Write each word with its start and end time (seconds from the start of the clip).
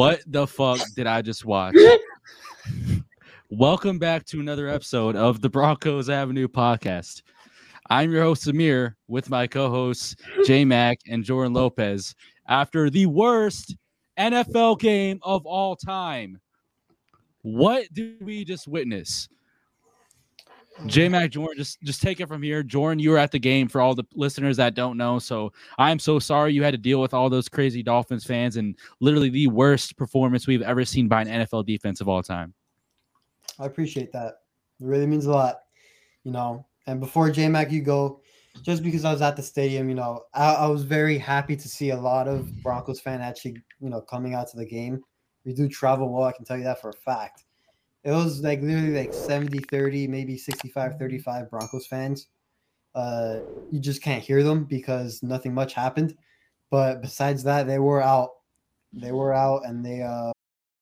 What 0.00 0.22
the 0.26 0.46
fuck 0.46 0.80
did 0.96 1.06
I 1.06 1.20
just 1.20 1.44
watch? 1.44 1.76
Welcome 3.50 3.98
back 3.98 4.24
to 4.28 4.40
another 4.40 4.66
episode 4.66 5.14
of 5.14 5.42
the 5.42 5.50
Broncos 5.50 6.08
Avenue 6.08 6.48
podcast. 6.48 7.20
I'm 7.90 8.10
your 8.10 8.22
host, 8.22 8.46
Amir, 8.46 8.96
with 9.08 9.28
my 9.28 9.46
co 9.46 9.68
hosts, 9.68 10.16
J 10.46 10.64
Mac 10.64 11.00
and 11.06 11.22
Jordan 11.22 11.52
Lopez, 11.52 12.14
after 12.48 12.88
the 12.88 13.04
worst 13.04 13.76
NFL 14.18 14.80
game 14.80 15.18
of 15.20 15.44
all 15.44 15.76
time. 15.76 16.40
What 17.42 17.84
did 17.92 18.24
we 18.24 18.46
just 18.46 18.66
witness? 18.66 19.28
J 20.86 21.08
Mac 21.08 21.30
Jordan, 21.30 21.56
just 21.56 21.80
just 21.82 22.02
take 22.02 22.20
it 22.20 22.28
from 22.28 22.42
here. 22.42 22.62
Jordan, 22.62 22.98
you 22.98 23.10
were 23.10 23.18
at 23.18 23.30
the 23.30 23.38
game 23.38 23.68
for 23.68 23.80
all 23.80 23.94
the 23.94 24.04
listeners 24.14 24.56
that 24.56 24.74
don't 24.74 24.96
know. 24.96 25.18
So 25.18 25.52
I'm 25.78 25.98
so 25.98 26.18
sorry 26.18 26.52
you 26.52 26.62
had 26.62 26.72
to 26.72 26.78
deal 26.78 27.00
with 27.00 27.14
all 27.14 27.28
those 27.28 27.48
crazy 27.48 27.82
Dolphins 27.82 28.24
fans 28.24 28.56
and 28.56 28.76
literally 29.00 29.30
the 29.30 29.48
worst 29.48 29.96
performance 29.96 30.46
we've 30.46 30.62
ever 30.62 30.84
seen 30.84 31.08
by 31.08 31.22
an 31.22 31.28
NFL 31.28 31.66
defense 31.66 32.00
of 32.00 32.08
all 32.08 32.22
time. 32.22 32.54
I 33.58 33.66
appreciate 33.66 34.12
that. 34.12 34.40
It 34.80 34.86
really 34.86 35.06
means 35.06 35.26
a 35.26 35.30
lot, 35.30 35.60
you 36.24 36.32
know. 36.32 36.66
And 36.86 36.98
before 36.98 37.30
J 37.30 37.48
Mac, 37.48 37.70
you 37.70 37.82
go, 37.82 38.22
just 38.62 38.82
because 38.82 39.04
I 39.04 39.12
was 39.12 39.22
at 39.22 39.36
the 39.36 39.42
stadium, 39.42 39.88
you 39.88 39.94
know, 39.94 40.24
I, 40.34 40.54
I, 40.54 40.66
was 40.66 40.82
very 40.82 41.18
happy 41.18 41.56
to 41.56 41.68
see 41.68 41.90
a 41.90 42.00
lot 42.00 42.26
of 42.26 42.50
Broncos 42.62 43.00
fan 43.00 43.20
actually, 43.20 43.62
you 43.80 43.90
know, 43.90 44.00
coming 44.00 44.34
out 44.34 44.48
to 44.50 44.56
the 44.56 44.66
game. 44.66 45.02
We 45.44 45.52
do 45.52 45.68
travel 45.68 46.12
well, 46.12 46.24
I 46.24 46.32
can 46.32 46.44
tell 46.44 46.56
you 46.56 46.64
that 46.64 46.80
for 46.80 46.90
a 46.90 46.94
fact. 46.94 47.44
It 48.04 48.12
was 48.12 48.40
like 48.40 48.62
literally 48.62 48.96
like 48.96 49.12
70 49.12 49.58
30, 49.70 50.08
maybe 50.08 50.36
65 50.36 50.98
35 50.98 51.50
Broncos 51.50 51.86
fans. 51.86 52.28
Uh, 52.94 53.40
you 53.70 53.78
just 53.80 54.02
can't 54.02 54.22
hear 54.22 54.42
them 54.42 54.64
because 54.64 55.22
nothing 55.22 55.54
much 55.54 55.74
happened. 55.74 56.16
But 56.70 57.02
besides 57.02 57.42
that, 57.44 57.66
they 57.66 57.78
were 57.78 58.02
out. 58.02 58.30
They 58.92 59.12
were 59.12 59.32
out 59.32 59.66
and 59.66 59.84
they 59.84 60.02
uh 60.02 60.32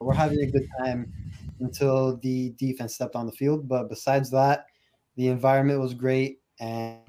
We're 0.00 0.14
having 0.14 0.40
a 0.40 0.46
good 0.46 0.68
time 0.78 1.12
until 1.60 2.18
the 2.18 2.50
defense 2.50 2.94
stepped 2.94 3.16
on 3.16 3.26
the 3.26 3.32
field. 3.32 3.68
But 3.68 3.88
besides 3.88 4.30
that, 4.30 4.66
the 5.16 5.28
environment 5.28 5.80
was 5.80 5.94
great. 5.94 6.38
And 6.60 7.00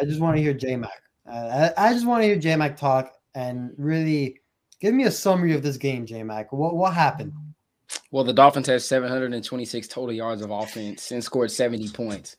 I 0.00 0.04
just 0.04 0.20
want 0.20 0.36
to 0.36 0.42
hear 0.42 0.54
J 0.54 0.76
Mac. 0.76 0.90
I, 1.30 1.72
I, 1.76 1.92
just 1.92 2.06
want 2.06 2.22
to 2.22 2.26
hear 2.26 2.36
J 2.36 2.56
Mac 2.56 2.76
talk 2.76 3.12
and 3.34 3.72
really 3.76 4.40
give 4.80 4.94
me 4.94 5.04
a 5.04 5.10
summary 5.10 5.54
of 5.54 5.62
this 5.62 5.76
game, 5.76 6.06
J 6.06 6.22
Mac. 6.22 6.52
What, 6.52 6.76
what 6.76 6.94
happened? 6.94 7.32
Well, 8.10 8.24
the 8.24 8.32
Dolphins 8.32 8.68
had 8.68 8.82
726 8.82 9.88
total 9.88 10.12
yards 10.12 10.42
of 10.42 10.50
offense 10.50 11.10
and 11.10 11.22
scored 11.22 11.50
70 11.50 11.88
points. 11.90 12.36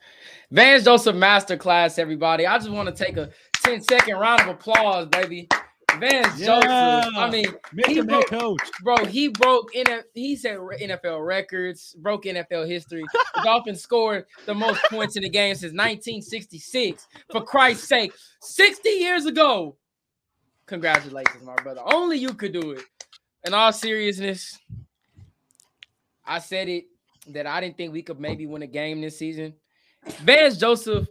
Vance 0.52 0.84
Joseph 0.84 1.16
masterclass, 1.16 2.00
everybody. 2.00 2.48
I 2.48 2.58
just 2.58 2.72
want 2.72 2.96
to 2.96 3.04
take 3.04 3.18
a 3.18 3.30
10 3.64 3.82
second 3.82 4.16
round 4.16 4.42
of 4.42 4.48
applause, 4.48 5.08
baby. 5.08 5.48
Vance 5.96 6.40
yeah. 6.40 6.46
Joseph. 6.46 7.16
I 7.16 7.30
mean, 7.30 7.46
he 7.88 8.02
broke, 8.02 8.28
coach. 8.28 8.60
bro. 8.84 9.06
He 9.06 9.30
broke 9.30 9.74
in. 9.74 9.86
He 10.14 10.36
said 10.36 10.58
NFL 10.58 11.26
records, 11.26 11.96
broke 12.00 12.26
NFL 12.26 12.68
history. 12.68 13.04
the 13.36 13.42
Dolphins 13.44 13.82
scored 13.82 14.26
the 14.46 14.54
most 14.54 14.82
points 14.86 15.16
in 15.16 15.24
the 15.24 15.30
game 15.30 15.56
since 15.56 15.72
1966. 15.72 17.08
For 17.32 17.42
Christ's 17.42 17.88
sake, 17.88 18.14
60 18.42 18.90
years 18.90 19.26
ago. 19.26 19.78
Congratulations, 20.68 21.44
my 21.44 21.56
brother. 21.56 21.82
Only 21.86 22.18
you 22.18 22.34
could 22.34 22.52
do 22.52 22.72
it. 22.72 22.84
In 23.46 23.54
all 23.54 23.72
seriousness, 23.72 24.60
I 26.26 26.40
said 26.40 26.68
it 26.68 26.86
that 27.28 27.48
I 27.48 27.62
didn't 27.62 27.78
think 27.78 27.94
we 27.94 28.02
could 28.04 28.20
maybe 28.20 28.46
win 28.46 28.62
a 28.62 28.68
game 28.68 29.00
this 29.00 29.18
season. 29.18 29.54
Vance 30.24 30.58
Joseph 30.58 31.08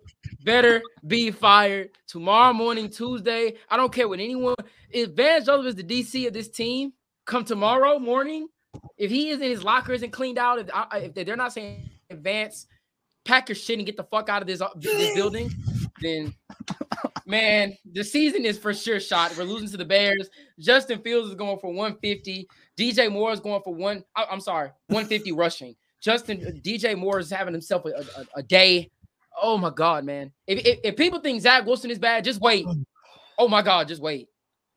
better 0.46 0.80
be 1.06 1.30
fired 1.30 1.90
tomorrow 2.06 2.54
morning, 2.54 2.88
Tuesday. 2.88 3.54
I 3.68 3.76
don't 3.76 3.92
care 3.92 4.08
what 4.08 4.20
anyone. 4.20 4.54
If 4.88 5.10
Vance 5.10 5.44
Joseph 5.44 5.66
is 5.66 5.74
the 5.74 5.82
DC 5.82 6.26
of 6.26 6.32
this 6.32 6.48
team, 6.48 6.94
come 7.26 7.44
tomorrow 7.44 7.98
morning. 7.98 8.46
If 8.96 9.10
he 9.10 9.30
is 9.30 9.40
in 9.40 9.50
his 9.50 9.64
locker 9.64 9.92
isn't 9.92 10.12
cleaned 10.12 10.38
out, 10.38 10.60
if, 10.60 10.70
if 10.94 11.26
they're 11.26 11.36
not 11.36 11.52
saying 11.52 11.90
Vance, 12.10 12.66
pack 13.24 13.48
your 13.48 13.56
shit 13.56 13.78
and 13.78 13.84
get 13.84 13.96
the 13.96 14.04
fuck 14.04 14.28
out 14.28 14.40
of 14.40 14.48
this, 14.48 14.60
uh, 14.60 14.68
this 14.76 15.14
building, 15.16 15.50
then 16.00 16.32
man, 17.26 17.76
the 17.92 18.04
season 18.04 18.44
is 18.44 18.56
for 18.56 18.72
sure 18.72 19.00
shot. 19.00 19.36
We're 19.36 19.44
losing 19.44 19.68
to 19.70 19.76
the 19.76 19.84
Bears. 19.84 20.30
Justin 20.60 21.00
Fields 21.00 21.28
is 21.28 21.34
going 21.34 21.58
for 21.58 21.72
150. 21.72 22.46
DJ 22.78 23.10
Moore 23.10 23.32
is 23.32 23.40
going 23.40 23.62
for 23.64 23.74
one. 23.74 24.04
I'm 24.14 24.40
sorry, 24.40 24.70
150 24.88 25.32
rushing. 25.32 25.74
Justin 26.00 26.44
uh, 26.46 26.50
DJ 26.50 26.96
Moore 26.96 27.18
is 27.18 27.30
having 27.30 27.52
himself 27.52 27.84
a, 27.86 27.88
a, 27.88 28.26
a 28.36 28.42
day 28.44 28.90
Oh 29.40 29.58
my 29.58 29.70
god, 29.70 30.04
man! 30.04 30.32
If, 30.46 30.64
if, 30.64 30.78
if 30.82 30.96
people 30.96 31.20
think 31.20 31.42
Zach 31.42 31.66
Wilson 31.66 31.90
is 31.90 31.98
bad, 31.98 32.24
just 32.24 32.40
wait. 32.40 32.66
Oh 33.38 33.48
my 33.48 33.62
god, 33.62 33.88
just 33.88 34.00
wait. 34.00 34.28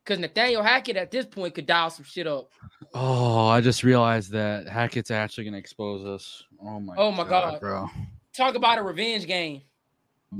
Because 0.04 0.18
Nathaniel 0.18 0.62
Hackett 0.62 0.96
at 0.96 1.10
this 1.10 1.26
point 1.26 1.54
could 1.54 1.66
dial 1.66 1.90
some 1.90 2.04
shit 2.04 2.26
up. 2.26 2.50
Oh, 2.94 3.46
I 3.46 3.60
just 3.60 3.82
realized 3.84 4.32
that 4.32 4.68
Hackett's 4.68 5.10
actually 5.10 5.44
gonna 5.44 5.58
expose 5.58 6.04
us. 6.04 6.44
Oh 6.62 6.80
my. 6.80 6.94
Oh 6.96 7.10
my 7.10 7.24
god, 7.24 7.52
god, 7.52 7.60
bro! 7.60 7.90
Talk 8.36 8.54
about 8.54 8.78
a 8.78 8.82
revenge 8.82 9.26
game. 9.26 9.62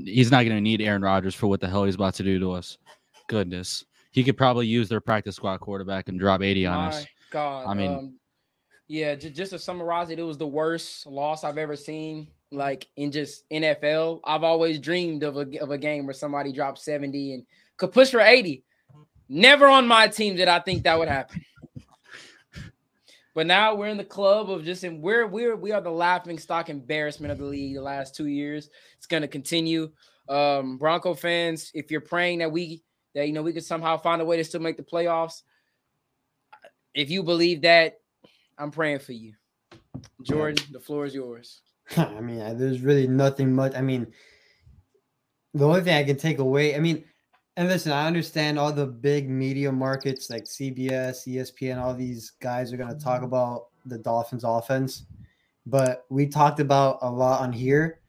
He's 0.05 0.31
not 0.31 0.45
gonna 0.45 0.61
need 0.61 0.81
Aaron 0.81 1.03
Rodgers 1.03 1.35
for 1.35 1.47
what 1.47 1.61
the 1.61 1.69
hell 1.69 1.85
he's 1.85 1.95
about 1.95 2.15
to 2.15 2.23
do 2.23 2.39
to 2.41 2.53
us. 2.53 2.79
Goodness, 3.27 3.85
he 4.11 4.23
could 4.23 4.37
probably 4.37 4.67
use 4.67 4.89
their 4.89 5.01
practice 5.01 5.37
squad 5.37 5.59
quarterback 5.59 6.09
and 6.09 6.19
drop 6.19 6.43
eighty 6.43 6.67
on 6.67 6.77
my 6.77 6.89
us. 6.89 7.07
God, 7.31 7.67
I 7.67 7.75
mean, 7.75 7.93
um, 7.93 8.19
yeah. 8.89 9.15
Just, 9.15 9.35
just 9.35 9.51
to 9.53 9.59
summarize 9.59 10.11
it, 10.11 10.19
it 10.19 10.25
was 10.25 10.39
the 10.39 10.47
worst 10.47 11.07
loss 11.07 11.45
I've 11.45 11.59
ever 11.59 11.77
seen 11.77 12.29
like 12.53 12.89
in 12.97 13.13
just 13.13 13.49
NFL. 13.51 14.21
I've 14.25 14.45
always 14.45 14.79
dreamed 14.79 15.23
of 15.23 15.37
a 15.37 15.59
of 15.59 15.71
a 15.71 15.79
game 15.79 16.07
where 16.07 16.15
somebody 16.15 16.53
drops 16.53 16.85
70 16.85 17.35
and 17.35 17.47
could 17.77 17.93
push 17.93 18.11
for 18.11 18.21
80. 18.21 18.65
Never 19.29 19.67
on 19.67 19.87
my 19.87 20.09
team 20.09 20.37
did 20.37 20.49
I 20.49 20.59
think 20.61 20.83
that 20.85 20.99
would 20.99 21.09
happen. 21.09 21.45
But 23.35 23.47
now 23.47 23.75
we're 23.75 23.87
in 23.87 23.97
the 23.97 24.05
club 24.05 24.51
of 24.51 24.65
just 24.65 24.83
and 24.83 25.01
we're 25.01 25.27
we're 25.27 25.57
we 25.57 25.73
are 25.73 25.81
the 25.81 25.91
laughing 25.91 26.39
stock 26.39 26.69
embarrassment 26.69 27.31
of 27.31 27.39
the 27.39 27.45
league 27.45 27.77
the 27.77 27.83
last 27.83 28.15
two 28.15 28.27
years. 28.27 28.69
It's 28.97 29.07
gonna 29.07 29.29
continue. 29.29 29.91
Um, 30.29 30.79
Bronco 30.79 31.15
fans, 31.15 31.71
if 31.75 31.91
you're 31.91 32.01
praying 32.01 32.41
that 32.41 32.51
we 32.51 32.83
that 33.15 33.27
you 33.27 33.33
know 33.33 33.43
we 33.43 33.53
could 33.53 33.65
somehow 33.65 33.97
find 33.99 34.21
a 34.21 34.25
way 34.25 34.37
to 34.37 34.45
still 34.45 34.61
make 34.61 34.77
the 34.77 34.83
playoffs, 34.83 35.43
if 36.93 37.09
you 37.09 37.23
believe 37.23 37.63
that, 37.63 38.01
I'm 38.59 38.73
praying 38.73 38.99
for 38.99 39.13
you. 39.13 39.35
Jordan, 40.23 40.65
the 40.73 40.81
floor 40.81 41.07
is 41.07 41.15
yours. 41.15 41.63
I 41.97 42.21
mean, 42.21 42.39
there's 42.59 42.81
really 42.81 43.07
nothing 43.07 43.55
much. 43.55 43.75
I 43.75 43.81
mean, 43.81 44.07
the 45.55 45.67
only 45.67 45.83
thing 45.83 45.97
I 45.97 46.05
can 46.05 46.17
take 46.17 46.39
away, 46.39 46.77
I 46.77 46.79
mean, 46.79 47.05
and 47.57 47.69
listen, 47.69 47.93
I 47.93 48.07
understand 48.07 48.59
all 48.59 48.73
the 48.73 48.87
big 48.87 49.29
media 49.29 49.73
markets 49.73 50.31
like 50.31 50.45
CBS, 50.45 51.27
ESPN, 51.27 51.79
all 51.79 51.95
these 51.95 52.33
guys 52.41 52.73
are 52.73 52.77
going 52.77 52.97
to 52.97 53.03
talk 53.03 53.17
mm-hmm. 53.17 53.25
about 53.25 53.67
the 53.87 53.99
Dolphins 53.99 54.45
offense, 54.45 55.07
but 55.67 56.05
we 56.11 56.27
talked 56.27 56.61
about 56.61 56.99
a 57.03 57.11
lot 57.11 57.41
on 57.41 57.53
here. 57.53 58.01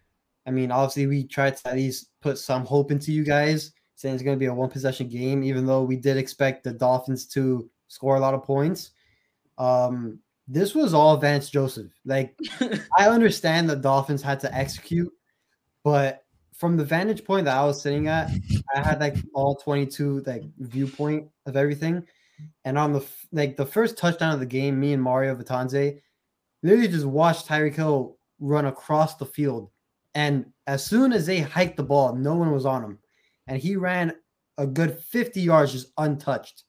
I 0.46 0.52
mean, 0.52 0.72
obviously, 0.72 1.08
we 1.08 1.24
tried 1.24 1.58
to 1.58 1.70
at 1.70 1.76
least 1.76 2.10
put 2.22 2.38
some 2.38 2.66
hope 2.66 2.92
into 2.92 3.12
you 3.12 3.24
guys, 3.24 3.74
saying 3.96 4.16
it's 4.16 4.24
going 4.24 4.36
to 4.36 4.40
be 4.40 4.48
a 4.48 4.54
one 4.54 4.70
possession 4.70 5.08
game, 5.08 5.44
even 5.44 5.66
though 5.66 5.84
we 5.84 5.96
did 5.96 6.18
expect 6.18 6.64
the 6.64 6.72
Dolphins 6.72 7.26
to 7.28 7.70
score 7.88 8.16
a 8.16 8.20
lot 8.20 8.34
of 8.34 8.44
points. 8.44 8.92
Um, 9.58 10.20
this 10.48 10.76
was 10.76 10.94
all 10.94 11.18
Vance 11.18 11.50
Joseph. 11.50 11.92
Like, 12.06 12.38
I 12.98 13.08
understand 13.08 13.70
the 13.70 13.76
Dolphins 13.76 14.22
had 14.22 14.40
to 14.42 14.54
execute, 14.54 15.12
but 15.84 16.24
from 16.62 16.78
the 16.78 16.86
vantage 16.86 17.26
point 17.26 17.46
that 17.46 17.58
I 17.58 17.66
was 17.66 17.82
sitting 17.82 18.08
at, 18.08 18.30
I 18.76 18.82
had 18.82 19.00
like 19.00 19.16
all 19.34 19.56
22 19.56 20.22
like 20.28 20.44
viewpoint 20.60 21.28
of 21.48 21.58
everything. 21.58 22.06
And 22.66 22.78
on 22.78 22.94
the 22.94 23.04
like 23.32 23.58
the 23.58 23.66
first 23.66 23.98
touchdown 23.98 24.32
of 24.32 24.40
the 24.40 24.46
game, 24.46 24.80
me 24.80 24.94
and 24.94 25.02
Mario 25.02 25.36
Vitanze 25.36 26.00
literally 26.62 26.88
just 26.88 27.06
watched 27.06 27.48
Tyreek 27.48 27.74
Hill 27.74 28.18
run 28.40 28.66
across 28.68 29.16
the 29.16 29.26
field. 29.26 29.72
And 30.14 30.46
as 30.68 30.86
soon 30.86 31.14
as 31.14 31.26
they 31.26 31.40
hiked 31.40 31.78
the 31.78 31.84
ball, 31.84 32.14
no 32.14 32.36
one 32.36 32.52
was 32.52 32.68
on 32.68 32.84
him. 32.84 33.00
And 33.48 33.60
he 33.60 33.76
ran 33.76 34.14
a 34.60 34.68
good 34.68 35.00
50 35.00 35.42
yards 35.42 35.72
just 35.72 35.92
untouched. 35.98 36.64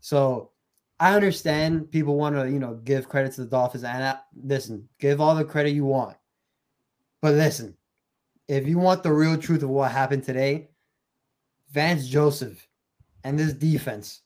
So 0.00 0.52
I 0.98 1.14
understand 1.14 1.90
people 1.90 2.16
want 2.16 2.36
to, 2.36 2.50
you 2.50 2.58
know, 2.58 2.74
give 2.84 3.08
credit 3.08 3.32
to 3.34 3.42
the 3.42 3.50
Dolphins. 3.50 3.84
And 3.84 4.02
I, 4.02 4.18
listen, 4.42 4.88
give 4.98 5.20
all 5.20 5.34
the 5.34 5.44
credit 5.44 5.70
you 5.70 5.84
want. 5.84 6.16
But 7.20 7.34
listen, 7.34 7.76
if 8.48 8.66
you 8.66 8.78
want 8.78 9.02
the 9.02 9.12
real 9.12 9.36
truth 9.36 9.62
of 9.62 9.68
what 9.68 9.90
happened 9.90 10.24
today, 10.24 10.68
Vance 11.70 12.08
Joseph 12.08 12.66
and 13.24 13.38
this 13.38 13.52
defense, 13.52 14.22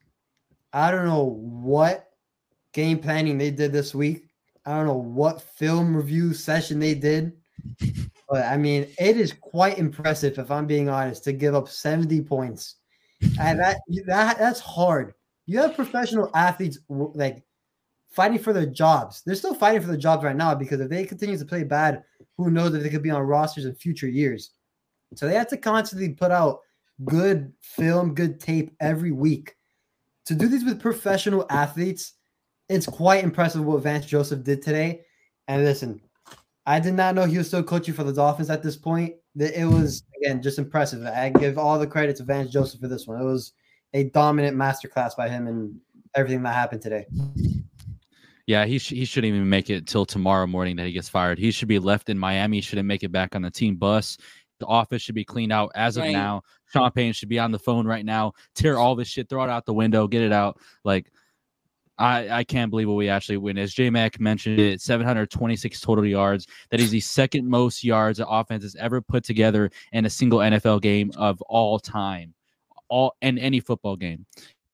I 0.72 0.90
don't 0.90 1.06
know 1.06 1.24
what 1.24 2.10
game 2.72 2.98
planning 2.98 3.38
they 3.38 3.50
did 3.50 3.72
this 3.72 3.94
week. 3.94 4.28
I 4.64 4.76
don't 4.76 4.86
know 4.86 4.94
what 4.94 5.42
film 5.42 5.96
review 5.96 6.34
session 6.34 6.78
they 6.78 6.94
did, 6.94 7.32
but 8.28 8.44
I 8.44 8.56
mean, 8.56 8.86
it 8.98 9.16
is 9.16 9.32
quite 9.32 9.78
impressive 9.78 10.38
if 10.38 10.50
I'm 10.50 10.66
being 10.66 10.88
honest 10.88 11.24
to 11.24 11.32
give 11.32 11.54
up 11.54 11.68
70 11.68 12.20
points. 12.22 12.76
And 13.40 13.58
that 13.58 13.78
that 14.06 14.38
that's 14.38 14.60
hard. 14.60 15.14
You 15.50 15.58
have 15.62 15.74
professional 15.74 16.30
athletes 16.32 16.78
like 16.88 17.42
fighting 18.08 18.38
for 18.38 18.52
their 18.52 18.66
jobs. 18.66 19.22
They're 19.26 19.34
still 19.34 19.52
fighting 19.52 19.80
for 19.80 19.88
their 19.88 19.96
jobs 19.96 20.22
right 20.22 20.36
now 20.36 20.54
because 20.54 20.80
if 20.80 20.88
they 20.88 21.04
continue 21.04 21.36
to 21.36 21.44
play 21.44 21.64
bad, 21.64 22.04
who 22.36 22.52
knows 22.52 22.72
if 22.72 22.84
they 22.84 22.88
could 22.88 23.02
be 23.02 23.10
on 23.10 23.22
rosters 23.22 23.64
in 23.64 23.74
future 23.74 24.08
years. 24.08 24.52
So 25.16 25.26
they 25.26 25.34
have 25.34 25.48
to 25.48 25.56
constantly 25.56 26.10
put 26.10 26.30
out 26.30 26.60
good 27.04 27.52
film, 27.62 28.14
good 28.14 28.38
tape 28.38 28.76
every 28.78 29.10
week. 29.10 29.56
To 30.26 30.36
do 30.36 30.46
this 30.46 30.62
with 30.62 30.80
professional 30.80 31.46
athletes, 31.50 32.12
it's 32.68 32.86
quite 32.86 33.24
impressive 33.24 33.64
what 33.64 33.82
Vance 33.82 34.06
Joseph 34.06 34.44
did 34.44 34.62
today. 34.62 35.00
And 35.48 35.64
listen, 35.64 36.00
I 36.64 36.78
did 36.78 36.94
not 36.94 37.16
know 37.16 37.24
he 37.24 37.38
was 37.38 37.48
still 37.48 37.64
coaching 37.64 37.94
for 37.94 38.04
the 38.04 38.12
Dolphins 38.12 38.50
at 38.50 38.62
this 38.62 38.76
point. 38.76 39.16
It 39.36 39.68
was 39.68 40.04
again 40.22 40.42
just 40.42 40.60
impressive. 40.60 41.04
I 41.04 41.30
give 41.30 41.58
all 41.58 41.76
the 41.76 41.88
credit 41.88 42.14
to 42.18 42.22
Vance 42.22 42.52
Joseph 42.52 42.80
for 42.80 42.86
this 42.86 43.08
one. 43.08 43.20
It 43.20 43.24
was 43.24 43.52
a 43.94 44.04
dominant 44.04 44.56
masterclass 44.56 45.16
by 45.16 45.28
him 45.28 45.46
and 45.46 45.78
everything 46.14 46.42
that 46.42 46.54
happened 46.54 46.82
today. 46.82 47.06
Yeah, 48.46 48.64
he, 48.64 48.78
sh- 48.78 48.90
he 48.90 49.04
shouldn't 49.04 49.32
even 49.32 49.48
make 49.48 49.70
it 49.70 49.86
till 49.86 50.04
tomorrow 50.04 50.46
morning 50.46 50.76
that 50.76 50.86
he 50.86 50.92
gets 50.92 51.08
fired. 51.08 51.38
He 51.38 51.50
should 51.50 51.68
be 51.68 51.78
left 51.78 52.08
in 52.08 52.18
Miami. 52.18 52.56
He 52.56 52.60
shouldn't 52.60 52.88
make 52.88 53.04
it 53.04 53.12
back 53.12 53.36
on 53.36 53.42
the 53.42 53.50
team 53.50 53.76
bus. 53.76 54.18
The 54.58 54.66
office 54.66 55.02
should 55.02 55.14
be 55.14 55.24
cleaned 55.24 55.52
out 55.52 55.70
as 55.74 55.96
of 55.96 56.02
right. 56.02 56.12
now. 56.12 56.42
Sean 56.66 56.90
Payton 56.90 57.14
should 57.14 57.28
be 57.28 57.38
on 57.38 57.50
the 57.50 57.58
phone 57.58 57.86
right 57.86 58.04
now. 58.04 58.32
Tear 58.54 58.78
all 58.78 58.94
this 58.94 59.08
shit, 59.08 59.28
throw 59.28 59.42
it 59.44 59.50
out 59.50 59.66
the 59.66 59.74
window, 59.74 60.06
get 60.06 60.22
it 60.22 60.32
out. 60.32 60.58
Like, 60.84 61.10
I, 62.00 62.28
I 62.30 62.44
can't 62.44 62.70
believe 62.70 62.88
what 62.88 62.94
we 62.94 63.08
actually 63.08 63.36
win. 63.36 63.58
As 63.58 63.74
J 63.74 63.90
Mac 63.90 64.18
mentioned 64.18 64.58
it, 64.58 64.80
726 64.80 65.80
total 65.80 66.06
yards. 66.06 66.46
That 66.70 66.80
is 66.80 66.90
the 66.90 67.00
second 67.00 67.46
most 67.46 67.84
yards 67.84 68.18
the 68.18 68.26
offense 68.26 68.62
has 68.62 68.74
ever 68.76 69.02
put 69.02 69.22
together 69.22 69.70
in 69.92 70.06
a 70.06 70.10
single 70.10 70.38
NFL 70.38 70.80
game 70.80 71.12
of 71.16 71.42
all 71.42 71.78
time, 71.78 72.32
all 72.90 73.14
in 73.22 73.38
any 73.38 73.60
football 73.60 73.96
game. 73.96 74.26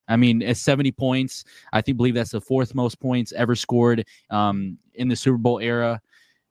I 0.09 0.17
mean, 0.17 0.43
at 0.43 0.57
70 0.57 0.93
points, 0.93 1.45
I 1.73 1.81
think 1.81 1.97
believe 1.97 2.15
that's 2.15 2.31
the 2.31 2.41
fourth 2.41 2.75
most 2.75 3.01
points 3.01 3.33
ever 3.33 3.55
scored 3.55 4.05
um, 4.31 4.79
in 4.95 5.09
the 5.09 5.17
Super 5.17 5.39
Bowl 5.39 5.59
era. 5.59 6.01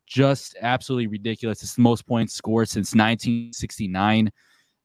Just 0.05 0.55
absolutely 0.61 1.07
ridiculous. 1.07 1.63
It's 1.63 1.75
the 1.75 1.81
most 1.81 2.05
points 2.05 2.33
scored 2.33 2.69
since 2.69 2.93
1969. 2.93 4.31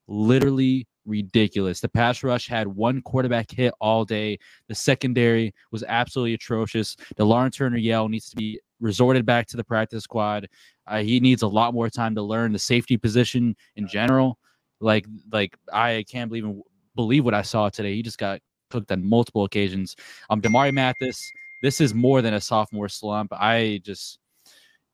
Literally 0.06 0.87
ridiculous. 1.05 1.81
The 1.81 1.88
pass 1.88 2.23
rush 2.23 2.47
had 2.47 2.67
one 2.67 3.03
quarterback 3.03 3.50
hit 3.50 3.75
all 3.81 4.05
day. 4.05 4.38
The 4.69 4.75
secondary 4.75 5.53
was 5.73 5.85
absolutely 5.87 6.35
atrocious. 6.35 6.97
The 7.17 7.25
Lauren 7.25 7.50
Turner 7.50 7.76
Yell 7.76 8.09
needs 8.09 8.31
to 8.31 8.37
be 8.37 8.61
resorted 8.81 9.26
back 9.26 9.47
to 9.49 9.56
the 9.56 9.65
practice 9.65 10.05
squad. 10.05 10.49
Uh, 10.87 11.03
he 11.03 11.21
needs 11.21 11.43
a 11.43 11.49
lot 11.49 11.75
more 11.75 11.91
time 11.91 12.15
to 12.15 12.23
learn 12.23 12.53
the 12.53 12.59
safety 12.59 12.97
position 12.97 13.55
in 13.76 13.87
general. 13.87 14.38
Like, 14.81 15.06
like 15.31 15.56
I 15.73 16.05
can't 16.09 16.31
believe 16.31 16.47
believe 16.95 17.25
what 17.25 17.35
I 17.35 17.43
saw 17.43 17.69
today. 17.69 17.95
He 17.95 18.03
just 18.03 18.19
got 18.19 18.41
cooked 18.71 18.91
on 18.93 19.05
multiple 19.05 19.45
occasions. 19.45 19.97
Um, 20.29 20.41
Damarri 20.41 20.73
Mathis, 20.73 21.21
this 21.63 21.81
is 21.81 21.95
more 21.95 22.23
than 22.23 22.35
a 22.35 22.41
sophomore 22.41 22.89
slump. 22.89 23.33
I 23.33 23.81
just 23.85 24.19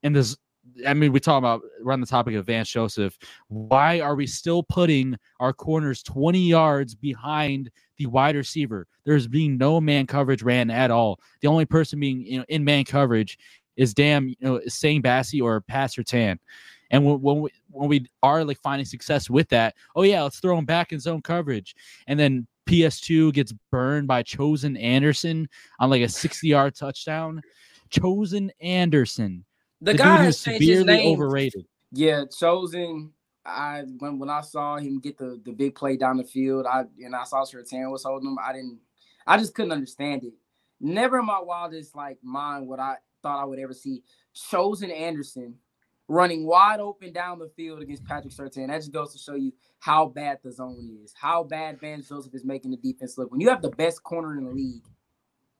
and 0.02 0.14
this 0.14 0.36
I 0.86 0.94
mean, 0.94 1.12
we 1.12 1.20
talk 1.20 1.38
about 1.38 1.62
on 1.88 2.00
the 2.00 2.06
topic 2.06 2.34
of 2.34 2.46
Vance 2.46 2.68
Joseph. 2.68 3.16
Why 3.48 4.00
are 4.00 4.14
we 4.14 4.26
still 4.26 4.62
putting 4.62 5.16
our 5.40 5.52
corners 5.52 6.02
20 6.02 6.40
yards 6.40 6.94
behind 6.94 7.70
the 7.98 8.06
wide 8.06 8.36
receiver? 8.36 8.86
There's 9.04 9.28
being 9.28 9.58
no 9.58 9.80
man 9.80 10.06
coverage 10.06 10.42
ran 10.42 10.70
at 10.70 10.90
all. 10.90 11.20
The 11.40 11.48
only 11.48 11.66
person 11.66 12.00
being 12.00 12.20
you 12.20 12.38
know 12.38 12.44
in 12.48 12.64
man 12.64 12.84
coverage 12.84 13.38
is 13.76 13.94
damn 13.94 14.28
you 14.28 14.36
know 14.40 14.58
Essang 14.66 15.02
Bassey 15.02 15.42
or 15.42 15.60
Pat 15.60 15.90
Surtain. 15.90 16.38
And 16.90 17.04
when, 17.04 17.20
when 17.20 17.40
we 17.40 17.50
when 17.70 17.88
we 17.88 18.06
are 18.22 18.44
like 18.44 18.60
finding 18.60 18.86
success 18.86 19.28
with 19.28 19.48
that, 19.50 19.74
oh 19.94 20.02
yeah, 20.02 20.22
let's 20.22 20.40
throw 20.40 20.56
him 20.56 20.64
back 20.64 20.92
in 20.92 21.00
zone 21.00 21.22
coverage. 21.22 21.74
And 22.06 22.18
then 22.18 22.46
PS2 22.66 23.32
gets 23.32 23.52
burned 23.70 24.08
by 24.08 24.22
Chosen 24.22 24.76
Anderson 24.76 25.48
on 25.78 25.90
like 25.90 26.02
a 26.02 26.08
60 26.08 26.46
yard 26.46 26.74
touchdown. 26.74 27.42
Chosen 27.90 28.50
Anderson. 28.60 29.44
The, 29.80 29.92
the 29.92 29.98
guy 29.98 30.26
is 30.26 30.38
severely 30.38 31.06
overrated. 31.06 31.66
Yeah, 31.92 32.24
Chosen. 32.26 33.12
I 33.44 33.84
when 33.98 34.18
when 34.18 34.28
I 34.28 34.40
saw 34.40 34.76
him 34.76 34.98
get 34.98 35.18
the 35.18 35.40
the 35.44 35.52
big 35.52 35.76
play 35.76 35.96
down 35.96 36.16
the 36.16 36.24
field, 36.24 36.66
I 36.66 36.84
and 36.98 37.14
I 37.14 37.22
saw 37.24 37.44
Surtain 37.44 37.90
was 37.90 38.02
holding 38.02 38.30
him. 38.30 38.38
I 38.42 38.52
didn't. 38.52 38.78
I 39.26 39.38
just 39.38 39.54
couldn't 39.54 39.72
understand 39.72 40.24
it. 40.24 40.32
Never 40.80 41.20
in 41.20 41.26
my 41.26 41.40
wildest 41.40 41.94
like 41.94 42.18
mind 42.22 42.66
would 42.66 42.80
I 42.80 42.96
thought 43.22 43.40
I 43.40 43.44
would 43.44 43.60
ever 43.60 43.72
see 43.72 44.02
Chosen 44.34 44.90
Anderson 44.90 45.54
running 46.08 46.46
wide 46.46 46.80
open 46.80 47.12
down 47.12 47.38
the 47.38 47.50
field 47.56 47.82
against 47.82 48.04
Patrick 48.04 48.32
Surtain. 48.32 48.68
That 48.68 48.76
just 48.76 48.92
goes 48.92 49.12
to 49.12 49.18
show 49.18 49.34
you 49.34 49.52
how 49.78 50.06
bad 50.06 50.38
the 50.42 50.52
zone 50.52 50.98
is, 51.02 51.12
how 51.16 51.42
bad 51.42 51.80
Vance 51.80 52.08
Joseph 52.08 52.34
is 52.34 52.44
making 52.44 52.70
the 52.70 52.76
defense 52.76 53.18
look. 53.18 53.30
When 53.30 53.40
you 53.40 53.48
have 53.48 53.62
the 53.62 53.70
best 53.70 54.02
corner 54.02 54.36
in 54.36 54.44
the 54.44 54.52
league 54.52 54.84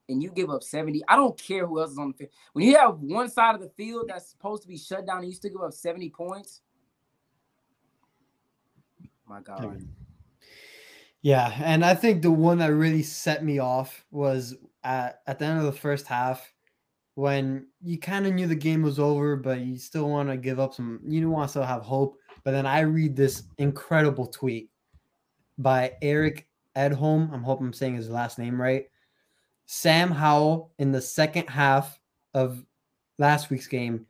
and 0.09 0.23
you 0.23 0.31
give 0.31 0.51
up 0.51 0.63
70, 0.63 1.03
I 1.09 1.17
don't 1.17 1.37
care 1.41 1.67
who 1.67 1.81
else 1.81 1.93
is 1.93 1.99
on 1.99 2.13
the 2.13 2.15
field. 2.15 2.31
When 2.53 2.65
you 2.65 2.77
have 2.77 2.99
one 3.01 3.29
side 3.29 3.55
of 3.55 3.61
the 3.61 3.71
field 3.71 4.07
that's 4.09 4.31
supposed 4.31 4.63
to 4.63 4.69
be 4.69 4.79
shut 4.79 5.07
down 5.07 5.19
and 5.19 5.29
you 5.29 5.35
still 5.35 5.51
give 5.51 5.63
up 5.63 5.73
70 5.73 6.11
points, 6.11 6.61
my 9.29 9.41
God. 9.41 9.83
Yeah, 11.23 11.53
and 11.65 11.85
I 11.85 11.95
think 11.95 12.23
the 12.23 12.31
one 12.31 12.59
that 12.59 12.73
really 12.73 13.03
set 13.03 13.43
me 13.43 13.59
off 13.59 14.05
was 14.13 14.55
at, 14.85 15.23
at 15.27 15.41
the 15.41 15.45
end 15.45 15.59
of 15.59 15.65
the 15.65 15.73
first 15.73 16.07
half 16.07 16.53
when 17.17 17.67
you 17.83 17.99
kind 17.99 18.27
of 18.27 18.35
knew 18.35 18.47
the 18.47 18.55
game 18.55 18.83
was 18.83 18.99
over, 18.99 19.37
but 19.37 19.61
you 19.61 19.79
still 19.79 20.09
want 20.11 20.29
to 20.29 20.37
give 20.37 20.61
up 20.61 20.75
some, 20.75 21.01
you 21.03 21.29
want 21.31 21.49
to 21.49 21.51
still 21.51 21.63
have 21.63 21.81
hope. 21.81 22.19
But 22.45 22.51
then 22.51 22.67
I 22.67 22.81
read 22.81 23.17
this 23.17 23.45
incredible 23.57 24.27
tweet 24.27 24.69
by 25.57 25.95
Eric 26.03 26.47
Edholm. 26.77 27.33
I'm 27.33 27.43
hoping 27.43 27.69
I'm 27.69 27.73
saying 27.73 27.95
his 27.95 28.11
last 28.11 28.39
name 28.39 28.61
right. 28.61 28.85
Sam 29.65 30.11
Howell 30.11 30.73
in 30.79 30.93
the 30.93 31.01
second 31.01 31.49
half 31.49 31.99
of 32.35 32.63
last 33.19 33.49
week's 33.49 33.67
game, 33.67 34.05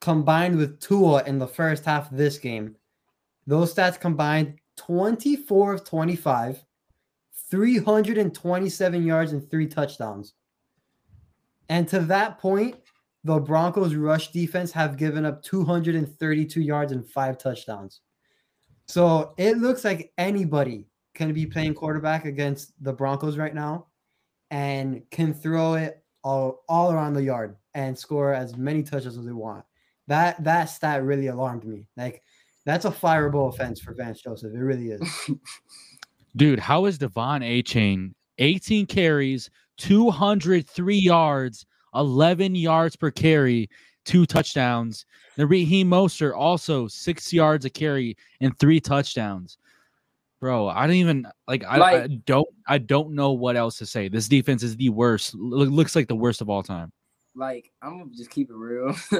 combined 0.00 0.56
with 0.56 0.80
Tua 0.80 1.22
in 1.24 1.38
the 1.38 1.46
first 1.46 1.84
half 1.84 2.10
of 2.10 2.18
this 2.18 2.38
game, 2.38 2.74
those 3.46 3.72
stats 3.72 4.00
combined 4.00 4.58
24 4.76 5.74
of 5.74 5.84
25, 5.84 6.64
327 7.50 9.06
yards, 9.06 9.32
and 9.32 9.48
three 9.48 9.68
touchdowns. 9.68 10.34
And 11.68 11.86
to 11.88 12.00
that 12.00 12.38
point, 12.38 12.76
the 13.24 13.38
Broncos 13.38 13.94
rush 13.94 14.30
defense 14.30 14.72
have 14.72 14.96
given 14.96 15.24
up 15.24 15.42
232 15.42 16.60
yards 16.60 16.92
and 16.92 17.06
five 17.06 17.38
touchdowns. 17.38 18.00
So 18.86 19.34
it 19.36 19.58
looks 19.58 19.84
like 19.84 20.12
anybody 20.16 20.86
can 21.14 21.32
be 21.32 21.44
playing 21.44 21.74
quarterback 21.74 22.24
against 22.24 22.72
the 22.82 22.92
Broncos 22.92 23.36
right 23.36 23.54
now 23.54 23.86
and 24.50 25.02
can 25.10 25.34
throw 25.34 25.74
it 25.74 26.02
all, 26.24 26.64
all 26.68 26.92
around 26.92 27.14
the 27.14 27.22
yard 27.22 27.56
and 27.74 27.98
score 27.98 28.32
as 28.32 28.56
many 28.56 28.82
touches 28.82 29.18
as 29.18 29.24
they 29.26 29.32
want. 29.32 29.64
That 30.06 30.42
that 30.44 30.66
stat 30.66 31.04
really 31.04 31.26
alarmed 31.26 31.64
me. 31.64 31.86
Like 31.96 32.22
that's 32.64 32.86
a 32.86 32.90
fireable 32.90 33.52
offense 33.52 33.78
for 33.78 33.92
Vance 33.92 34.22
Joseph. 34.22 34.54
It 34.54 34.58
really 34.58 34.92
is. 34.92 35.30
Dude, 36.36 36.58
how 36.58 36.86
is 36.86 36.98
De'Von 36.98 37.42
Achane 37.42 38.12
18 38.38 38.86
carries, 38.86 39.50
203 39.78 40.96
yards, 40.96 41.66
11 41.94 42.54
yards 42.54 42.96
per 42.96 43.10
carry, 43.10 43.68
two 44.04 44.26
touchdowns. 44.26 45.06
The 45.36 45.46
Raheem 45.46 45.90
Mostert 45.90 46.36
also 46.36 46.88
six 46.88 47.32
yards 47.32 47.64
a 47.64 47.70
carry 47.70 48.16
and 48.40 48.58
three 48.58 48.80
touchdowns. 48.80 49.58
Bro, 50.40 50.68
I 50.68 50.86
don't 50.86 50.96
even 50.96 51.26
like, 51.48 51.64
I, 51.64 51.76
like, 51.78 52.02
I, 52.02 52.06
don't 52.24 52.48
I 52.66 52.78
don't 52.78 53.10
know 53.10 53.32
what 53.32 53.56
else 53.56 53.76
to 53.78 53.86
say. 53.86 54.08
This 54.08 54.28
defense 54.28 54.62
is 54.62 54.76
the 54.76 54.88
worst. 54.88 55.34
L- 55.34 55.40
looks 55.40 55.96
like 55.96 56.06
the 56.06 56.14
worst 56.14 56.40
of 56.40 56.48
all 56.48 56.62
time. 56.62 56.92
Like, 57.34 57.72
I'm 57.82 57.98
gonna 57.98 58.10
just 58.16 58.30
keep 58.30 58.48
it 58.50 58.54
real. 58.54 58.94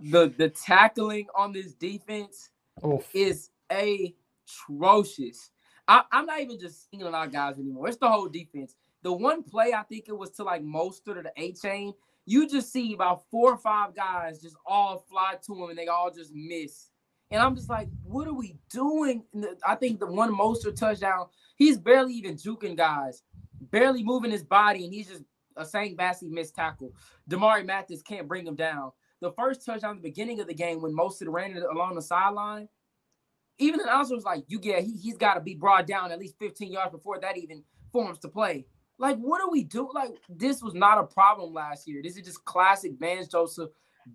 the 0.00 0.32
the 0.36 0.48
tackling 0.50 1.26
on 1.36 1.52
this 1.52 1.74
defense 1.74 2.50
Oof. 2.84 3.06
is 3.14 3.50
atrocious. 3.70 5.50
I, 5.86 6.04
am 6.12 6.26
not 6.26 6.40
even 6.40 6.58
just 6.58 6.90
singling 6.90 7.14
out 7.14 7.32
guys 7.32 7.58
anymore. 7.58 7.88
It's 7.88 7.98
the 7.98 8.08
whole 8.08 8.28
defense. 8.28 8.74
The 9.02 9.12
one 9.12 9.42
play 9.42 9.72
I 9.72 9.82
think 9.82 10.06
it 10.08 10.16
was 10.16 10.30
to 10.32 10.44
like 10.44 10.62
Mostert 10.62 11.16
or 11.16 11.22
the 11.22 11.32
Achane. 11.38 11.94
You 12.26 12.48
just 12.48 12.72
see 12.72 12.92
about 12.92 13.22
four 13.30 13.52
or 13.52 13.58
five 13.58 13.94
guys 13.94 14.40
just 14.40 14.56
all 14.66 15.04
fly 15.08 15.36
to 15.46 15.64
him 15.64 15.70
and 15.70 15.78
they 15.78 15.88
all 15.88 16.10
just 16.12 16.32
miss. 16.34 16.90
And 17.30 17.40
I'm 17.40 17.54
just 17.54 17.70
like, 17.70 17.88
what 18.02 18.26
are 18.26 18.34
we 18.34 18.56
doing? 18.70 19.24
I 19.66 19.76
think 19.76 20.00
the 20.00 20.06
one 20.06 20.34
Mostert 20.34 20.76
touchdown, 20.76 21.28
he's 21.56 21.78
barely 21.78 22.14
even 22.14 22.34
juking 22.34 22.76
guys, 22.76 23.22
barely 23.60 24.02
moving 24.02 24.32
his 24.32 24.42
body, 24.42 24.84
and 24.84 24.92
he's 24.92 25.08
just 25.08 25.22
a 25.56 25.64
Essang 25.64 25.96
Bassey 25.96 26.28
missed 26.28 26.54
tackle. 26.54 26.92
Damarri 27.28 27.64
Mathis 27.64 28.02
can't 28.02 28.28
bring 28.28 28.46
him 28.46 28.56
down. 28.56 28.90
The 29.20 29.32
first 29.32 29.64
touchdown 29.64 29.96
the 29.96 30.02
beginning 30.02 30.40
of 30.40 30.48
the 30.48 30.54
game 30.54 30.82
when 30.82 30.96
Mostert 30.96 31.32
ran 31.32 31.56
along 31.56 31.94
the 31.94 32.02
sideline, 32.02 32.68
even 33.58 33.78
the 33.78 33.84
announcer 33.84 34.14
was 34.14 34.24
like, 34.24 34.44
"You 34.48 34.58
get 34.58 34.82
he, 34.82 34.96
he's 34.96 35.18
got 35.18 35.34
to 35.34 35.40
be 35.40 35.54
brought 35.54 35.86
down 35.86 36.10
at 36.10 36.18
least 36.18 36.38
15 36.38 36.72
yards 36.72 36.90
before 36.90 37.20
that 37.20 37.36
even 37.36 37.62
forms 37.92 38.18
to 38.20 38.28
play." 38.28 38.66
Like, 39.00 39.16
what 39.16 39.40
are 39.40 39.50
we 39.50 39.64
doing? 39.64 39.88
Like, 39.94 40.10
this 40.28 40.62
was 40.62 40.74
not 40.74 40.98
a 40.98 41.04
problem 41.04 41.54
last 41.54 41.88
year. 41.88 42.02
This 42.02 42.18
is 42.18 42.22
just 42.22 42.44
classic 42.44 42.92
Vance 43.00 43.28
Joseph, 43.28 43.70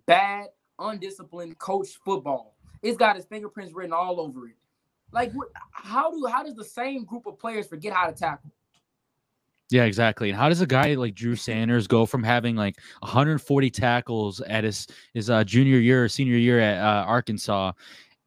bad, 0.06 0.46
undisciplined 0.78 1.58
coach 1.58 1.88
football. 2.04 2.54
It's 2.82 2.96
got 2.96 3.16
his 3.16 3.24
fingerprints 3.24 3.74
written 3.74 3.92
all 3.92 4.20
over 4.20 4.46
it. 4.46 4.54
Like, 5.10 5.32
how 5.72 6.12
do 6.12 6.26
how 6.26 6.44
does 6.44 6.54
the 6.54 6.64
same 6.64 7.04
group 7.04 7.26
of 7.26 7.36
players 7.36 7.66
forget 7.66 7.92
how 7.92 8.06
to 8.06 8.12
tackle? 8.12 8.52
Yeah, 9.70 9.84
exactly. 9.84 10.30
And 10.30 10.38
how 10.38 10.48
does 10.48 10.60
a 10.60 10.66
guy 10.66 10.94
like 10.94 11.16
Drew 11.16 11.34
Sanders 11.34 11.88
go 11.88 12.06
from 12.06 12.22
having 12.22 12.54
like 12.54 12.76
140 13.00 13.70
tackles 13.70 14.40
at 14.42 14.62
his 14.62 14.86
his 15.14 15.30
uh, 15.30 15.42
junior 15.42 15.78
year 15.78 16.04
or 16.04 16.08
senior 16.08 16.36
year 16.36 16.60
at 16.60 16.78
uh, 16.78 17.04
Arkansas, 17.04 17.72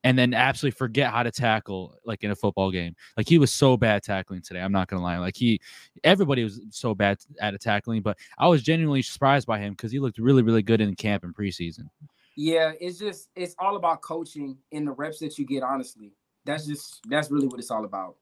and 0.03 0.17
then 0.17 0.33
absolutely 0.33 0.77
forget 0.77 1.11
how 1.11 1.23
to 1.23 1.31
tackle 1.31 1.97
like 2.05 2.23
in 2.23 2.31
a 2.31 2.35
football 2.35 2.71
game? 2.71 2.95
Like 3.17 3.27
he 3.27 3.37
was 3.37 3.51
so 3.51 3.77
bad 3.77 4.03
tackling 4.03 4.41
today. 4.41 4.61
I'm 4.61 4.71
not 4.71 4.87
gonna 4.87 5.03
lie. 5.03 5.17
Like 5.17 5.35
he, 5.35 5.59
everybody 6.03 6.43
was 6.43 6.61
so 6.71 6.95
bad 6.95 7.19
at 7.41 7.59
tackling, 7.61 8.01
but 8.01 8.17
I 8.37 8.47
was 8.47 8.63
genuinely 8.63 9.01
surprised 9.01 9.47
by 9.47 9.59
him 9.59 9.73
because 9.73 9.91
he 9.91 9.99
looked 9.99 10.17
really 10.17 10.41
really 10.41 10.63
good 10.63 10.81
in 10.81 10.95
camp 10.95 11.23
and 11.23 11.35
preseason. 11.35 11.89
Yeah, 12.35 12.71
it's 12.79 12.99
just 12.99 13.29
it's 13.35 13.55
all 13.59 13.75
about 13.75 14.01
coaching 14.01 14.57
in 14.71 14.85
the 14.85 14.91
reps 14.91 15.19
that 15.19 15.37
you 15.37 15.45
get. 15.45 15.63
Honestly, 15.63 16.13
that's 16.45 16.65
just 16.65 17.01
that's 17.09 17.29
really 17.29 17.47
what 17.47 17.59
it's 17.59 17.71
all 17.71 17.85
about. 17.85 18.15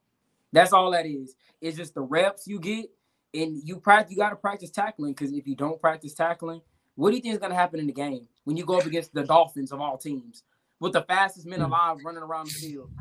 That's 0.51 0.73
all 0.73 0.91
that 0.91 1.05
is. 1.05 1.35
It's 1.61 1.77
just 1.77 1.93
the 1.93 2.01
reps 2.01 2.47
you 2.47 2.59
get 2.59 2.89
and 3.33 3.61
you 3.63 3.79
practice. 3.79 4.11
You 4.11 4.17
got 4.17 4.29
to 4.29 4.35
practice 4.35 4.71
tackling 4.71 5.13
because 5.13 5.33
if 5.33 5.45
you 5.45 5.55
don't 5.55 5.79
practice 5.79 6.13
tackling, 6.13 6.61
what 6.95 7.11
do 7.11 7.17
you 7.17 7.21
think 7.21 7.35
is 7.35 7.39
to 7.41 7.53
happen 7.53 7.79
in 7.79 7.85
the 7.85 7.93
game 7.93 8.27
when 8.45 8.57
you 8.57 8.65
go 8.65 8.79
up 8.79 8.85
against 8.85 9.13
the 9.13 9.23
Dolphins 9.23 9.71
of 9.71 9.79
all 9.79 9.97
teams 9.97 10.43
with 10.79 10.93
the 10.93 11.01
fastest 11.03 11.45
men 11.47 11.59
Hmm. 11.59 11.65
alive 11.65 11.97
running 12.05 12.23
around 12.23 12.47
the 12.47 12.53
field? 12.53 12.91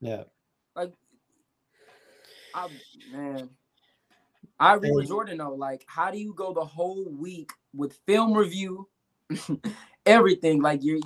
Yeah. 0.00 0.24
Like, 0.74 0.92
I 2.54 2.68
man, 3.10 3.50
I 4.58 4.74
agree 4.74 4.90
with 4.90 5.08
Jordan 5.08 5.38
though. 5.38 5.54
Like, 5.54 5.84
how 5.86 6.10
do 6.10 6.18
you 6.18 6.34
go 6.34 6.52
the 6.52 6.64
whole 6.64 7.08
week 7.10 7.50
with 7.74 7.98
film 8.06 8.34
review, 8.34 8.88
everything? 10.06 10.60
Like, 10.62 10.82
you're 10.82 10.98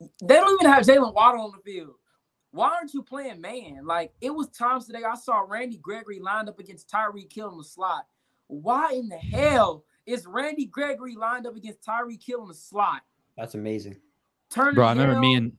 they 0.00 0.34
don't 0.34 0.60
even 0.60 0.72
have 0.72 0.84
Jaylen 0.84 1.14
Waddle 1.14 1.42
on 1.42 1.52
the 1.52 1.62
field. 1.70 1.94
Why 2.50 2.70
aren't 2.70 2.94
you 2.94 3.02
playing 3.02 3.40
man? 3.40 3.84
Like, 3.84 4.12
it 4.20 4.30
was 4.30 4.48
times 4.48 4.86
today 4.86 5.02
I 5.04 5.14
saw 5.16 5.44
Randy 5.46 5.76
Gregory 5.78 6.18
lined 6.18 6.48
up 6.48 6.58
against 6.58 6.88
Tyreek 6.88 7.32
Hill 7.32 7.50
in 7.52 7.58
the 7.58 7.64
slot. 7.64 8.06
Why 8.46 8.92
in 8.92 9.08
the 9.08 9.18
hell 9.18 9.84
is 10.06 10.26
Randy 10.26 10.64
Gregory 10.64 11.14
lined 11.14 11.46
up 11.46 11.56
against 11.56 11.84
Tyreek 11.84 12.22
Hill 12.24 12.42
in 12.42 12.48
the 12.48 12.54
slot? 12.54 13.02
That's 13.36 13.54
amazing. 13.54 13.96
Turner 14.50 14.72
Bro, 14.72 14.86
I 14.86 14.90
remember 14.90 15.12
Yell- 15.14 15.20
me 15.20 15.34
and 15.34 15.52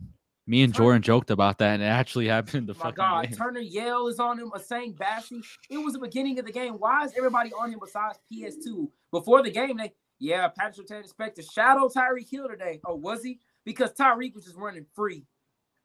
me 0.48 0.64
and 0.64 0.74
Turn- 0.74 0.84
Jordan 0.84 1.02
joked 1.02 1.30
about 1.32 1.58
that, 1.60 1.76
and 1.76 1.84
it 1.84 1.88
actually 1.88 2.28
happened 2.30 2.56
in 2.56 2.66
the 2.66 2.74
oh 2.74 2.78
My 2.78 2.84
fucking 2.86 2.96
God, 2.96 3.28
game. 3.28 3.38
Turner 3.38 3.60
Yell 3.60 4.08
is 4.08 4.20
on 4.20 4.40
him. 4.40 4.52
Essang 4.52 4.96
Bassey. 4.96 5.42
It 5.70 5.78
was 5.78 5.94
the 5.94 6.00
beginning 6.00 6.40
of 6.40 6.46
the 6.46 6.52
game. 6.52 6.74
Why 6.74 7.06
is 7.06 7.14
everybody 7.18 7.52
on 7.54 7.72
him 7.72 7.80
besides 7.80 8.20
PS2? 8.32 8.90
Before 9.12 9.44
the 9.44 9.52
game, 9.52 9.78
they 9.78 9.94
yeah, 10.20 10.48
Patrick 10.50 10.88
Surtain 10.88 11.00
expect 11.02 11.38
to 11.38 11.44
shadow 11.44 11.88
Tyreek 11.88 12.30
Hill 12.30 12.50
today. 12.50 12.82
Oh, 12.86 12.96
was 12.96 13.24
he? 13.24 13.40
Because 13.64 13.94
Tyreek 13.94 14.36
was 14.36 14.44
just 14.46 14.58
running 14.58 14.86
free. 14.94 15.26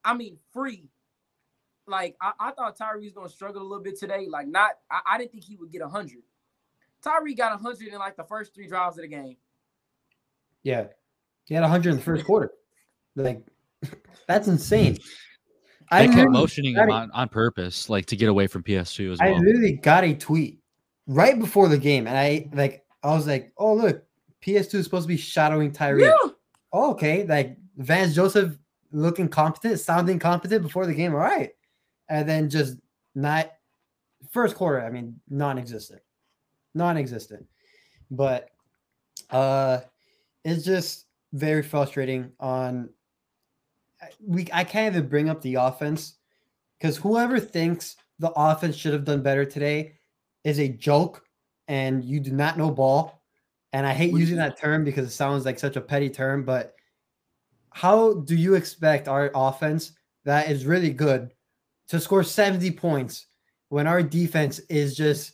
I 0.05 0.15
mean, 0.15 0.39
free. 0.53 0.89
Like 1.87 2.17
I, 2.21 2.33
I 2.41 2.51
thought 2.53 2.77
Tyreek 2.79 3.05
was 3.05 3.13
gonna 3.13 3.29
struggle 3.29 3.63
a 3.63 3.69
little 3.69 3.85
bit 3.85 3.99
today. 3.99 4.27
Like 4.29 4.49
not, 4.49 4.71
I, 4.91 5.01
I 5.07 5.19
didn't 5.19 5.33
think 5.33 5.45
he 5.45 5.57
would 5.57 5.71
get 5.71 5.83
hundred. 5.83 6.23
Tyreek 7.05 7.37
got 7.37 7.61
hundred 7.61 7.89
in 7.89 7.99
like 7.99 8.17
the 8.17 8.25
first 8.25 8.55
three 8.55 8.67
drives 8.67 8.97
of 8.97 9.03
the 9.03 9.09
game. 9.09 9.37
Yeah. 10.63 10.87
He 11.45 11.55
had 11.55 11.61
100 11.61 11.91
in 11.91 11.97
the 11.97 12.03
first 12.03 12.25
quarter. 12.25 12.51
Like, 13.17 13.43
that's 14.29 14.49
insane. 14.49 14.99
They 15.91 16.07
kept 16.07 16.17
literally 16.17 16.39
motioning 16.39 16.75
him 16.75 16.91
on, 16.91 17.11
on 17.13 17.29
purpose, 17.29 17.89
like 17.89 18.07
to 18.07 18.17
get 18.17 18.29
away 18.29 18.47
from 18.47 18.63
PS2 18.63 19.13
as 19.13 19.19
well. 19.21 19.29
I 19.29 19.33
well. 19.33 19.43
literally 19.43 19.73
got 19.73 20.05
a 20.05 20.15
tweet 20.15 20.59
right 21.07 21.39
before 21.39 21.69
the 21.69 21.79
game, 21.79 22.07
and 22.07 22.17
I 22.17 22.49
like 22.53 22.85
I 23.03 23.15
was 23.15 23.27
like, 23.27 23.53
"Oh 23.59 23.75
look, 23.75 24.03
PS2 24.45 24.75
is 24.75 24.85
supposed 24.85 25.05
to 25.05 25.09
be 25.09 25.17
shadowing 25.17 25.73
Tyreek." 25.73 26.11
Yeah, 26.11 26.31
Oh, 26.73 26.91
okay, 26.91 27.25
like 27.25 27.57
Vance 27.77 28.17
Joseph 28.17 28.59
looking 28.91 29.29
competent, 29.29 29.79
sounding 29.79 30.19
competent 30.19 30.63
before 30.63 30.87
the 30.87 30.95
game. 30.95 31.15
All 31.15 31.21
right, 31.21 31.53
and 32.09 32.29
then 32.29 32.51
just 32.51 32.79
not 33.15 33.53
first 34.33 34.57
quarter. 34.57 34.81
I 34.85 34.91
mean, 34.91 35.21
non-existent, 35.29 36.03
non-existent. 36.75 37.47
But 38.11 38.51
uh, 39.31 39.81
it's 40.45 40.65
just 40.65 41.07
very 41.33 41.63
frustrating. 41.63 42.33
On 42.41 42.89
we, 44.21 44.47
I 44.53 44.65
can't 44.65 44.95
even 44.95 45.09
bring 45.09 45.29
up 45.29 45.41
the 45.43 45.57
offense 45.57 46.15
because 46.79 46.97
whoever 46.97 47.39
thinks 47.39 47.97
the 48.19 48.33
offense 48.37 48.77
should 48.77 48.93
have 48.93 49.05
done 49.05 49.23
better 49.23 49.45
today 49.45 49.95
is 50.45 50.61
a 50.61 50.69
joke, 50.69 51.25
and 51.69 52.05
you 52.05 52.21
do 52.21 52.33
not 52.33 52.59
know 52.59 52.71
ball. 52.71 53.23
And 53.73 53.87
I 53.87 53.93
hate 53.93 54.13
What 54.13 54.19
do 54.19 54.21
you 54.21 54.27
using 54.27 54.37
that 54.39 54.59
term 54.59 54.85
because 54.85 55.07
it 55.07 55.13
sounds 55.13 55.45
like 55.45 55.59
such 55.59 55.77
a 55.77 55.81
petty 55.81 56.09
term, 56.09 56.45
but 56.45 56.75
how 57.71 58.15
do 58.15 58.37
you 58.37 58.55
expect 58.55 59.09
our 59.09 59.33
offense 59.35 59.93
that 60.25 60.49
is 60.49 60.65
really 60.65 60.91
good 60.91 61.33
to 61.89 61.99
score 61.99 62.23
70 62.23 62.71
points 62.73 63.27
when 63.69 63.87
our 63.87 64.03
defense 64.03 64.61
is 64.71 64.97
just 64.97 65.34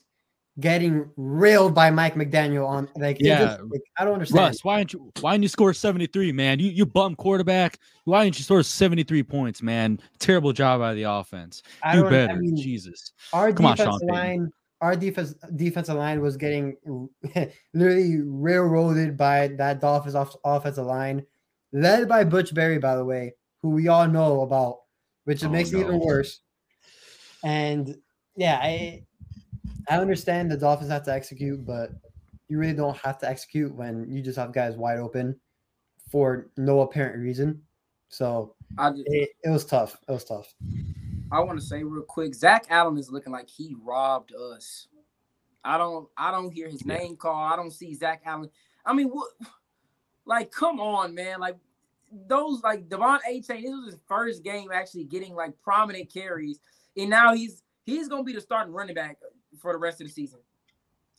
getting 0.61 1.11
railed 1.17 1.75
by 1.75 1.91
Mike 1.91 2.15
McDaniel 2.15 2.67
on 2.69 2.89
like, 2.97 3.17
Yeah. 3.21 3.39
just- 3.57 3.61
like, 3.71 3.81
I 3.99 4.05
don't 4.05 4.15
understand. 4.15 4.39
Russ, 4.47 4.65
why 4.65 4.79
didn't 4.79 4.93
you 4.93 5.11
why 5.21 5.33
didn't 5.33 5.43
you 5.45 5.49
score 5.49 5.73
73, 5.73 6.33
man? 6.33 6.59
You 6.59 6.71
you 6.71 6.87
bum 6.87 7.17
quarterback. 7.17 7.79
Why 8.05 8.25
didn't 8.25 8.39
you 8.39 8.45
score 8.45 8.63
73 8.63 9.23
points, 9.23 9.63
man? 9.63 9.99
Terrible 10.19 10.53
job 10.53 10.81
of 10.81 10.95
the 10.97 11.05
offense. 11.05 11.63
I 11.83 11.97
Do 11.97 12.05
better. 12.11 12.33
I 12.33 12.37
mean, 12.37 12.57
Jesus. 12.57 13.13
our 13.33 13.53
Come 13.53 13.67
on, 13.67 13.77
defensive 13.77 14.01
Sean 14.01 14.09
Payton. 14.09 14.15
line, 14.41 14.51
our 14.81 14.97
defense 14.97 15.35
defensive 15.57 15.97
line 15.97 16.21
was 16.21 16.37
getting 16.37 16.77
literally 17.75 18.21
railroaded 18.25 19.17
by 19.17 19.49
that 19.59 19.81
Dolphins 19.81 20.15
off, 20.15 20.35
offensive 20.45 20.87
line, 20.87 21.25
led 21.73 22.09
by 22.09 22.25
Butch 22.25 22.55
Barry, 22.55 22.79
by 22.79 22.97
the 22.97 23.05
way, 23.05 23.35
who 23.63 23.71
we 23.71 23.89
all 23.89 24.09
know 24.09 24.41
about, 24.43 24.79
which 25.25 25.45
Oh, 25.45 25.49
makes 25.49 25.73
it 25.73 25.81
even 25.81 25.99
worse. 26.01 26.41
And 27.45 27.95
yeah, 28.37 28.59
I 28.63 29.05
I 29.89 29.99
understand 29.99 30.51
the 30.51 30.57
Dolphins 30.57 30.91
have 30.91 31.05
to 31.05 31.13
execute, 31.13 31.65
but 31.65 31.91
you 32.49 32.59
really 32.59 32.75
don't 32.75 32.97
have 32.99 33.19
to 33.19 33.29
execute 33.29 33.75
when 33.75 34.07
you 34.11 34.23
just 34.23 34.39
have 34.39 34.53
guys 34.53 34.77
wide 34.77 34.99
open 34.99 35.39
for 36.11 36.51
no 36.57 36.81
apparent 36.81 37.21
reason. 37.21 37.63
So 38.09 38.55
I 38.77 38.91
just, 38.91 39.05
it, 39.07 39.31
it 39.45 39.51
was 39.51 39.65
tough. 39.65 39.97
It 40.09 40.13
was 40.13 40.25
tough. 40.25 40.53
I 41.33 41.41
want 41.41 41.61
to 41.61 41.65
say 41.65 41.85
real 41.85 42.03
quick, 42.03 42.35
Zach 42.35 42.67
Allen 42.71 42.99
is 42.99 43.11
looking 43.11 43.33
like 43.33 43.49
he 43.49 43.77
robbed 43.81 44.35
us. 44.35 44.89
I 45.65 45.79
don't 45.79 46.09
I 46.17 46.31
don't 46.31 46.51
hear 46.53 46.69
his 46.69 46.85
Yeah. 46.85 46.97
name 46.97 47.17
called. 47.17 47.53
I 47.53 47.57
don't 47.57 47.71
see 47.71 47.95
Zach 47.95 48.23
Allen. 48.25 48.51
I 48.85 48.93
mean, 48.95 49.09
what 49.09 49.31
like 50.25 50.51
come 50.51 50.81
on, 50.81 51.15
man. 51.15 51.39
Like 51.39 51.57
those 52.27 52.63
like 52.63 52.89
De'Von 52.89 53.21
Achane, 53.31 53.63
this 53.63 53.71
was 53.71 53.93
his 53.93 54.01
first 54.09 54.43
game 54.43 54.71
actually 54.73 55.05
getting 55.05 55.35
like 55.35 55.61
prominent 55.63 56.13
carries. 56.13 56.59
And 56.97 57.11
now 57.11 57.35
he's 57.35 57.63
he's 57.85 58.09
gonna 58.09 58.25
be 58.25 58.33
the 58.33 58.41
starting 58.41 58.73
running 58.73 58.95
back 58.95 59.19
for 59.59 59.73
the 59.73 59.79
rest 59.79 60.01
of 60.01 60.07
the 60.07 60.13
season. 60.13 60.41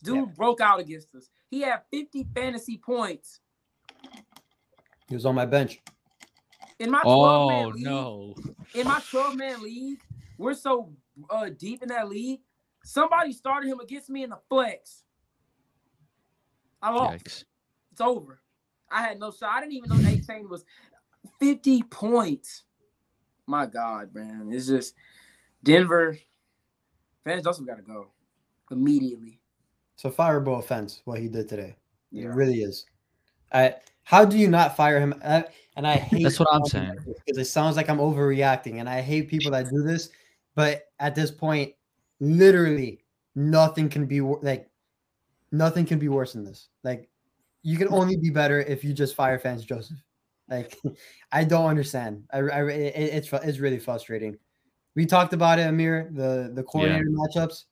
Dude 0.02 0.16
Yeah. 0.16 0.24
broke 0.36 0.60
out 0.60 0.80
against 0.80 1.14
us. 1.14 1.28
He 1.50 1.60
had 1.60 1.82
50 1.92 2.26
fantasy 2.34 2.78
points. 2.78 3.40
He 5.08 5.14
was 5.14 5.26
on 5.26 5.34
my 5.34 5.46
bench. 5.46 5.80
In 6.78 6.90
my 6.90 7.02
12 7.02 7.48
man 7.48 7.64
Oh 7.64 7.68
league, 7.68 7.84
no. 7.84 8.34
in 8.74 8.86
my 8.88 9.00
12 9.10 9.36
man 9.36 9.62
league, 9.62 10.00
we're 10.38 10.54
so 10.54 10.92
uh, 11.30 11.50
deep 11.56 11.82
in 11.82 11.90
that 11.90 12.08
league. 12.08 12.40
Somebody 12.84 13.32
started 13.32 13.68
him 13.68 13.78
against 13.80 14.10
me 14.10 14.24
in 14.24 14.30
the 14.30 14.38
flex. 14.48 15.04
I 16.80 16.90
lost. 16.92 17.24
Yikes. 17.24 17.44
It's 17.92 18.00
over. 18.00 18.40
I 18.90 19.02
had 19.02 19.20
no 19.20 19.30
shot. 19.30 19.50
I 19.52 19.60
didn't 19.60 19.74
even 19.74 19.90
know 19.90 20.08
18 20.08 20.48
was 20.48 20.64
50 21.38 21.82
points. 21.84 22.64
My 23.46 23.66
God, 23.66 24.14
man. 24.14 24.48
It's 24.52 24.66
just 24.66 24.94
Denver. 25.62 26.18
Vance 27.24 27.44
Joseph 27.44 27.66
got 27.66 27.76
to 27.76 27.82
go 27.82 28.10
immediately. 28.72 29.40
It's 29.94 30.04
a 30.04 30.10
fireable 30.10 30.58
offense 30.58 31.02
what 31.04 31.18
he 31.18 31.28
did 31.28 31.48
today. 31.48 31.76
It 32.12 32.26
really 32.26 32.62
is. 32.62 32.86
I 33.52 33.76
how 34.04 34.24
do 34.24 34.36
you 34.36 34.48
not 34.48 34.76
fire 34.76 34.98
him? 35.00 35.14
I, 35.24 35.44
and 35.76 35.86
I 35.86 35.96
hate 35.96 36.24
That's 36.24 36.40
what 36.40 36.48
I'm 36.52 36.64
saying. 36.64 36.96
because 37.04 37.38
it 37.38 37.46
sounds 37.46 37.76
like 37.76 37.88
I'm 37.88 37.98
overreacting, 37.98 38.80
and 38.80 38.88
I 38.88 39.00
hate 39.00 39.28
people 39.28 39.50
that 39.52 39.70
do 39.70 39.82
this. 39.82 40.10
But 40.54 40.88
at 40.98 41.14
this 41.14 41.30
point, 41.30 41.72
literally 42.20 43.00
nothing 43.34 43.88
can 43.88 44.06
be 44.06 44.20
like 44.20 44.68
nothing 45.50 45.86
can 45.86 45.98
be 45.98 46.08
worse 46.08 46.32
than 46.32 46.44
this. 46.44 46.68
Like 46.82 47.08
you 47.62 47.76
can 47.78 47.88
only 47.88 48.16
be 48.16 48.30
better 48.30 48.60
if 48.60 48.84
you 48.84 48.92
just 48.92 49.14
fire 49.14 49.38
Vance 49.38 49.64
Joseph. 49.64 49.98
Like 50.48 50.76
I 51.32 51.44
don't 51.44 51.66
understand. 51.66 52.24
I, 52.32 52.38
I 52.38 52.68
it, 52.68 52.94
it's 52.96 53.32
it's 53.32 53.58
really 53.58 53.78
frustrating. 53.78 54.36
We 54.94 55.06
talked 55.06 55.32
about 55.32 55.58
it, 55.58 55.62
Amir. 55.62 56.10
The 56.12 56.50
the 56.52 56.62
coordinator 56.62 57.08
matchups. 57.08 57.64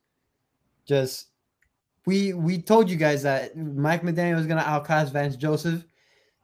Just 0.90 1.28
we 2.04 2.32
we 2.32 2.60
told 2.60 2.90
you 2.90 2.96
guys 2.96 3.22
that 3.22 3.56
Mike 3.56 4.02
McDaniel 4.02 4.34
was 4.34 4.46
gonna 4.46 4.62
outclass 4.62 5.08
Vance 5.10 5.36
Joseph, 5.36 5.84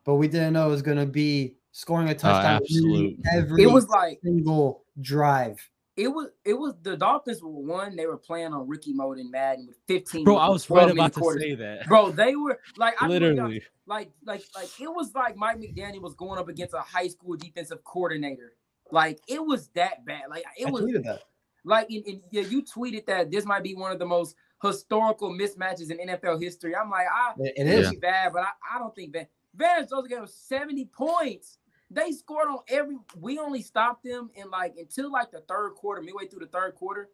but 0.04 0.14
we 0.14 0.28
didn't 0.28 0.52
know 0.52 0.68
it 0.68 0.70
was 0.70 0.82
gonna 0.82 1.04
be 1.04 1.56
scoring 1.72 2.06
a 2.06 2.12
uh, 2.12 2.14
touchdown 2.14 2.60
absolute. 2.62 3.18
every 3.34 3.64
It 3.64 3.66
was 3.66 3.88
like 3.88 4.20
single 4.22 4.84
drive. 5.00 5.58
it 5.96 6.06
was 6.06 6.28
it 6.44 6.52
was 6.52 6.74
the 6.82 6.96
Dolphins 6.96 7.42
were 7.42 7.50
one. 7.50 7.96
They 7.96 8.06
were 8.06 8.18
playing 8.18 8.52
on 8.52 8.68
rookie 8.68 8.92
mode 8.92 9.18
in 9.18 9.32
Madden 9.32 9.66
with 9.66 9.78
15. 9.88 10.22
Bro, 10.22 10.36
I 10.36 10.48
was 10.48 10.70
right 10.70 10.86
minute 10.86 10.92
about 10.92 11.14
to 11.14 11.40
say 11.40 11.56
that. 11.56 11.88
Bro, 11.88 12.12
they 12.12 12.36
were 12.36 12.60
like 12.76 12.94
I 13.02 13.06
swear 13.06 13.18
to 13.18 13.26
God, 13.26 13.34
Literally. 13.34 13.62
like 13.86 14.12
like 14.24 14.44
like 14.54 14.80
it 14.80 14.94
was 14.94 15.12
like 15.12 15.36
Mike 15.36 15.58
McDaniel 15.58 16.02
was 16.02 16.14
going 16.14 16.38
up 16.38 16.48
against 16.48 16.72
a 16.72 16.82
high 16.82 17.08
school 17.08 17.36
defensive 17.36 17.82
coordinator. 17.82 18.52
Like 18.92 19.18
it 19.26 19.44
was 19.44 19.70
that 19.74 20.04
bad. 20.04 20.30
Like 20.30 20.44
it 20.56 20.68
I 20.68 20.70
was 20.70 20.82
that. 21.02 21.22
Like 21.66 21.90
in, 21.90 22.02
in, 22.04 22.22
yeah, 22.30 22.42
you 22.42 22.62
tweeted 22.62 23.04
that 23.06 23.30
this 23.30 23.44
might 23.44 23.62
be 23.62 23.74
one 23.74 23.92
of 23.92 23.98
the 23.98 24.06
most 24.06 24.36
historical 24.62 25.30
mismatches 25.30 25.90
in 25.90 25.98
NFL 26.08 26.40
history. 26.42 26.74
I'm 26.74 26.88
like, 26.90 27.06
I 27.12 27.34
It- 27.40 27.54
it 27.58 27.66
it 27.66 27.78
is. 27.80 27.90
is 27.92 27.98
bad, 27.98 28.32
but 28.32 28.42
I, 28.44 28.50
I 28.74 28.78
don't 28.78 28.94
think 28.94 29.12
Van 29.12 29.26
Van 29.54 29.86
Joseph 29.88 30.08
gave 30.08 30.22
us 30.22 30.34
70 30.34 30.86
points. 30.86 31.58
They 31.90 32.12
scored 32.12 32.48
on 32.48 32.58
every 32.68 32.96
we 33.20 33.38
only 33.38 33.62
stopped 33.62 34.04
them 34.04 34.30
in 34.34 34.50
like 34.50 34.74
until 34.78 35.10
like 35.12 35.30
the 35.30 35.40
third 35.48 35.74
quarter, 35.74 36.00
midway 36.02 36.26
through 36.26 36.40
the 36.40 36.46
third 36.46 36.74
quarter. 36.74 37.10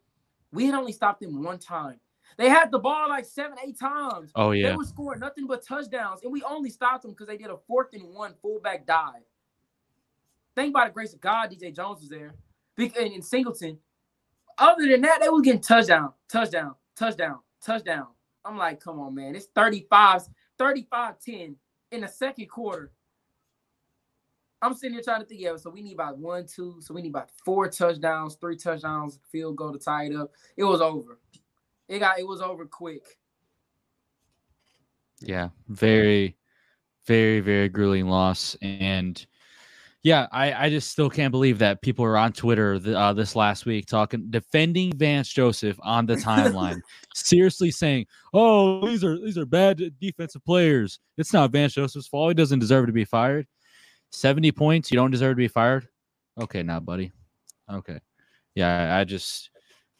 We 0.52 0.66
had 0.66 0.74
only 0.74 0.92
stopped 0.92 1.20
them 1.20 1.42
one 1.42 1.58
time. 1.58 1.98
They 2.38 2.48
had 2.48 2.70
the 2.70 2.78
ball 2.78 3.08
like 3.10 3.24
seven, 3.26 3.58
eight 3.66 3.78
times. 3.78 4.30
Oh 4.34 4.52
yeah, 4.52 4.70
They 4.70 4.76
were 4.76 4.84
scoring 4.84 5.20
nothing 5.20 5.46
but 5.46 5.64
touchdowns, 5.66 6.22
and 6.22 6.32
we 6.32 6.42
only 6.42 6.70
stopped 6.70 7.02
them 7.02 7.10
because 7.12 7.26
they 7.26 7.36
did 7.36 7.50
a 7.50 7.56
fourth 7.66 7.88
and 7.92 8.14
one 8.14 8.34
fullback 8.40 8.86
dive. 8.86 9.22
Think 10.54 10.74
by 10.74 10.86
the 10.86 10.92
grace 10.92 11.12
of 11.14 11.20
God, 11.20 11.50
DJ 11.50 11.74
Jones 11.74 12.00
was 12.00 12.08
there, 12.10 12.34
Big 12.76 12.96
and, 12.96 13.12
and 13.12 13.24
Singleton. 13.24 13.78
Other 14.58 14.86
than 14.88 15.02
that, 15.02 15.20
they 15.20 15.28
were 15.28 15.40
getting 15.40 15.60
touchdown, 15.60 16.12
touchdown, 16.28 16.74
touchdown, 16.96 17.38
touchdown. 17.64 18.06
I'm 18.44 18.56
like, 18.56 18.80
come 18.80 18.98
on, 19.00 19.14
man. 19.14 19.34
It's 19.34 19.46
35, 19.54 20.22
35-10 20.58 21.54
in 21.92 22.00
the 22.00 22.08
second 22.08 22.46
quarter. 22.48 22.92
I'm 24.60 24.74
sitting 24.74 24.94
here 24.94 25.02
trying 25.02 25.20
to 25.20 25.26
think, 25.26 25.40
yeah, 25.40 25.56
so 25.56 25.70
we 25.70 25.82
need 25.82 25.94
about 25.94 26.18
one, 26.18 26.46
two, 26.46 26.76
so 26.80 26.94
we 26.94 27.02
need 27.02 27.08
about 27.08 27.30
four 27.44 27.68
touchdowns, 27.68 28.36
three 28.36 28.56
touchdowns, 28.56 29.18
field 29.30 29.56
goal 29.56 29.72
to 29.72 29.78
tie 29.78 30.04
it 30.04 30.14
up. 30.14 30.30
It 30.56 30.64
was 30.64 30.80
over. 30.80 31.18
It 31.88 31.98
got 31.98 32.20
it 32.20 32.26
was 32.26 32.40
over 32.40 32.64
quick. 32.64 33.04
Yeah, 35.20 35.48
very, 35.68 36.36
very, 37.06 37.40
very 37.40 37.68
grueling 37.68 38.06
loss, 38.06 38.56
and 38.62 39.24
yeah, 40.02 40.26
I 40.32 40.66
I 40.66 40.70
just 40.70 40.90
still 40.90 41.08
can't 41.08 41.30
believe 41.30 41.58
that 41.60 41.80
people 41.80 42.04
are 42.04 42.16
on 42.16 42.32
Twitter 42.32 42.78
th- 42.78 42.94
uh, 42.94 43.12
this 43.12 43.36
last 43.36 43.66
week 43.66 43.86
talking 43.86 44.26
defending 44.30 44.92
Vance 44.96 45.28
Joseph 45.28 45.78
on 45.80 46.06
the 46.06 46.16
timeline, 46.16 46.80
seriously 47.14 47.70
saying, 47.70 48.06
"Oh, 48.34 48.84
these 48.86 49.04
are 49.04 49.16
these 49.18 49.38
are 49.38 49.46
bad 49.46 49.80
defensive 50.00 50.44
players. 50.44 50.98
It's 51.18 51.32
not 51.32 51.52
Vance 51.52 51.74
Joseph's 51.74 52.08
fault. 52.08 52.30
He 52.30 52.34
doesn't 52.34 52.58
deserve 52.58 52.86
to 52.86 52.92
be 52.92 53.04
fired. 53.04 53.46
Seventy 54.10 54.50
points, 54.50 54.90
you 54.90 54.96
don't 54.96 55.12
deserve 55.12 55.32
to 55.32 55.36
be 55.36 55.48
fired. 55.48 55.86
Okay, 56.40 56.64
now, 56.64 56.80
buddy. 56.80 57.12
Okay, 57.72 58.00
yeah, 58.54 58.96
I 58.96 59.04
just." 59.04 59.50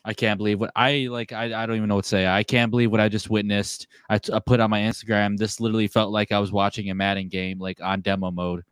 I 0.05 0.15
can't 0.15 0.37
believe 0.37 0.59
what 0.59 0.73
I 0.75 1.07
like. 1.13 1.31
I, 1.33 1.63
I 1.63 1.65
don't 1.65 1.77
even 1.77 1.89
know 1.89 1.95
what 1.95 2.03
to 2.03 2.09
say. 2.09 2.27
I 2.27 2.43
can't 2.43 2.73
believe 2.73 2.91
what 2.91 2.99
I 2.99 3.09
just 3.09 3.31
witnessed. 3.31 3.87
I, 4.11 4.19
t- 4.19 4.33
I 4.33 4.41
put 4.41 4.59
on 4.59 4.69
my 4.69 4.81
Instagram. 4.81 5.37
This 5.37 5.61
literally 5.61 5.87
felt 5.87 6.11
like 6.11 6.33
I 6.33 6.41
was 6.41 6.51
watching 6.51 6.91
a 6.91 6.95
Madden 6.97 7.29
game, 7.29 7.61
like 7.61 7.81
on 7.81 8.01
demo 8.01 8.33
mode, 8.33 8.65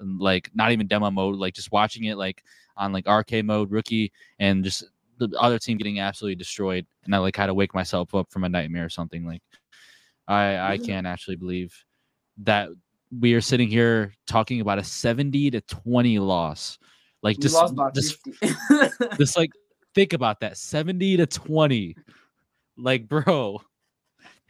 like 0.00 0.50
not 0.54 0.72
even 0.72 0.86
demo 0.86 1.10
mode, 1.10 1.36
like 1.36 1.54
just 1.54 1.72
watching 1.72 2.04
it 2.04 2.16
like 2.16 2.42
on 2.76 2.92
like 2.92 3.06
arcade 3.06 3.44
mode, 3.44 3.70
rookie, 3.70 4.12
and 4.38 4.64
just 4.64 4.84
the 5.18 5.28
other 5.38 5.58
team 5.58 5.78
getting 5.78 6.00
absolutely 6.00 6.36
destroyed. 6.36 6.86
And 7.04 7.14
I 7.14 7.18
like 7.18 7.36
had 7.36 7.46
to 7.46 7.54
wake 7.54 7.74
myself 7.74 8.14
up 8.14 8.30
from 8.30 8.44
a 8.44 8.48
nightmare 8.48 8.84
or 8.84 8.90
something. 8.90 9.26
Like 9.26 9.42
I 10.26 10.72
I 10.74 10.78
can't 10.78 11.06
actually 11.06 11.36
believe 11.36 11.74
that 12.38 12.68
we 13.18 13.34
are 13.34 13.40
sitting 13.40 13.68
here 13.68 14.14
talking 14.26 14.60
about 14.60 14.78
a 14.78 14.84
seventy 14.84 15.50
to 15.50 15.60
twenty 15.62 16.18
loss. 16.18 16.78
Like 17.22 17.38
just 17.38 17.56
just 17.94 18.18
just 19.18 19.36
like 19.36 19.50
think 19.94 20.12
about 20.12 20.38
that 20.40 20.56
70 20.56 21.16
to 21.16 21.26
20 21.26 21.96
like 22.76 23.08
bro 23.08 23.60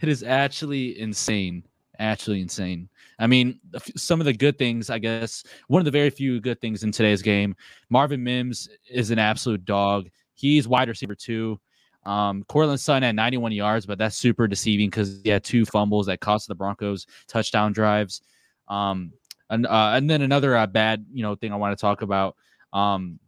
it 0.02 0.08
is 0.08 0.22
actually 0.22 1.00
insane 1.00 1.64
actually 1.98 2.42
insane 2.42 2.88
i 3.18 3.26
mean 3.26 3.58
some 3.96 4.20
of 4.20 4.26
the 4.26 4.32
good 4.32 4.58
things 4.58 4.90
i 4.90 4.98
guess 4.98 5.44
one 5.68 5.80
of 5.80 5.84
the 5.84 5.90
very 5.90 6.10
few 6.10 6.40
good 6.40 6.60
things 6.60 6.82
in 6.82 6.92
today's 6.92 7.22
game 7.22 7.54
marvin 7.90 8.22
mims 8.22 8.68
is 8.90 9.10
an 9.10 9.18
absolute 9.18 9.64
dog 9.64 10.08
he's 10.34 10.68
wide 10.68 10.88
receiver 10.88 11.14
two. 11.14 11.58
um 12.04 12.44
Courtland 12.48 12.80
Sutton 12.80 13.02
had 13.02 13.16
91 13.16 13.52
yards 13.52 13.86
but 13.86 13.98
that's 13.98 14.16
super 14.16 14.46
deceiving 14.46 14.88
because 14.88 15.20
he 15.22 15.30
had 15.30 15.44
two 15.44 15.64
fumbles 15.64 16.06
that 16.06 16.20
cost 16.20 16.48
the 16.48 16.54
broncos 16.54 17.06
touchdown 17.26 17.72
drives 17.72 18.22
um 18.68 19.12
and, 19.50 19.66
uh, 19.66 19.92
and 19.94 20.10
then 20.10 20.20
another 20.20 20.56
uh, 20.56 20.66
bad 20.66 21.06
you 21.12 21.22
know 21.22 21.34
thing 21.34 21.52
i 21.52 21.56
want 21.56 21.76
to 21.76 21.80
talk 21.80 22.02
about 22.02 22.36
um 22.72 23.18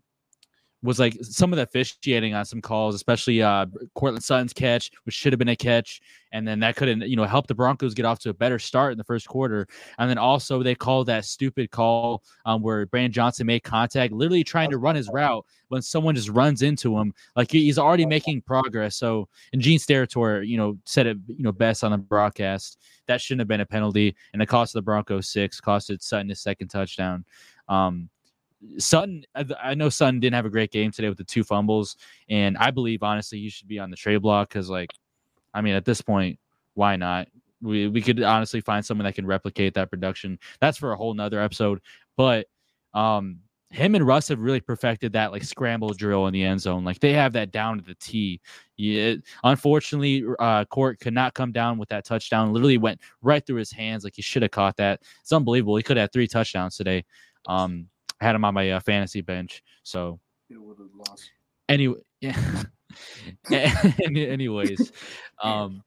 was 0.83 0.99
like 0.99 1.17
some 1.23 1.53
of 1.53 1.57
the 1.57 1.63
officiating 1.63 2.35
on 2.35 2.45
some 2.45 2.61
calls, 2.61 2.95
especially 2.95 3.43
uh 3.43 3.67
Courtland 3.95 4.25
Sutton's 4.25 4.53
catch, 4.53 4.91
which 5.05 5.15
should 5.15 5.33
have 5.33 5.39
been 5.39 5.49
a 5.49 5.57
catch, 5.57 6.01
and 6.33 6.47
then 6.47 6.61
that 6.61 6.77
couldn't, 6.77 7.03
you 7.03 7.17
know 7.17 7.25
help 7.25 7.47
the 7.47 7.55
Broncos 7.55 7.95
get 7.95 8.05
off 8.07 8.19
to 8.21 8.31
a 8.31 8.35
better 8.35 8.59
start 8.59 8.93
in 8.93 8.99
the 8.99 9.05
first 9.05 9.29
quarter. 9.29 9.67
And 9.99 10.09
then 10.09 10.19
also 10.19 10.63
they 10.63 10.75
called 10.75 11.07
that 11.09 11.25
stupid 11.25 11.71
call 11.71 12.23
um, 12.47 12.63
where 12.63 12.87
Brandon 12.87 13.13
Johnson 13.13 13.47
made 13.47 13.63
contact, 13.63 14.13
literally 14.13 14.45
trying 14.45 14.71
to 14.71 14.79
run 14.79 14.97
his 14.97 15.09
route 15.13 15.45
when 15.69 15.83
someone 15.83 16.15
just 16.17 16.31
runs 16.31 16.63
into 16.63 16.99
him, 16.99 17.15
like 17.37 17.51
he's 17.51 17.79
already 17.79 18.07
making 18.07 18.43
progress. 18.43 18.97
So 18.97 19.29
and 19.53 19.61
Gene 19.61 19.79
Steratore, 19.79 20.47
you 20.47 20.57
know, 20.57 20.79
said 20.85 21.07
it 21.07 21.19
you 21.29 21.43
know 21.43 21.53
best 21.53 21.85
on 21.85 21.93
the 21.93 21.99
broadcast 21.99 22.79
that 23.11 23.21
shouldn't 23.21 23.41
have 23.41 23.49
been 23.49 23.61
a 23.61 23.67
penalty, 23.67 24.15
and 24.33 24.41
it 24.41 24.47
cost 24.47 24.73
the 24.73 24.81
Broncos 24.81 25.29
six, 25.29 25.61
costed 25.61 26.01
Sutton 26.01 26.29
his 26.29 26.41
second 26.41 26.69
touchdown. 26.69 27.25
Um, 27.69 28.09
Sutton, 28.79 29.25
I, 29.35 29.75
know 29.75 29.89
Sutton 29.89 30.21
didn't 30.21 30.35
have 30.35 30.47
a 30.47 30.51
great 30.51 30.71
game 30.71 30.91
today 30.91 31.09
with 31.09 31.19
the 31.19 31.25
two 31.25 31.45
fumbles, 31.45 31.97
and 32.29 32.57
I 32.59 32.71
believe 32.71 33.03
honestly 33.03 33.39
he 33.39 33.49
should 33.49 33.69
be 33.69 33.79
on 33.79 33.91
the 33.91 33.97
trade 33.97 34.23
block 34.23 34.49
because, 34.49 34.69
like, 34.69 34.91
I 35.55 35.61
mean, 35.63 35.75
at 35.75 35.85
this 35.85 36.03
point, 36.03 36.39
why 36.75 36.97
not? 36.97 37.29
We 37.63 37.89
we 37.89 38.01
could 38.01 38.23
honestly 38.23 38.61
find 38.61 38.85
someone 38.85 39.05
that 39.05 39.15
can 39.15 39.27
replicate 39.27 39.75
that 39.75 39.91
production. 39.91 40.39
That's 40.61 40.79
for 40.79 40.93
a 40.93 40.97
whole 40.97 41.15
nother 41.15 41.41
episode. 41.41 41.81
But 42.17 42.47
um, 42.95 43.41
him 43.71 43.95
and 43.95 44.07
Russ 44.07 44.29
have 44.29 44.41
really 44.41 44.61
perfected 44.61 45.13
that 45.13 45.31
like 45.31 45.45
scramble 45.45 45.91
drill 45.91 46.27
in 46.27 46.33
the 46.33 46.43
end 46.43 46.61
zone. 46.61 46.85
Like 46.85 47.01
they 47.01 47.13
have 47.13 47.33
that 47.35 47.53
down 47.53 47.79
to 47.79 47.85
the 47.85 47.95
T. 47.95 48.41
Yeah, 48.77 49.15
unfortunately, 49.45 50.25
uh, 50.39 50.65
Court 50.67 50.99
could 51.01 51.15
not 51.15 51.35
come 51.35 51.53
down 51.53 51.79
with 51.79 51.89
that 51.91 52.05
touchdown. 52.05 52.53
Literally 52.53 52.79
went 52.79 53.01
right 53.23 53.45
through 53.47 53.57
his 53.57 53.71
hands. 53.71 54.05
Like 54.05 54.17
he 54.17 54.23
should 54.23 54.43
have 54.43 54.51
caught 54.51 54.77
that. 54.79 55.03
It's 55.21 55.33
unbelievable. 55.33 55.77
He 55.77 55.83
could 55.83 55.97
have 55.97 56.05
had 56.05 56.13
three 56.13 56.27
touchdowns 56.27 56.77
today. 56.77 57.05
Um, 57.47 57.87
I 58.21 58.25
had 58.27 58.35
him 58.35 58.45
on 58.45 58.55
my 58.55 58.71
uh, 58.71 58.81
fantasy 58.81 59.21
bench. 59.21 59.63
So 59.83 60.21
It 60.51 60.61
would 60.61 60.79
have 60.79 61.09
lost. 61.09 61.31
anyway, 61.69 62.01
yeah. 62.21 62.63
Anyways, 63.51 64.93
um, 65.43 65.83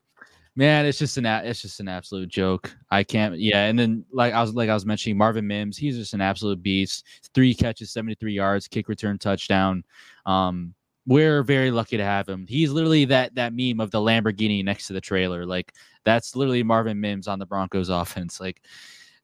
man, 0.55 0.85
it's 0.85 0.97
just 0.99 1.17
an 1.17 1.25
it's 1.25 1.61
just 1.61 1.79
an 1.79 1.87
absolute 1.87 2.29
joke. 2.29 2.75
I 2.91 3.03
can't. 3.03 3.37
Yeah, 3.37 3.65
and 3.65 3.77
then 3.77 4.05
like 4.11 4.33
I 4.33 4.41
was 4.41 4.53
like 4.53 4.69
I 4.69 4.73
was 4.73 4.85
mentioning 4.85 5.17
Marvin 5.17 5.45
Mims, 5.47 5.77
he's 5.77 5.97
just 5.97 6.13
an 6.13 6.21
absolute 6.21 6.61
beast. 6.63 7.05
Three 7.33 7.53
catches, 7.53 7.91
seventy 7.91 8.15
three 8.15 8.33
yards, 8.33 8.67
kick 8.67 8.87
return 8.87 9.17
touchdown. 9.17 9.83
Um, 10.25 10.73
we're 11.05 11.43
very 11.43 11.69
lucky 11.69 11.97
to 11.97 12.05
have 12.05 12.29
him. 12.29 12.45
He's 12.47 12.71
literally 12.71 13.03
that 13.05 13.35
that 13.35 13.53
meme 13.53 13.81
of 13.81 13.91
the 13.91 13.99
Lamborghini 13.99 14.63
next 14.63 14.87
to 14.87 14.93
the 14.93 15.01
trailer. 15.01 15.45
Like 15.45 15.73
that's 16.05 16.35
literally 16.35 16.63
Marvin 16.63 16.99
Mims 17.01 17.27
on 17.27 17.39
the 17.39 17.45
Broncos 17.45 17.89
offense. 18.01 18.39
Like. 18.39 18.61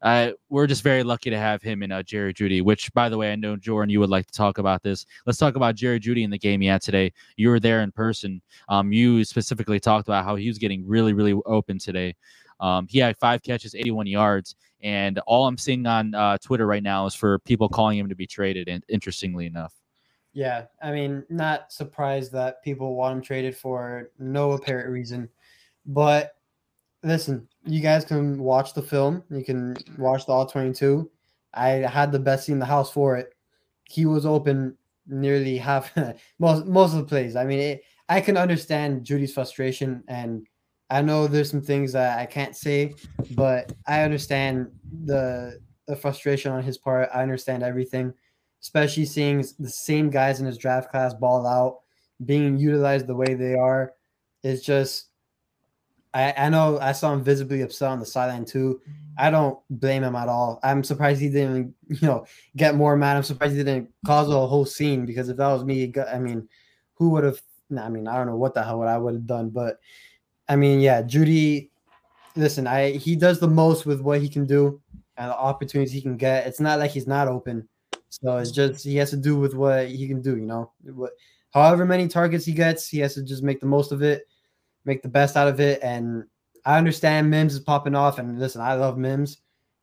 Uh, 0.02 0.32
we're 0.50 0.68
just 0.68 0.82
very 0.82 1.04
lucky 1.04 1.30
to 1.30 1.38
have 1.38 1.62
him 1.62 1.84
in 1.84 1.92
uh, 1.92 2.02
Jerry 2.02 2.34
Jeudy, 2.34 2.62
which, 2.62 2.92
by 2.94 3.10
the 3.10 3.18
way, 3.18 3.32
I 3.32 3.36
know 3.36 3.56
Jordan, 3.56 3.90
you 3.90 4.00
would 4.00 4.10
like 4.10 4.26
to 4.28 4.32
talk 4.32 4.58
about 4.58 4.82
this. 4.82 5.06
Let's 5.26 5.38
talk 5.38 5.56
about 5.56 5.76
Jerry 5.76 6.00
Jeudy 6.00 6.24
in 6.24 6.30
the 6.30 6.38
game 6.38 6.62
he 6.62 6.68
had 6.68 6.82
today. 6.82 7.12
You 7.36 7.50
were 7.50 7.60
there 7.60 7.82
in 7.82 7.92
person. 7.92 8.42
Um, 8.70 8.94
you 8.94 9.26
specifically 9.26 9.80
talked 9.80 10.08
about 10.08 10.24
how 10.24 10.36
he 10.36 10.48
was 10.48 10.58
getting 10.58 10.88
really, 10.88 11.14
really 11.14 11.34
open 11.46 11.80
today. 11.80 12.16
Um, 12.62 12.88
he 12.90 13.00
had 13.00 13.18
five 13.18 13.42
catches, 13.42 13.76
81 13.76 14.08
yards, 14.08 14.56
and 14.82 15.20
all 15.20 15.48
I'm 15.48 15.58
seeing 15.58 15.86
on 15.86 16.14
uh, 16.14 16.38
Twitter 16.38 16.66
right 16.66 16.84
now 16.84 17.06
is 17.06 17.16
for 17.16 17.40
people 17.40 17.70
calling 17.70 17.98
him 17.98 18.10
to 18.10 18.16
be 18.16 18.28
traded. 18.28 18.68
And 18.68 18.84
interestingly 18.90 19.46
enough, 19.46 19.74
Yeah, 20.34 20.66
I 20.82 20.92
mean, 20.92 21.24
not 21.30 21.72
surprised 21.72 22.32
that 22.34 22.64
people 22.64 22.96
want 22.96 23.18
him 23.18 23.22
traded 23.22 23.58
for 23.58 24.12
no 24.20 24.52
apparent 24.52 24.90
reason. 24.90 25.30
But 25.86 26.36
listen, 27.04 27.48
you 27.66 27.82
guys 27.82 28.06
can 28.06 28.40
watch 28.40 28.74
the 28.74 28.82
film. 28.82 29.24
You 29.30 29.44
can 29.44 29.78
watch 29.98 30.26
the 30.26 30.32
All 30.32 30.46
22. 30.46 31.10
I 31.54 31.70
had 31.70 32.12
the 32.12 32.20
best 32.20 32.50
in 32.50 32.60
the 32.60 32.66
house 32.66 32.92
for 32.92 33.18
it. 33.18 33.34
He 33.86 34.06
was 34.06 34.26
open 34.26 34.78
nearly 35.08 35.58
half 35.58 35.92
most 36.40 36.66
most 36.68 36.94
of 36.94 37.00
the 37.00 37.06
plays. 37.06 37.36
I 37.36 37.46
mean, 37.46 37.60
it, 37.60 37.82
I 38.08 38.22
can 38.22 38.38
understand 38.38 39.04
Jeudy's 39.04 39.34
frustration, 39.34 40.04
and 40.08 40.48
I 40.90 41.02
know 41.02 41.28
there's 41.28 41.50
some 41.50 41.62
things 41.62 41.92
that 41.94 42.20
I 42.20 42.26
can't 42.26 42.56
say, 42.56 42.94
but 43.32 43.74
I 43.88 44.02
understand 44.04 44.68
the 45.06 45.60
the 45.88 45.96
frustration 45.96 46.52
on 46.52 46.62
his 46.62 46.78
part. 46.78 47.10
I 47.14 47.24
understand 47.24 47.64
everything 47.64 48.14
especially 48.62 49.06
seeing 49.06 49.44
the 49.60 49.70
same 49.70 50.10
guys 50.10 50.40
in 50.40 50.46
his 50.46 50.58
draft 50.58 50.92
class 50.92 51.14
ball 51.14 51.48
out, 51.48 51.80
being 52.26 52.58
utilized 52.58 53.08
the 53.08 53.16
way 53.16 53.34
they 53.34 53.56
are, 53.56 53.94
It's 54.44 54.64
just. 54.64 55.09
I, 56.14 56.34
I 56.38 56.50
know 56.50 56.80
I 56.80 56.92
saw 56.92 57.14
him 57.14 57.24
visibly 57.24 57.62
upset 57.62 57.90
on 57.90 58.00
the 58.00 58.06
sideline 58.06 58.46
too. 58.46 58.82
I 59.18 59.30
don't 59.30 59.60
blame 59.70 60.04
him 60.04 60.16
at 60.16 60.30
all. 60.30 60.60
I'm 60.64 60.84
surprised 60.84 61.22
he 61.22 61.30
didn't, 61.30 61.76
you 61.88 62.08
know, 62.08 62.26
get 62.56 62.76
more 62.76 62.96
mad. 62.96 63.18
I'm 63.18 63.24
surprised 63.24 63.56
he 63.56 63.64
didn't 63.64 63.90
cause 64.06 64.30
a 64.30 64.48
whole 64.48 64.66
scene 64.66 65.06
because 65.06 65.30
if 65.30 65.38
that 65.38 65.48
was 65.48 65.64
me, 65.64 65.92
I 66.12 66.20
mean, 66.20 66.48
who 66.96 67.10
would 67.12 67.24
have? 67.24 67.42
I 67.78 67.90
mean, 67.90 68.08
I 68.08 68.16
don't 68.18 68.28
know 68.28 68.38
what 68.38 68.54
the 68.54 68.64
hell 68.64 68.80
what 68.80 68.88
I 68.88 68.98
would 68.98 69.14
have 69.14 69.28
done, 69.28 69.50
but 69.50 69.80
I 70.48 70.56
mean, 70.56 70.80
yeah, 70.80 71.02
Jeudy. 71.02 71.70
Listen, 72.36 72.68
I 72.68 72.92
he 72.92 73.16
does 73.16 73.40
the 73.40 73.48
most 73.48 73.86
with 73.86 74.02
what 74.02 74.22
he 74.22 74.30
can 74.30 74.46
do 74.46 74.80
and 75.18 75.30
the 75.30 75.38
opportunities 75.38 75.92
he 75.92 76.02
can 76.02 76.16
get. 76.16 76.48
It's 76.48 76.60
not 76.60 76.80
like 76.80 76.92
he's 76.92 77.08
not 77.08 77.28
open. 77.28 77.68
So 78.10 78.38
it's 78.38 78.52
just 78.52 78.84
he 78.84 78.96
has 78.98 79.10
to 79.12 79.18
do 79.18 79.38
with 79.38 79.54
what 79.54 79.88
he 79.88 80.08
can 80.08 80.22
do, 80.22 80.38
you 80.38 80.46
know. 80.46 80.72
However 81.52 81.86
many 81.86 82.08
targets 82.08 82.46
he 82.46 82.54
gets, 82.54 82.88
he 82.88 83.00
has 83.00 83.16
to 83.16 83.24
just 83.24 83.44
make 83.44 83.60
the 83.60 83.66
most 83.66 83.92
of 83.92 84.02
it, 84.02 84.28
make 84.86 85.02
the 85.02 85.10
best 85.10 85.36
out 85.36 85.48
of 85.48 85.60
it. 85.60 85.80
And 85.84 86.26
I 86.66 86.78
understand 86.78 87.30
Mims 87.30 87.54
is 87.54 87.60
popping 87.60 87.96
off, 87.96 88.20
and 88.20 88.40
listen, 88.40 88.62
I 88.62 88.74
love 88.74 88.98
Mims. 88.98 89.38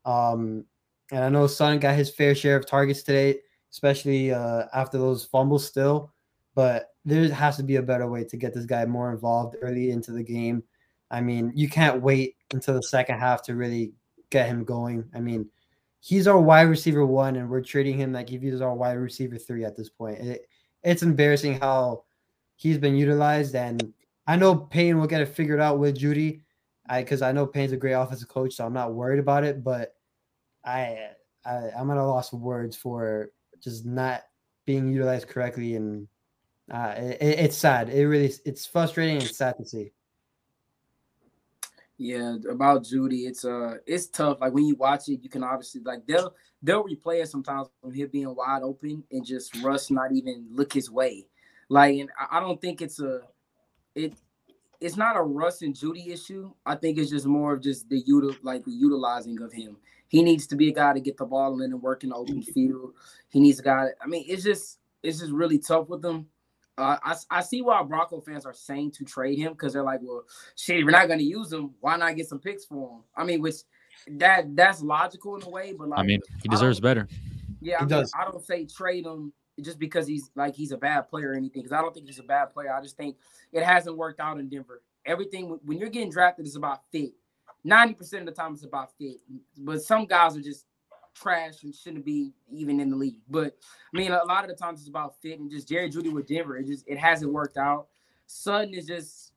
Um, 0.04 0.64
and 1.11 1.24
I 1.24 1.28
know 1.28 1.46
Son 1.46 1.78
got 1.78 1.96
his 1.96 2.11
fair 2.11 2.35
share 2.35 2.56
of 2.56 2.66
targets 2.66 3.02
today, 3.02 3.38
especially 3.70 4.32
uh, 4.32 4.64
after 4.74 4.98
those 4.98 5.24
fumbles 5.24 5.66
still. 5.66 6.12
But 6.54 6.90
there 7.04 7.32
has 7.32 7.56
to 7.59 7.62
be 7.62 7.76
a 7.76 7.82
better 7.82 8.09
way 8.09 8.24
to 8.24 8.37
get 8.37 8.54
this 8.54 8.66
guy 8.66 8.85
more 8.87 9.12
involved 9.12 9.56
early 9.62 9.90
into 9.90 10.12
the 10.12 10.22
game. 10.22 10.64
I 11.11 11.20
mean, 11.20 11.52
you 11.54 11.68
can't 11.68 12.02
wait 12.02 12.37
until 12.52 12.74
the 12.74 12.82
second 12.82 13.18
half 13.18 13.42
to 13.44 13.54
really 13.54 13.92
get 14.30 14.48
him 14.48 14.64
going. 14.64 15.04
I 15.14 15.20
mean, 15.20 15.48
he's 16.00 16.26
our 16.26 16.40
wide 16.40 16.62
receiver 16.62 17.06
one, 17.06 17.37
and 17.37 17.48
we're 17.48 17.61
treating 17.61 17.98
him 17.98 18.12
like 18.12 18.28
he's 18.28 18.61
our 18.61 18.74
wide 18.74 18.94
receiver 18.94 19.38
three 19.38 19.64
at 19.64 19.76
this 19.76 19.88
point. 19.88 20.18
It, 20.18 20.48
it's 20.82 21.02
embarrassing 21.02 21.61
how 21.61 22.04
he's 22.56 22.78
been 22.78 22.96
utilized, 22.96 23.54
and 23.54 23.92
I 24.26 24.36
know 24.36 24.56
Payne 24.56 24.98
will 24.98 25.06
get 25.06 25.20
it 25.20 25.26
figured 25.26 25.60
out 25.60 25.78
with 25.78 25.98
Jeudy, 25.98 26.42
I 26.88 27.02
because 27.02 27.22
I 27.22 27.32
know 27.32 27.46
Payne's 27.46 27.72
a 27.72 27.76
great 27.76 27.92
offensive 27.92 28.28
coach, 28.28 28.54
so 28.54 28.66
I'm 28.66 28.72
not 28.72 28.94
worried 28.94 29.20
about 29.20 29.44
it. 29.44 29.62
But 29.62 29.94
I, 30.64 31.10
I 31.44 31.70
I'm 31.78 31.90
at 31.90 31.96
a 31.96 32.04
loss 32.04 32.32
of 32.32 32.40
words 32.40 32.76
for 32.76 33.30
just 33.62 33.86
not 33.86 34.22
being 34.64 34.88
utilized 34.88 35.28
correctly, 35.28 35.76
and 35.76 36.08
uh, 36.72 36.94
it, 36.96 37.18
it's 37.20 37.56
sad. 37.56 37.88
It 37.88 38.06
really 38.06 38.32
it's 38.44 38.66
frustrating 38.66 39.18
and 39.18 39.26
sad 39.26 39.56
to 39.58 39.64
see. 39.64 39.92
Yeah, 41.98 42.36
about 42.50 42.82
Jeudy, 42.84 43.26
it's 43.26 43.44
uh 43.44 43.76
it's 43.86 44.08
tough. 44.08 44.40
Like 44.40 44.52
when 44.52 44.66
you 44.66 44.74
watch 44.74 45.08
it, 45.08 45.22
you 45.22 45.30
can 45.30 45.42
obviously 45.42 45.80
like 45.82 46.06
they'll 46.06 46.34
they'll 46.62 46.84
replay 46.84 47.22
it 47.22 47.28
sometimes 47.28 47.68
from 47.80 47.92
him 47.92 48.10
being 48.12 48.34
wide 48.34 48.62
open 48.62 49.02
and 49.10 49.24
just 49.24 49.56
Russ 49.62 49.90
not 49.90 50.12
even 50.12 50.46
look 50.50 50.72
his 50.72 50.90
way. 50.90 51.26
Like, 51.68 51.96
and 51.98 52.10
I 52.30 52.38
don't 52.38 52.60
think 52.60 52.82
it's 52.82 53.00
a 53.00 53.22
it 53.96 54.14
it's 54.80 54.96
not 54.96 55.16
a 55.16 55.22
Russ 55.22 55.62
and 55.62 55.74
Jeudy 55.74 56.09
issue. 56.09 56.52
I 56.66 56.74
think 56.74 56.98
it's 56.98 57.11
just 57.11 57.26
more 57.26 57.54
of 57.54 57.62
just 57.62 57.88
the 57.88 58.02
util 58.04 58.37
like 58.42 58.64
the 58.64 58.70
utilizing 58.70 59.40
of 59.40 59.52
him. 59.52 59.78
He 60.09 60.22
needs 60.22 60.46
to 60.48 60.56
be 60.56 60.68
a 60.68 60.72
guy 60.72 60.92
to 60.92 61.00
get 61.00 61.16
the 61.16 61.24
ball 61.24 61.61
in 61.62 61.72
and 61.72 61.82
work 61.82 62.04
in 62.04 62.11
the 62.11 62.14
open 62.14 62.42
field. 62.42 62.92
He 63.28 63.40
needs 63.40 63.59
a 63.59 63.62
guy. 63.62 63.88
I 64.00 64.06
mean, 64.06 64.24
it's 64.28 64.44
just 64.44 64.78
it's 65.02 65.18
just 65.20 65.32
really 65.32 65.59
tough 65.59 65.88
with 65.88 66.04
him. 66.04 66.26
Uh, 66.78 66.98
I, 67.02 67.16
I 67.30 67.40
see 67.40 67.62
why 67.62 67.82
Bronco 67.82 68.20
fans 68.20 68.44
are 68.44 68.52
saying 68.52 68.90
to 68.92 69.04
trade 69.04 69.38
him 69.38 69.52
because 69.52 69.72
they're 69.72 69.82
like, 69.82 70.00
well, 70.02 70.24
shit, 70.56 70.85
we're 70.85 70.90
not 70.90 71.06
going 71.06 71.20
to 71.20 71.24
use 71.24 71.50
him. 71.50 71.70
Why 71.80 71.96
not 71.96 72.16
get 72.16 72.28
some 72.28 72.38
picks 72.38 72.66
for 72.66 72.90
him? 72.90 73.02
I 73.16 73.24
mean, 73.24 73.40
which 73.40 73.56
that 74.09 74.54
that's 74.54 74.82
logical 74.82 75.37
in 75.37 75.42
a 75.42 75.48
way, 75.48 75.72
but 75.72 75.88
like, 75.88 75.98
I 75.98 76.02
mean, 76.02 76.20
he 76.42 76.48
deserves 76.48 76.78
better. 76.80 77.09
Yeah, 77.62 77.76
I, 77.76 77.80
mean, 77.80 77.88
does. 77.88 78.12
I 78.18 78.24
don't 78.24 78.44
say 78.44 78.66
trade 78.66 79.06
him 79.06 79.32
just 79.61 79.79
because 79.79 80.07
he's 80.07 80.31
like 80.35 80.55
he's 80.55 80.73
a 80.73 80.77
bad 80.77 81.09
player 81.09 81.31
or 81.31 81.35
anything. 81.35 81.62
Because 81.62 81.73
I 81.73 81.81
don't 81.81 81.95
think 81.95 82.07
he's 82.07 82.19
a 82.19 82.25
bad 82.25 82.53
player. 82.53 82.73
I 82.73 82.83
just 82.83 82.97
think 82.97 83.16
it 83.53 83.62
hasn't 83.62 83.97
worked 83.97 84.21
out 84.21 84.38
in 84.38 84.49
Denver. 84.49 84.83
Everything 85.05 85.59
when 85.64 85.79
you're 85.79 85.88
getting 85.88 86.11
drafted 86.11 86.47
is 86.47 86.57
about 86.57 86.83
fit. 86.90 87.12
Ninety 87.64 87.95
percent 87.95 88.29
of 88.29 88.35
the 88.35 88.40
time, 88.40 88.55
it's 88.55 88.64
about 88.64 88.97
fit. 88.99 89.16
But 89.59 89.83
some 89.83 90.07
guys 90.07 90.37
are 90.37 90.42
just 90.42 90.66
trash 91.14 91.62
and 91.62 91.75
shouldn't 91.75 92.05
be 92.05 92.33
even 92.53 92.81
in 92.81 92.90
the 92.90 92.97
league. 92.97 93.21
But 93.29 93.57
I 93.95 93.97
mean, 93.97 94.12
a 94.12 94.25
lot 94.25 94.45
of 94.45 94.51
the 94.51 94.57
times 94.57 94.81
it's 94.81 94.88
about 94.88 95.21
fit 95.21 95.40
and 95.40 95.51
just 95.51 95.69
Jerry 95.69 95.90
Jeudy 95.90 96.12
with 96.12 96.27
Denver. 96.27 96.57
It 96.57 96.66
just 96.66 96.85
it 96.87 96.99
hasn't 96.99 97.33
worked 97.33 97.57
out. 97.57 97.88
Sutton 98.27 98.75
is 98.75 98.87
just 98.87 99.33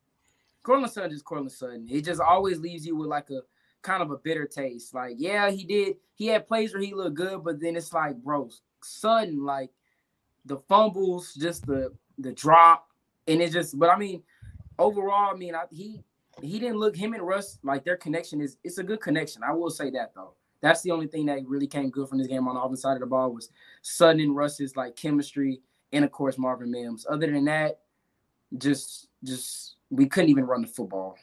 Courtland 0.62 0.92
Sutton 0.92 1.12
is 1.12 1.22
Courtland 1.22 1.52
Sutton. 1.52 1.88
It 1.90 2.04
just 2.04 2.20
always 2.20 2.60
leaves 2.60 2.86
you 2.86 2.96
with 2.96 3.08
like 3.08 3.30
a 3.30 3.40
kind 3.82 4.02
of 4.02 4.10
a 4.10 4.18
bitter 4.18 4.46
taste. 4.46 4.94
Like, 4.94 5.14
yeah, 5.16 5.50
he 5.50 5.64
did. 5.64 5.96
He 6.14 6.26
had 6.26 6.46
plays 6.46 6.74
where 6.74 6.82
he 6.82 6.94
looked 6.94 7.16
good, 7.16 7.42
but 7.42 7.60
then 7.60 7.76
it's 7.76 7.92
like, 7.92 8.16
bro, 8.16 8.50
Sutton, 8.82 9.44
like 9.44 9.70
the 10.50 10.58
fumbles, 10.68 11.32
just 11.34 11.64
the 11.64 11.94
the 12.18 12.32
drop, 12.32 12.88
and 13.26 13.40
it 13.40 13.52
just. 13.52 13.78
But 13.78 13.88
I 13.88 13.96
mean, 13.96 14.22
overall, 14.78 15.32
I 15.32 15.36
mean, 15.38 15.54
I, 15.54 15.62
he 15.70 16.02
he 16.42 16.58
didn't 16.58 16.78
look 16.78 16.96
him 16.96 17.14
and 17.14 17.22
Russ 17.22 17.58
like 17.62 17.84
their 17.84 17.96
connection 17.96 18.40
is 18.40 18.58
it's 18.64 18.78
a 18.78 18.82
good 18.82 19.00
connection. 19.00 19.42
I 19.42 19.52
will 19.52 19.70
say 19.70 19.90
that 19.90 20.12
though. 20.14 20.34
That's 20.60 20.82
the 20.82 20.90
only 20.90 21.06
thing 21.06 21.24
that 21.26 21.46
really 21.46 21.68
came 21.68 21.88
good 21.88 22.08
from 22.08 22.18
this 22.18 22.26
game 22.26 22.46
on 22.46 22.54
the 22.54 22.60
offensive 22.60 22.82
side 22.82 22.94
of 22.94 23.00
the 23.00 23.06
ball 23.06 23.32
was 23.32 23.48
Sutton 23.80 24.20
and 24.20 24.36
Russ's 24.36 24.76
like 24.76 24.96
chemistry, 24.96 25.60
and 25.92 26.04
of 26.04 26.10
course 26.10 26.36
Marvin 26.36 26.70
Mims. 26.70 27.06
Other 27.08 27.30
than 27.30 27.44
that, 27.44 27.78
just 28.58 29.08
just 29.22 29.76
we 29.88 30.06
couldn't 30.06 30.30
even 30.30 30.44
run 30.44 30.62
the 30.62 30.68
football. 30.68 31.16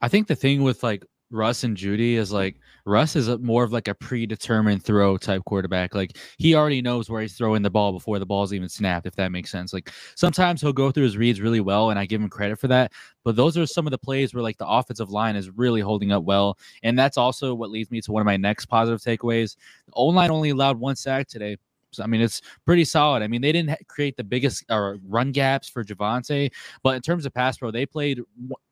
I 0.00 0.08
think 0.08 0.28
the 0.28 0.36
thing 0.36 0.62
with 0.62 0.84
like 0.84 1.04
Russ 1.30 1.64
and 1.64 1.76
Judy 1.76 2.16
is 2.16 2.32
like 2.32 2.56
Russ 2.84 3.16
is 3.16 3.28
a, 3.28 3.38
more 3.38 3.64
of 3.64 3.72
like 3.72 3.88
a 3.88 3.94
predetermined 3.94 4.84
throw 4.84 5.16
type 5.16 5.42
quarterback. 5.44 5.94
Like 5.94 6.18
he 6.38 6.54
already 6.54 6.82
knows 6.82 7.10
where 7.10 7.22
he's 7.22 7.36
throwing 7.36 7.62
the 7.62 7.70
ball 7.70 7.92
before 7.92 8.18
the 8.18 8.26
ball's 8.26 8.52
even 8.52 8.68
snapped, 8.68 9.06
if 9.06 9.16
that 9.16 9.32
makes 9.32 9.50
sense. 9.50 9.72
Like 9.72 9.90
sometimes 10.14 10.60
he'll 10.60 10.72
go 10.72 10.90
through 10.90 11.04
his 11.04 11.16
reads 11.16 11.40
really 11.40 11.60
well, 11.60 11.90
and 11.90 11.98
I 11.98 12.06
give 12.06 12.20
him 12.20 12.28
credit 12.28 12.58
for 12.58 12.68
that. 12.68 12.92
But 13.24 13.36
those 13.36 13.56
are 13.56 13.66
some 13.66 13.86
of 13.86 13.90
the 13.90 13.98
plays 13.98 14.34
where 14.34 14.42
like 14.42 14.58
the 14.58 14.68
offensive 14.68 15.10
line 15.10 15.36
is 15.36 15.50
really 15.50 15.80
holding 15.80 16.12
up 16.12 16.24
well. 16.24 16.58
And 16.82 16.98
that's 16.98 17.18
also 17.18 17.54
what 17.54 17.70
leads 17.70 17.90
me 17.90 18.00
to 18.02 18.12
one 18.12 18.20
of 18.20 18.26
my 18.26 18.36
next 18.36 18.66
positive 18.66 19.00
takeaways. 19.00 19.56
The 19.86 19.92
O 19.94 20.06
line 20.06 20.30
only 20.30 20.50
allowed 20.50 20.78
one 20.78 20.96
sack 20.96 21.28
today. 21.28 21.56
I 22.00 22.06
mean, 22.06 22.20
it's 22.20 22.42
pretty 22.64 22.84
solid. 22.84 23.22
I 23.22 23.28
mean, 23.28 23.40
they 23.40 23.52
didn't 23.52 23.76
create 23.88 24.16
the 24.16 24.24
biggest 24.24 24.64
or 24.70 24.98
run 25.06 25.32
gaps 25.32 25.68
for 25.68 25.84
Javonte, 25.84 26.50
but 26.82 26.96
in 26.96 27.02
terms 27.02 27.26
of 27.26 27.34
pass 27.34 27.58
pro, 27.58 27.70
they 27.70 27.86
played 27.86 28.20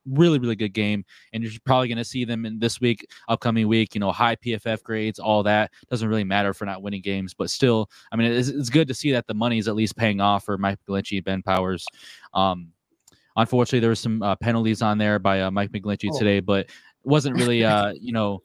really, 0.06 0.38
really 0.38 0.56
good 0.56 0.72
game. 0.72 1.04
And 1.32 1.42
you're 1.42 1.52
probably 1.64 1.88
going 1.88 1.98
to 1.98 2.04
see 2.04 2.24
them 2.24 2.44
in 2.46 2.58
this 2.58 2.80
week, 2.80 3.06
upcoming 3.28 3.68
week, 3.68 3.94
you 3.94 4.00
know, 4.00 4.12
high 4.12 4.36
PFF 4.36 4.82
grades, 4.82 5.18
all 5.18 5.42
that 5.44 5.70
doesn't 5.90 6.08
really 6.08 6.24
matter 6.24 6.52
for 6.52 6.64
not 6.64 6.82
winning 6.82 7.02
games. 7.02 7.34
But 7.34 7.50
still, 7.50 7.90
I 8.10 8.16
mean, 8.16 8.30
it's, 8.30 8.48
it's 8.48 8.70
good 8.70 8.88
to 8.88 8.94
see 8.94 9.12
that 9.12 9.26
the 9.26 9.34
money 9.34 9.58
is 9.58 9.68
at 9.68 9.74
least 9.74 9.96
paying 9.96 10.20
off 10.20 10.44
for 10.44 10.58
Mike 10.58 10.78
McGlinchey, 10.88 11.24
Ben 11.24 11.42
Powers. 11.42 11.86
Um, 12.34 12.68
unfortunately, 13.36 13.80
there 13.80 13.90
were 13.90 13.94
some 13.94 14.22
uh, 14.22 14.36
penalties 14.36 14.82
on 14.82 14.98
there 14.98 15.18
by 15.18 15.42
uh, 15.42 15.50
Mike 15.50 15.70
McGlinchey 15.72 16.10
oh. 16.12 16.18
today, 16.18 16.40
but 16.40 16.68
wasn't 17.04 17.36
really, 17.36 17.64
uh, 17.64 17.92
you 18.00 18.12
know, 18.12 18.42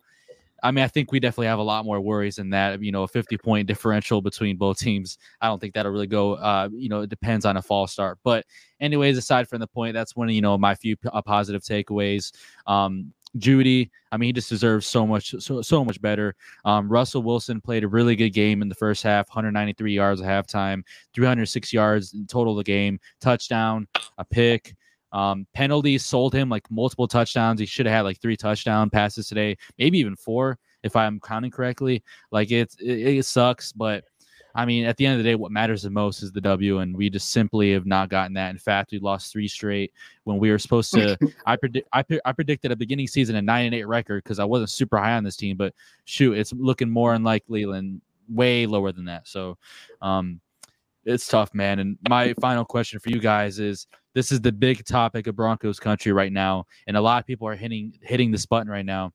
I 0.63 0.72
mean, 0.72 0.84
I 0.84 0.88
think 0.88 1.12
we 1.12 1.20
definitely 1.20 1.48
have 1.48 1.60
a 1.60 1.63
lot 1.63 1.86
more 1.86 2.00
worries 2.00 2.38
than 2.38 2.50
that. 2.52 2.82
You 2.82 2.91
know, 2.91 3.04
a 3.04 3.08
50 3.08 3.38
point 3.38 3.67
differential 3.67 4.22
between 4.22 4.58
both 4.58 4.80
teams. 4.80 5.17
I 5.41 5.48
don't 5.48 5.60
think 5.60 5.74
that'll 5.74 5.91
really 5.91 6.08
go. 6.08 6.34
Uh, 6.34 6.70
you 6.74 6.89
know, 6.89 7.02
it 7.02 7.10
depends 7.10 7.46
on 7.46 7.58
a 7.58 7.62
false 7.62 7.91
start. 7.91 8.20
But, 8.24 8.46
anyways, 8.80 9.17
aside 9.17 9.48
from 9.48 9.60
the 9.60 9.67
point, 9.67 9.93
that's 9.93 10.15
one 10.15 10.30
of 10.30 10.34
you 10.34 10.41
know 10.41 10.58
my 10.58 10.76
few 10.76 10.96
uh, 11.12 11.22
positive 11.22 11.62
takeaways. 11.62 12.32
Um, 12.65 13.13
Jeudy, 13.38 13.89
I 14.12 14.17
mean, 14.17 14.28
he 14.28 14.34
just 14.34 14.50
deserves 14.50 14.88
so 14.88 15.06
much, 15.06 15.36
so 15.39 15.62
so 15.62 15.84
much 15.84 16.02
better. 16.02 16.36
Um, 16.65 16.89
Russell 16.89 17.24
Wilson 17.24 17.62
played 17.62 17.84
a 17.84 17.88
really 17.88 18.15
good 18.15 18.32
game 18.32 18.62
in 18.62 18.70
the 18.70 18.76
first 18.76 19.04
half, 19.04 19.28
193 19.30 19.93
yards 19.93 20.22
at 20.22 20.28
halftime, 20.28 20.84
306 21.13 21.74
yards 21.74 22.13
in 22.13 22.26
total 22.26 22.54
of 22.54 22.58
the 22.58 22.63
game, 22.63 23.00
touchdown, 23.20 23.88
a 24.17 24.26
pick. 24.26 24.76
Um, 25.12 25.48
penalties 25.54 26.06
sold 26.06 26.34
him 26.34 26.50
like 26.50 26.70
multiple 26.70 27.08
touchdowns. 27.08 27.60
He 27.60 27.65
should 27.65 27.86
have 27.86 27.96
had 27.96 28.02
like 28.02 28.20
three 28.20 28.38
touchdown 28.38 28.89
passes 28.89 29.28
today, 29.28 29.58
maybe 29.78 30.00
even 30.00 30.15
four 30.15 30.58
if 30.84 30.96
I'm 30.96 31.20
counting 31.20 31.52
correctly. 31.52 32.04
Like 32.32 32.52
it, 32.52 32.76
it, 32.80 33.17
it 33.17 33.26
sucks, 33.26 33.72
but 33.72 34.04
I 34.58 34.65
mean, 34.65 34.86
at 34.86 34.98
the 34.98 35.06
end 35.06 35.13
of 35.13 35.24
the 35.24 35.30
day, 35.30 35.36
what 35.36 35.52
matters 35.52 35.84
the 35.84 35.91
most 35.91 36.24
is 36.24 36.32
the 36.32 36.41
W, 36.41 36.80
and 36.80 36.98
we 36.98 37.12
just 37.12 37.30
simply 37.30 37.74
have 37.74 37.86
not 37.86 38.10
gotten 38.10 38.34
that. 38.34 38.50
In 38.50 38.58
fact, 38.58 38.91
we 38.91 38.98
lost 38.98 39.32
three 39.32 39.48
straight 39.48 39.93
when 40.24 40.39
we 40.39 40.50
were 40.50 40.58
supposed 40.58 40.91
to. 40.93 41.15
I 41.46 41.56
predict, 41.58 41.88
I, 41.93 42.04
I 42.26 42.32
predicted 42.32 42.72
a 42.72 42.76
beginning 42.76 43.08
season 43.08 43.36
a 43.36 43.41
nine 43.41 43.67
and 43.67 43.76
eight 43.76 43.88
record 43.88 44.24
because 44.24 44.39
I 44.39 44.46
wasn't 44.46 44.72
super 44.72 44.98
high 44.98 45.13
on 45.13 45.24
this 45.24 45.38
team, 45.38 45.58
but 45.58 45.76
shoot, 46.06 46.34
it's 46.34 46.54
looking 46.54 46.89
more 46.89 47.13
unlikely 47.13 47.63
and 47.63 48.02
way 48.28 48.65
lower 48.65 48.91
than 48.91 49.06
that. 49.06 49.28
So, 49.28 49.60
um, 50.02 50.41
it's 51.08 51.28
tough, 51.28 51.54
man. 51.54 51.80
And 51.80 51.98
my 52.10 52.34
final 52.41 52.65
question 52.65 53.00
for 53.00 53.10
you 53.10 53.20
guys 53.20 53.60
is: 53.60 53.88
this 54.13 54.32
is 54.32 54.41
the 54.41 54.52
big 54.52 54.86
topic 54.86 55.28
of 55.28 55.36
Broncos 55.36 55.80
country 55.80 56.12
right 56.12 56.34
now, 56.34 56.65
and 56.86 56.98
a 56.98 57.02
lot 57.02 57.20
of 57.20 57.26
people 57.26 57.48
are 57.48 57.56
hitting 57.56 57.98
hitting 58.02 58.30
this 58.32 58.46
button 58.46 58.70
right 58.70 58.86
now. 58.86 59.13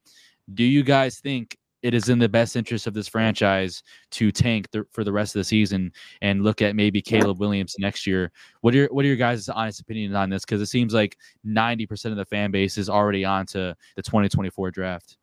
Do 0.55 0.64
you 0.64 0.83
guys 0.83 1.20
think 1.20 1.57
it 1.83 1.94
is 1.94 2.09
in 2.09 2.18
the 2.18 2.28
best 2.28 2.57
interest 2.57 2.87
of 2.87 2.94
this 2.94 3.09
franchise 3.09 3.83
to 4.12 4.31
tank 4.31 4.70
th- 4.70 4.85
for 4.92 5.02
the 5.05 5.12
rest 5.12 5.35
of 5.35 5.40
the 5.40 5.44
season 5.44 5.92
and 6.20 6.44
look 6.44 6.62
at 6.62 6.76
maybe 6.76 7.02
Caleb 7.02 7.40
Williams 7.40 7.74
next 7.78 8.07
year? 8.07 8.31
What 8.61 8.72
are 8.72 8.78
your, 8.78 8.88
what 8.88 9.05
are 9.05 9.09
your 9.09 9.16
guys' 9.16 9.48
honest 9.48 9.81
opinions 9.81 10.14
on 10.14 10.31
this? 10.31 10.44
Because 10.44 10.62
it 10.62 10.66
seems 10.66 10.94
like 10.94 11.18
ninety 11.44 11.87
percent 11.87 12.12
of 12.12 12.18
the 12.18 12.24
fan 12.24 12.50
base 12.50 12.78
is 12.78 12.88
already 12.88 13.24
on 13.24 13.46
to 13.46 13.76
the 13.96 14.02
twenty 14.02 14.28
twenty 14.28 14.50
four 14.50 14.70
draft. 14.70 15.18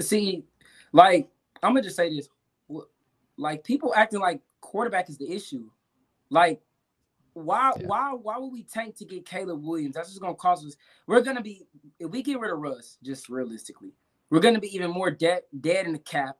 See, 0.00 0.44
like 0.92 1.28
I'm 1.62 1.70
gonna 1.72 1.82
just 1.82 1.96
say 1.96 2.08
this: 2.08 2.28
like 3.36 3.64
people 3.64 3.92
acting 3.94 4.20
like 4.20 4.40
quarterback 4.60 5.08
is 5.08 5.18
the 5.18 5.30
issue. 5.30 5.70
Like 6.30 6.60
why 7.34 7.72
yeah. 7.78 7.86
why 7.86 8.12
why 8.12 8.38
would 8.38 8.52
we 8.52 8.62
tank 8.62 8.96
to 8.96 9.04
get 9.04 9.26
Caleb 9.26 9.64
Williams? 9.64 9.94
That's 9.94 10.08
just 10.08 10.20
gonna 10.20 10.34
cost 10.34 10.64
us. 10.66 10.76
We're 11.06 11.20
gonna 11.20 11.42
be 11.42 11.66
if 11.98 12.10
we 12.10 12.22
get 12.22 12.38
rid 12.38 12.52
of 12.52 12.58
Russ, 12.58 12.98
just 13.02 13.28
realistically, 13.28 13.92
we're 14.30 14.40
gonna 14.40 14.60
be 14.60 14.74
even 14.74 14.90
more 14.90 15.10
dead 15.10 15.42
dead 15.60 15.86
in 15.86 15.92
the 15.92 15.98
cap. 15.98 16.38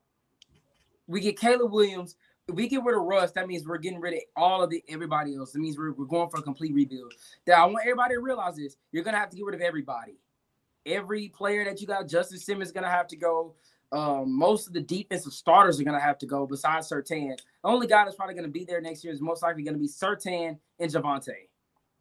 We 1.07 1.21
get 1.21 1.39
Caleb 1.39 1.73
Williams, 1.73 2.17
if 2.49 2.55
we 2.55 2.69
get 2.69 2.85
rid 2.85 2.97
of 2.97 3.03
Russ, 3.03 3.33
that 3.33 3.49
means 3.49 3.67
we're 3.67 3.79
getting 3.79 4.01
rid 4.01 4.15
of 4.15 4.21
all 4.37 4.63
of 4.63 4.71
the 4.71 4.83
everybody 4.89 5.35
else. 5.35 5.55
It 5.55 5.61
means 5.61 5.79
we're, 5.79 5.93
we're 5.93 6.05
going 6.05 6.29
for 6.29 6.39
a 6.39 6.43
complete 6.43 6.75
rebuild. 6.75 7.13
That 7.47 7.59
I 7.59 7.65
want 7.65 7.79
everybody 7.83 8.15
to 8.15 8.21
realize 8.21 8.57
this: 8.57 8.77
you're 8.93 9.05
gonna 9.05 9.19
have 9.19 9.31
to 9.31 9.37
get 9.37 9.45
rid 9.47 9.55
of 9.55 9.61
everybody. 9.61 10.19
Every 10.87 11.29
player 11.29 11.65
that 11.65 11.81
you 11.81 11.87
got, 11.87 12.07
Justin 12.09 12.39
Simmons, 12.39 12.71
gonna 12.71 12.91
have 12.91 13.07
to 13.09 13.17
go. 13.17 13.55
Um, 13.95 14.37
most 14.37 14.67
of 14.67 14.73
the 14.73 14.81
defensive 14.81 15.33
starters 15.33 15.81
are 15.81 15.85
gonna 15.85 16.01
have 16.01 16.19
to 16.19 16.27
go. 16.27 16.49
Besides 16.49 16.91
Surtain, 16.91 17.37
the 17.37 17.69
only 17.69 17.87
guy 17.87 18.05
that's 18.05 18.17
probably 18.17 18.35
gonna 18.35 18.49
be 18.49 18.65
there 18.65 18.81
next 18.81 19.05
year 19.05 19.13
is 19.13 19.21
most 19.21 19.41
likely 19.41 19.63
gonna 19.63 19.79
be 19.79 19.87
Surtain 19.87 20.59
and 20.81 20.91
Javonte, 20.91 21.47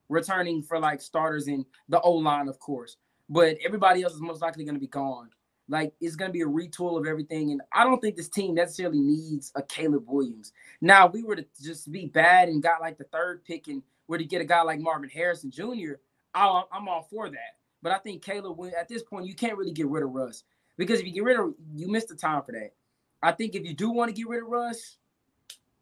returning 0.09 0.63
for 0.63 0.79
like 0.79 1.01
starters 1.01 1.47
in 1.47 1.63
the 1.89 2.01
O 2.01 2.13
line, 2.13 2.47
of 2.47 2.57
course. 2.57 2.97
But 3.29 3.57
everybody 3.63 4.01
else 4.01 4.13
is 4.13 4.21
most 4.21 4.41
likely 4.41 4.65
gonna 4.65 4.79
be 4.79 4.87
gone. 4.87 5.29
Like 5.69 5.93
it's 6.01 6.15
gonna 6.15 6.31
be 6.33 6.41
a 6.41 6.47
retool 6.47 6.99
of 6.99 7.05
everything, 7.05 7.51
and 7.51 7.61
I 7.71 7.83
don't 7.83 8.01
think 8.01 8.15
this 8.15 8.27
team 8.27 8.55
necessarily 8.55 8.99
needs 8.99 9.51
a 9.53 9.61
Caleb 9.61 10.05
Williams. 10.07 10.51
Now, 10.81 11.05
if 11.05 11.13
we 11.13 11.21
were 11.21 11.35
to 11.35 11.45
just 11.61 11.91
be 11.91 12.07
bad 12.07 12.49
and 12.49 12.63
got 12.63 12.81
like 12.81 12.97
the 12.97 13.03
third 13.03 13.45
pick 13.45 13.67
and 13.67 13.83
were 14.07 14.17
to 14.17 14.25
get 14.25 14.41
a 14.41 14.45
guy 14.45 14.63
like 14.63 14.79
Marvin 14.79 15.09
Harrison 15.09 15.51
Jr., 15.51 15.93
i 16.33 16.63
am 16.73 16.89
all 16.89 17.07
for 17.07 17.29
that. 17.29 17.57
But 17.83 17.91
I 17.91 17.99
think 17.99 18.23
Caleb, 18.23 18.57
at 18.75 18.87
this 18.87 19.03
point, 19.03 19.27
you 19.27 19.35
can't 19.35 19.57
really 19.57 19.73
get 19.73 19.87
rid 19.87 20.01
of 20.01 20.09
Russ 20.09 20.43
because 20.77 20.99
if 20.99 21.05
you 21.05 21.13
get 21.13 21.23
rid 21.23 21.39
of, 21.39 21.53
you 21.73 21.87
missed 21.87 22.09
the 22.09 22.15
time 22.15 22.41
for 22.43 22.51
that. 22.51 22.73
I 23.21 23.31
think 23.31 23.55
if 23.55 23.63
you 23.65 23.73
do 23.73 23.89
want 23.91 24.09
to 24.09 24.15
get 24.15 24.27
rid 24.27 24.43
of 24.43 24.49
Russ, 24.49 24.97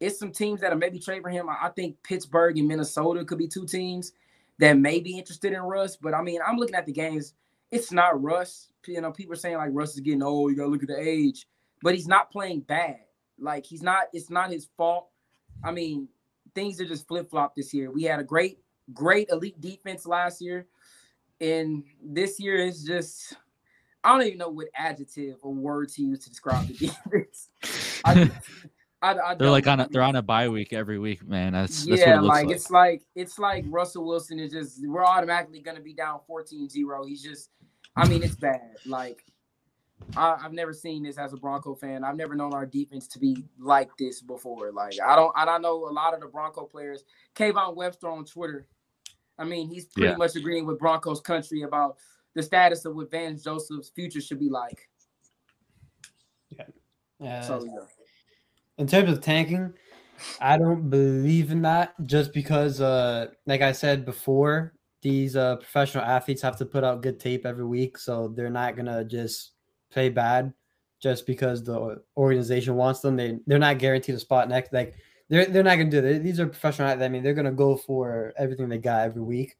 it's 0.00 0.18
some 0.18 0.32
teams 0.32 0.60
that 0.60 0.72
are 0.72 0.76
maybe 0.76 0.98
trade 0.98 1.22
for 1.22 1.30
him. 1.30 1.48
I 1.48 1.68
think 1.68 2.02
Pittsburgh 2.02 2.58
and 2.58 2.68
Minnesota 2.68 3.24
could 3.24 3.38
be 3.38 3.48
two 3.48 3.66
teams 3.66 4.12
that 4.58 4.78
may 4.78 5.00
be 5.00 5.18
interested 5.18 5.52
in 5.52 5.60
Russ. 5.60 5.96
But 5.96 6.14
I 6.14 6.22
mean, 6.22 6.40
I'm 6.46 6.56
looking 6.56 6.74
at 6.74 6.86
the 6.86 6.92
games. 6.92 7.34
It's 7.70 7.92
not 7.92 8.20
Russ 8.22 8.72
you 8.86 9.00
know, 9.00 9.12
people 9.12 9.32
are 9.32 9.36
saying 9.36 9.56
like 9.56 9.70
Russ 9.72 9.94
is 9.94 10.00
getting 10.00 10.22
old. 10.22 10.50
You 10.50 10.56
gotta 10.56 10.70
look 10.70 10.82
at 10.82 10.88
the 10.88 10.98
age, 10.98 11.46
but 11.82 11.94
he's 11.94 12.08
not 12.08 12.30
playing 12.30 12.60
bad. 12.60 12.98
Like 13.38 13.66
he's 13.66 13.82
not. 13.82 14.04
It's 14.12 14.30
not 14.30 14.50
his 14.50 14.68
fault. 14.76 15.08
I 15.64 15.72
mean, 15.72 16.08
things 16.54 16.80
are 16.80 16.86
just 16.86 17.06
flip 17.06 17.30
flop 17.30 17.54
this 17.54 17.72
year. 17.72 17.90
We 17.90 18.04
had 18.04 18.20
a 18.20 18.24
great, 18.24 18.58
great 18.92 19.28
elite 19.30 19.60
defense 19.60 20.06
last 20.06 20.40
year, 20.40 20.66
and 21.40 21.84
this 22.02 22.38
year 22.40 22.56
is 22.56 22.84
just. 22.84 23.36
I 24.04 24.12
don't 24.12 24.26
even 24.26 24.38
know 24.38 24.48
what 24.48 24.68
adjective 24.74 25.36
or 25.42 25.54
word 25.54 25.88
to 25.90 26.02
use 26.02 26.20
to 26.24 26.30
describe 26.30 26.66
the 26.66 26.74
defense. 27.12 27.48
I, 28.04 28.30
I, 29.00 29.30
I 29.30 29.34
they're 29.34 29.50
like 29.50 29.66
on 29.66 29.80
a 29.80 29.88
they're 29.88 30.02
on 30.02 30.16
a 30.16 30.22
bye 30.22 30.48
week 30.48 30.72
every 30.72 30.98
week, 30.98 31.26
man. 31.26 31.52
That's, 31.52 31.84
that's 31.84 32.00
yeah, 32.00 32.18
it 32.18 32.22
like, 32.22 32.46
like, 32.46 32.54
it's 32.54 32.70
like 32.70 33.02
it's 33.14 33.38
like 33.38 33.64
Russell 33.68 34.06
Wilson 34.06 34.38
is 34.38 34.52
just 34.52 34.86
we're 34.86 35.04
automatically 35.04 35.60
gonna 35.60 35.80
be 35.80 35.94
down 35.94 36.20
14-0. 36.28 37.08
He's 37.08 37.22
just 37.22 37.50
I 37.96 38.08
mean, 38.08 38.22
it's 38.22 38.36
bad. 38.36 38.60
Like 38.86 39.24
I, 40.16 40.36
have 40.42 40.52
never 40.52 40.72
seen 40.72 41.04
this 41.04 41.16
as 41.16 41.32
a 41.32 41.36
Bronco 41.36 41.74
fan. 41.74 42.02
I've 42.02 42.16
never 42.16 42.34
known 42.34 42.52
our 42.52 42.66
defense 42.66 43.06
to 43.08 43.18
be 43.18 43.44
like 43.58 43.90
this 43.96 44.20
before. 44.20 44.72
Like 44.72 44.94
I 45.04 45.14
don't, 45.14 45.32
I 45.36 45.44
don't 45.44 45.62
know 45.62 45.88
a 45.88 45.92
lot 45.92 46.14
of 46.14 46.20
the 46.20 46.26
Bronco 46.26 46.64
players. 46.64 47.04
Kayvon 47.36 47.76
Webster 47.76 48.08
on 48.08 48.24
Twitter. 48.24 48.66
I 49.38 49.44
mean, 49.44 49.68
he's 49.68 49.86
pretty 49.86 50.10
yeah. 50.10 50.16
much 50.16 50.36
agreeing 50.36 50.66
with 50.66 50.78
Broncos 50.78 51.20
country 51.20 51.62
about 51.62 51.96
the 52.34 52.42
status 52.42 52.84
of 52.84 52.94
what 52.94 53.10
Vance 53.10 53.44
Joseph's 53.44 53.90
future 53.90 54.20
should 54.20 54.40
be 54.40 54.48
like. 54.48 54.88
Yeah. 56.50 56.64
Yeah. 57.20 57.40
So, 57.42 57.64
yeah. 57.64 57.86
In 58.78 58.86
terms 58.86 59.10
of 59.10 59.20
tanking, 59.20 59.74
I 60.40 60.58
don't 60.58 60.88
believe 60.90 61.50
in 61.50 61.62
that 61.62 61.94
just 62.06 62.32
because, 62.32 62.80
uh, 62.80 63.28
like 63.46 63.60
I 63.60 63.72
said 63.72 64.04
before, 64.04 64.74
these 65.02 65.36
uh, 65.36 65.56
professional 65.56 66.04
athletes 66.04 66.42
have 66.42 66.56
to 66.58 66.66
put 66.66 66.84
out 66.84 67.02
good 67.02 67.18
tape 67.18 67.44
every 67.44 67.66
week, 67.66 67.98
so 67.98 68.28
they're 68.28 68.50
not 68.50 68.76
gonna 68.76 69.04
just 69.04 69.52
play 69.90 70.08
bad 70.08 70.52
just 71.02 71.26
because 71.26 71.64
the 71.64 72.00
organization 72.16 72.76
wants 72.76 73.00
them. 73.00 73.16
They 73.16 73.38
they're 73.46 73.58
not 73.58 73.78
guaranteed 73.78 74.14
a 74.14 74.20
spot 74.20 74.48
next. 74.48 74.72
Like 74.72 74.94
they're 75.28 75.46
they're 75.46 75.64
not 75.64 75.76
gonna 75.76 75.90
do 75.90 76.00
that. 76.00 76.22
These 76.22 76.38
are 76.38 76.46
professional. 76.46 76.88
athletes. 76.88 77.04
I 77.04 77.08
mean, 77.08 77.22
they're 77.22 77.34
gonna 77.34 77.50
go 77.52 77.76
for 77.76 78.32
everything 78.38 78.68
they 78.68 78.78
got 78.78 79.04
every 79.04 79.22
week. 79.22 79.56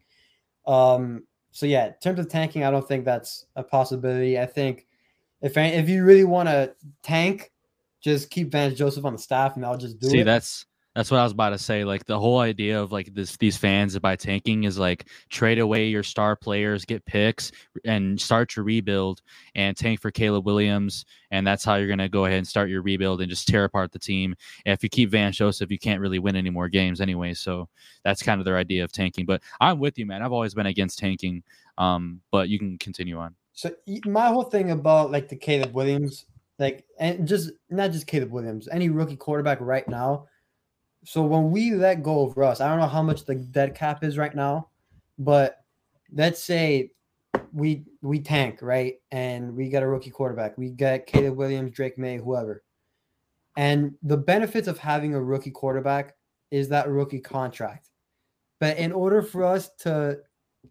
Um. 0.66 1.24
So 1.52 1.66
yeah, 1.66 1.86
in 1.86 1.94
terms 2.02 2.18
of 2.18 2.28
tanking, 2.28 2.64
I 2.64 2.70
don't 2.70 2.86
think 2.86 3.04
that's 3.04 3.46
a 3.56 3.62
possibility. 3.62 4.38
I 4.38 4.46
think 4.46 4.86
if 5.42 5.56
if 5.56 5.88
you 5.88 6.04
really 6.04 6.24
want 6.24 6.48
to 6.48 6.74
tank, 7.02 7.52
just 8.00 8.30
keep 8.30 8.50
Vance 8.50 8.74
Joseph 8.74 9.04
on 9.04 9.12
the 9.12 9.18
staff, 9.18 9.56
and 9.56 9.64
I'll 9.64 9.76
just 9.76 9.98
do 10.00 10.08
See, 10.08 10.16
it. 10.16 10.20
See, 10.20 10.22
that's 10.24 10.66
that's 10.94 11.10
what 11.10 11.20
I 11.20 11.22
was 11.22 11.32
about 11.32 11.50
to 11.50 11.58
say. 11.58 11.84
Like 11.84 12.04
the 12.04 12.18
whole 12.18 12.38
idea 12.38 12.80
of 12.80 12.92
like 12.92 13.14
this 13.14 13.36
these 13.38 13.56
fans 13.56 13.98
by 13.98 14.16
tanking 14.16 14.64
is 14.64 14.78
like 14.78 15.08
trade 15.30 15.58
away 15.58 15.86
your 15.86 16.02
star 16.02 16.36
players, 16.36 16.84
get 16.84 17.04
picks, 17.06 17.50
and 17.84 18.20
start 18.20 18.56
your 18.56 18.64
rebuild 18.64 19.22
and 19.54 19.76
tank 19.76 20.00
for 20.00 20.10
Caleb 20.10 20.44
Williams. 20.44 21.06
And 21.30 21.46
that's 21.46 21.64
how 21.64 21.76
you're 21.76 21.88
gonna 21.88 22.08
go 22.08 22.26
ahead 22.26 22.38
and 22.38 22.46
start 22.46 22.68
your 22.68 22.82
rebuild 22.82 23.22
and 23.22 23.30
just 23.30 23.48
tear 23.48 23.64
apart 23.64 23.92
the 23.92 23.98
team. 23.98 24.34
And 24.66 24.74
if 24.74 24.82
you 24.82 24.90
keep 24.90 25.10
Vance 25.10 25.36
Joseph, 25.36 25.70
you 25.70 25.78
can't 25.78 26.00
really 26.00 26.18
win 26.18 26.36
any 26.36 26.50
more 26.50 26.68
games 26.68 27.00
anyway. 27.00 27.32
So 27.34 27.68
that's 28.04 28.22
kind 28.22 28.40
of 28.40 28.44
their 28.44 28.58
idea 28.58 28.84
of 28.84 28.92
tanking. 28.92 29.24
But 29.24 29.42
I'm 29.60 29.78
with 29.78 29.98
you, 29.98 30.04
man. 30.04 30.22
I've 30.22 30.32
always 30.32 30.54
been 30.54 30.66
against 30.66 30.98
tanking. 30.98 31.42
Um, 31.78 32.20
but 32.30 32.50
you 32.50 32.58
can 32.58 32.76
continue 32.76 33.18
on. 33.18 33.34
So 33.54 33.70
my 34.04 34.28
whole 34.28 34.44
thing 34.44 34.70
about 34.70 35.10
like 35.10 35.28
the 35.28 35.36
Caleb 35.36 35.72
Williams, 35.72 36.26
like 36.58 36.84
and 36.98 37.26
just 37.26 37.50
not 37.70 37.92
just 37.92 38.06
Caleb 38.06 38.30
Williams, 38.30 38.68
any 38.70 38.90
rookie 38.90 39.16
quarterback 39.16 39.58
right 39.62 39.88
now 39.88 40.26
so 41.04 41.22
when 41.22 41.50
we 41.50 41.72
let 41.72 42.02
go 42.02 42.26
of 42.26 42.36
Russ, 42.36 42.60
I 42.60 42.68
don't 42.68 42.78
know 42.78 42.86
how 42.86 43.02
much 43.02 43.24
the 43.24 43.34
dead 43.34 43.74
cap 43.74 44.04
is 44.04 44.18
right 44.18 44.34
now, 44.34 44.68
but 45.18 45.58
let's 46.14 46.42
say 46.42 46.92
we 47.52 47.84
we 48.02 48.20
tank 48.20 48.60
right, 48.62 48.94
and 49.10 49.54
we 49.54 49.68
get 49.68 49.82
a 49.82 49.86
rookie 49.86 50.10
quarterback. 50.10 50.56
We 50.56 50.70
get 50.70 51.06
Caleb 51.06 51.36
Williams, 51.36 51.72
Drake 51.72 51.98
Maye, 51.98 52.18
whoever. 52.18 52.62
And 53.56 53.94
the 54.02 54.16
benefits 54.16 54.68
of 54.68 54.78
having 54.78 55.14
a 55.14 55.22
rookie 55.22 55.50
quarterback 55.50 56.14
is 56.50 56.68
that 56.68 56.88
rookie 56.88 57.20
contract. 57.20 57.90
But 58.60 58.78
in 58.78 58.92
order 58.92 59.22
for 59.22 59.44
us 59.44 59.70
to 59.80 60.20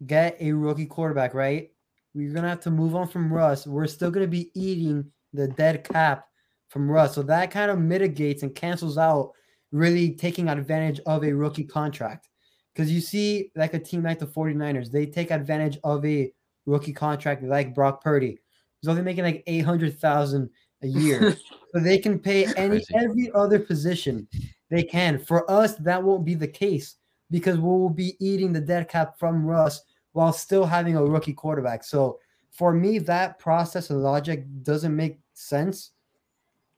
get 0.06 0.36
a 0.40 0.52
rookie 0.52 0.86
quarterback, 0.86 1.34
right, 1.34 1.70
we're 2.14 2.32
gonna 2.32 2.48
have 2.48 2.60
to 2.60 2.70
move 2.70 2.96
on 2.96 3.06
from 3.06 3.32
Russ. 3.32 3.66
We're 3.66 3.86
still 3.86 4.10
gonna 4.10 4.26
be 4.26 4.50
eating 4.54 5.04
the 5.32 5.48
dead 5.48 5.84
cap 5.84 6.26
from 6.68 6.90
Russ. 6.90 7.14
So 7.14 7.22
that 7.24 7.50
kind 7.50 7.70
of 7.70 7.78
mitigates 7.78 8.42
and 8.42 8.54
cancels 8.54 8.96
out 8.96 9.32
really 9.72 10.14
taking 10.14 10.48
advantage 10.48 11.00
of 11.06 11.24
a 11.24 11.32
rookie 11.32 11.64
contract. 11.64 12.28
Because 12.72 12.90
you 12.90 13.00
see, 13.00 13.50
like 13.56 13.74
a 13.74 13.78
team 13.78 14.02
like 14.02 14.18
the 14.18 14.26
49ers, 14.26 14.90
they 14.90 15.06
take 15.06 15.30
advantage 15.30 15.78
of 15.84 16.04
a 16.04 16.32
rookie 16.64 16.92
contract 16.92 17.42
like 17.42 17.74
Brock 17.74 18.02
Purdy. 18.02 18.38
He's 18.80 18.88
only 18.88 19.02
making 19.02 19.24
like 19.24 19.42
800,000 19.46 20.48
a 20.82 20.86
year. 20.86 21.36
so 21.74 21.80
they 21.80 21.98
can 21.98 22.18
pay 22.18 22.46
any 22.56 22.82
every 22.94 23.30
other 23.34 23.58
position 23.58 24.26
they 24.70 24.82
can. 24.82 25.18
For 25.18 25.50
us, 25.50 25.74
that 25.76 26.02
won't 26.02 26.24
be 26.24 26.34
the 26.34 26.48
case 26.48 26.96
because 27.30 27.58
we'll 27.58 27.88
be 27.88 28.16
eating 28.20 28.52
the 28.52 28.60
dead 28.60 28.88
cap 28.88 29.18
from 29.18 29.44
Russ 29.44 29.82
while 30.12 30.32
still 30.32 30.64
having 30.64 30.96
a 30.96 31.04
rookie 31.04 31.32
quarterback. 31.32 31.84
So 31.84 32.18
for 32.50 32.72
me, 32.72 32.98
that 33.00 33.38
process 33.38 33.90
and 33.90 34.02
logic 34.02 34.44
doesn't 34.62 34.94
make 34.94 35.18
sense. 35.34 35.92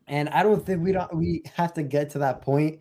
And 0.06 0.28
I 0.30 0.42
don't 0.42 0.64
think 0.64 0.82
we 0.82 0.92
don't 0.92 1.14
we 1.14 1.42
have 1.54 1.72
to 1.74 1.82
get 1.82 2.10
to 2.10 2.18
that 2.18 2.42
point 2.42 2.80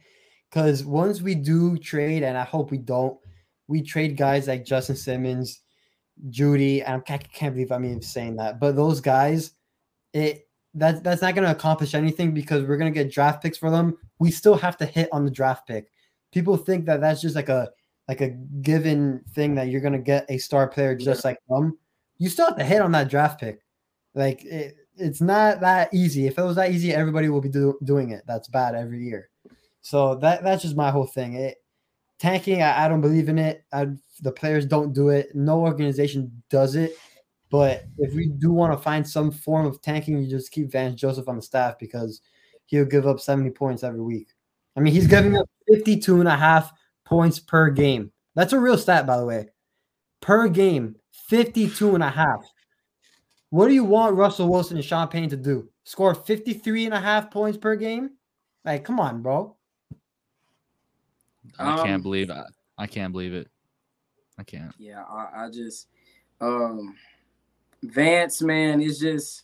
because 0.49 0.83
once 0.85 1.21
we 1.21 1.35
do 1.35 1.77
trade, 1.77 2.23
and 2.23 2.37
I 2.37 2.43
hope 2.43 2.71
we 2.71 2.77
don't, 2.77 3.17
we 3.67 3.81
trade 3.81 4.17
guys 4.17 4.47
like 4.47 4.65
Justin 4.65 4.95
Simmons, 4.95 5.61
Jeudy. 6.29 6.87
I 6.87 6.99
can't 6.99 7.55
believe 7.55 7.71
I'm 7.71 7.85
even 7.85 8.01
saying 8.01 8.35
that, 8.37 8.59
but 8.59 8.75
those 8.75 9.01
guys, 9.01 9.51
it 10.13 10.47
that's 10.73 11.01
that's 11.01 11.21
not 11.21 11.35
going 11.35 11.45
to 11.45 11.51
accomplish 11.51 11.93
anything 11.93 12.33
because 12.33 12.63
we're 12.63 12.77
going 12.77 12.91
to 12.91 13.03
get 13.03 13.11
draft 13.11 13.41
picks 13.41 13.57
for 13.57 13.69
them. 13.69 13.97
We 14.19 14.31
still 14.31 14.55
have 14.55 14.77
to 14.77 14.85
hit 14.85 15.09
on 15.11 15.25
the 15.25 15.31
draft 15.31 15.67
pick. 15.67 15.89
People 16.31 16.57
think 16.57 16.85
that 16.85 17.01
that's 17.01 17.21
just 17.21 17.35
like 17.35 17.49
a 17.49 17.69
like 18.07 18.21
a 18.21 18.29
given 18.61 19.23
thing 19.33 19.55
that 19.55 19.69
you're 19.69 19.81
going 19.81 19.93
to 19.93 19.99
get 19.99 20.25
a 20.29 20.37
star 20.37 20.67
player 20.67 20.95
just 20.95 21.23
like 21.23 21.37
them. 21.49 21.77
You 22.17 22.29
still 22.29 22.47
have 22.47 22.57
to 22.57 22.63
hit 22.63 22.81
on 22.81 22.91
that 22.91 23.09
draft 23.09 23.39
pick. 23.39 23.61
Like 24.13 24.43
it, 24.43 24.75
it's 24.97 25.21
not 25.21 25.59
that 25.61 25.93
easy. 25.93 26.27
If 26.27 26.37
it 26.37 26.43
was 26.43 26.55
that 26.55 26.71
easy, 26.71 26.93
everybody 26.93 27.29
will 27.29 27.41
be 27.41 27.49
do, 27.49 27.77
doing 27.83 28.11
it. 28.11 28.23
That's 28.27 28.47
bad 28.47 28.75
every 28.75 29.03
year. 29.03 29.29
So 29.81 30.15
that 30.15 30.43
that's 30.43 30.63
just 30.63 30.77
my 30.77 30.91
whole 30.91 31.05
thing. 31.05 31.33
It 31.33 31.57
tanking, 32.19 32.61
I, 32.61 32.85
I 32.85 32.87
don't 32.87 33.01
believe 33.01 33.27
in 33.27 33.37
it. 33.37 33.65
I, 33.73 33.87
the 34.21 34.31
players 34.31 34.65
don't 34.65 34.93
do 34.93 35.09
it. 35.09 35.35
No 35.35 35.59
organization 35.59 36.43
does 36.49 36.75
it. 36.75 36.95
But 37.49 37.83
if 37.97 38.15
we 38.15 38.29
do 38.29 38.51
want 38.51 38.73
to 38.73 38.81
find 38.81 39.07
some 39.07 39.29
form 39.29 39.65
of 39.65 39.81
tanking, 39.81 40.17
you 40.17 40.29
just 40.29 40.51
keep 40.51 40.71
Vance 40.71 40.99
Joseph 40.99 41.27
on 41.27 41.35
the 41.35 41.41
staff 41.41 41.77
because 41.77 42.21
he'll 42.65 42.85
give 42.85 43.05
up 43.05 43.19
70 43.19 43.51
points 43.51 43.83
every 43.83 44.01
week. 44.01 44.29
I 44.75 44.79
mean, 44.79 44.93
he's 44.93 45.05
giving 45.05 45.37
up 45.37 45.47
52 45.71 46.19
and 46.19 46.29
a 46.29 46.35
half 46.35 46.71
points 47.05 47.39
per 47.39 47.69
game. 47.69 48.11
That's 48.35 48.53
a 48.53 48.59
real 48.59 48.77
stat, 48.77 49.05
by 49.05 49.17
the 49.17 49.25
way. 49.25 49.49
Per 50.21 50.47
game, 50.47 50.95
52 51.27 51.93
and 51.93 52.03
a 52.03 52.09
half. 52.09 52.43
What 53.53 53.67
do 53.67 53.75
you 53.75 53.83
want 53.83 54.15
Russell 54.15 54.49
Wilson 54.49 54.77
and 54.77 54.83
Sean 54.83 55.07
Payton 55.07 55.29
to 55.29 55.37
do? 55.37 55.69
Score 55.83 56.15
53 56.15 56.85
and 56.85 56.93
a 56.95 56.99
half 56.99 57.29
points 57.29 57.55
per 57.55 57.75
game? 57.75 58.09
Like, 58.65 58.83
come 58.83 58.99
on, 58.99 59.21
bro. 59.21 59.55
I 61.59 61.75
can't 61.75 61.89
um, 61.91 62.01
believe 62.01 62.31
I, 62.31 62.45
I 62.79 62.87
can't 62.87 63.11
believe 63.11 63.35
it. 63.35 63.47
I 64.39 64.43
can't. 64.43 64.73
Yeah, 64.79 65.03
I, 65.03 65.45
I 65.45 65.49
just 65.51 65.87
um 66.41 66.95
Vance, 67.83 68.41
man, 68.41 68.81
is 68.81 68.97
just 68.97 69.43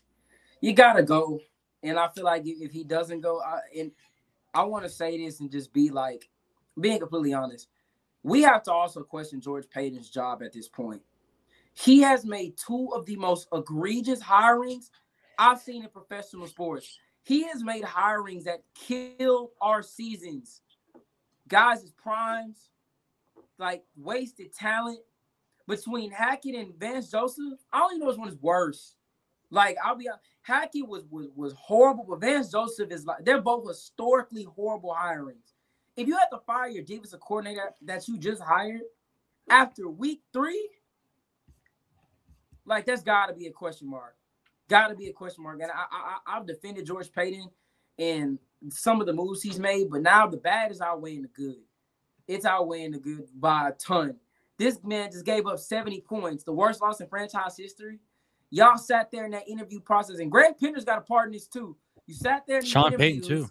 you 0.60 0.74
gotta 0.74 1.04
go. 1.04 1.40
And 1.84 2.00
I 2.00 2.08
feel 2.08 2.26
like 2.26 2.42
if 2.48 2.72
he 2.72 2.84
doesn't 2.84 3.22
go, 3.22 3.40
I, 3.42 3.60
and 3.78 3.92
I 4.56 4.64
want 4.64 4.86
to 4.86 4.90
say 4.90 5.24
this 5.24 5.40
and 5.40 5.52
just 5.52 5.72
be 5.72 5.92
like, 5.92 6.28
being 6.82 6.98
completely 6.98 7.36
honest, 7.36 7.68
we 8.24 8.42
have 8.42 8.64
to 8.64 8.72
also 8.72 9.04
question 9.04 9.40
George 9.40 9.70
Paton's 9.70 10.10
job 10.10 10.42
at 10.42 10.52
this 10.52 10.68
point. 10.68 11.04
He 11.82 12.02
has 12.02 12.26
made 12.26 12.58
two 12.58 12.90
of 12.94 13.06
the 13.06 13.16
most 13.16 13.48
egregious 13.54 14.22
hirings 14.22 14.90
I've 15.38 15.62
seen 15.62 15.84
in 15.84 15.90
professional 15.90 16.48
sports. 16.48 16.98
He 17.24 17.44
has 17.44 17.64
made 17.64 17.84
hirings 17.84 18.44
that 18.44 18.64
kill 18.76 19.52
our 19.62 19.82
seasons. 19.82 20.62
Guys' 21.48 21.92
primes, 21.92 22.70
like 23.58 23.84
wasted 23.96 24.54
talent 24.54 25.00
between 25.68 26.12
Hackett 26.12 26.56
and 26.56 26.76
Vance 26.78 27.10
Joseph. 27.10 27.60
I 27.72 27.80
don't 27.80 27.94
even 27.94 28.02
know 28.02 28.08
which 28.08 28.18
one 28.18 28.30
is 28.30 28.42
worse. 28.42 28.96
Like 29.50 29.78
I'll 29.84 29.96
be 29.96 30.10
Hackett 30.42 30.86
was 30.86 31.06
was 31.10 31.28
was 31.34 31.54
horrible, 31.54 32.06
but 32.10 32.20
Vance 32.20 32.52
Joseph 32.52 32.92
is 32.92 33.06
like 33.06 33.24
they're 33.24 33.42
both 33.42 33.66
historically 33.66 34.44
horrible 34.44 34.94
hirings. 35.00 35.54
If 35.96 36.08
you 36.08 36.18
have 36.18 36.30
to 36.32 36.40
fire 36.46 36.68
your 36.68 36.84
defensive 36.84 37.22
coordinator 37.22 37.72
that 37.84 38.08
you 38.08 38.18
just 38.18 38.42
hired 38.42 38.82
after 39.50 39.90
week 39.90 40.22
three, 40.34 40.70
like 42.70 42.86
that's 42.86 43.04
got 43.04 43.28
to 43.28 43.34
be 43.34 43.48
a 43.48 43.52
question 43.52 43.90
mark. 43.90 44.16
Got 44.70 44.90
to 44.90 44.96
be 44.96 45.08
a 45.08 45.14
question 45.14 45.44
mark. 45.44 45.60
And 45.62 45.72
I, 45.72 45.86
I 45.92 46.38
I've 46.38 46.48
defended 46.48 46.86
George 46.86 47.12
Paton 47.12 47.50
and 47.98 48.40
some 48.70 49.02
of 49.02 49.08
the 49.08 49.14
moves 49.14 49.42
he's 49.42 49.60
made, 49.60 49.90
but 49.90 50.02
now 50.02 50.28
the 50.28 50.38
bad 50.38 50.72
is 50.72 50.82
outweighing 50.82 51.24
the 51.24 51.28
good. 51.30 51.58
It's 52.28 52.46
outweighing 52.46 52.92
the 52.92 53.00
good 53.00 53.28
by 53.36 53.70
a 53.70 53.72
ton. 53.74 54.16
This 54.58 54.80
man 54.84 55.12
just 55.12 55.26
gave 55.26 55.48
up 55.48 55.58
70 55.58 56.02
points, 56.02 56.44
the 56.44 56.52
worst 56.52 56.82
loss 56.82 57.02
in 57.02 57.08
franchise 57.08 57.58
history. 57.58 58.00
Y'all 58.52 58.78
sat 58.78 59.10
there 59.12 59.26
in 59.26 59.32
that 59.32 59.48
interview 59.48 59.80
process, 59.80 60.20
and 60.20 60.32
Greg 60.32 60.58
Penner's 60.60 60.86
got 60.86 60.98
a 60.98 61.02
part 61.02 61.28
in 61.28 61.34
this 61.34 61.48
too. 61.48 61.76
You 62.08 62.14
sat 62.14 62.46
there. 62.48 62.60
In 62.60 62.66
Sean 62.66 62.96
Payton 62.96 63.22
too. 63.22 63.50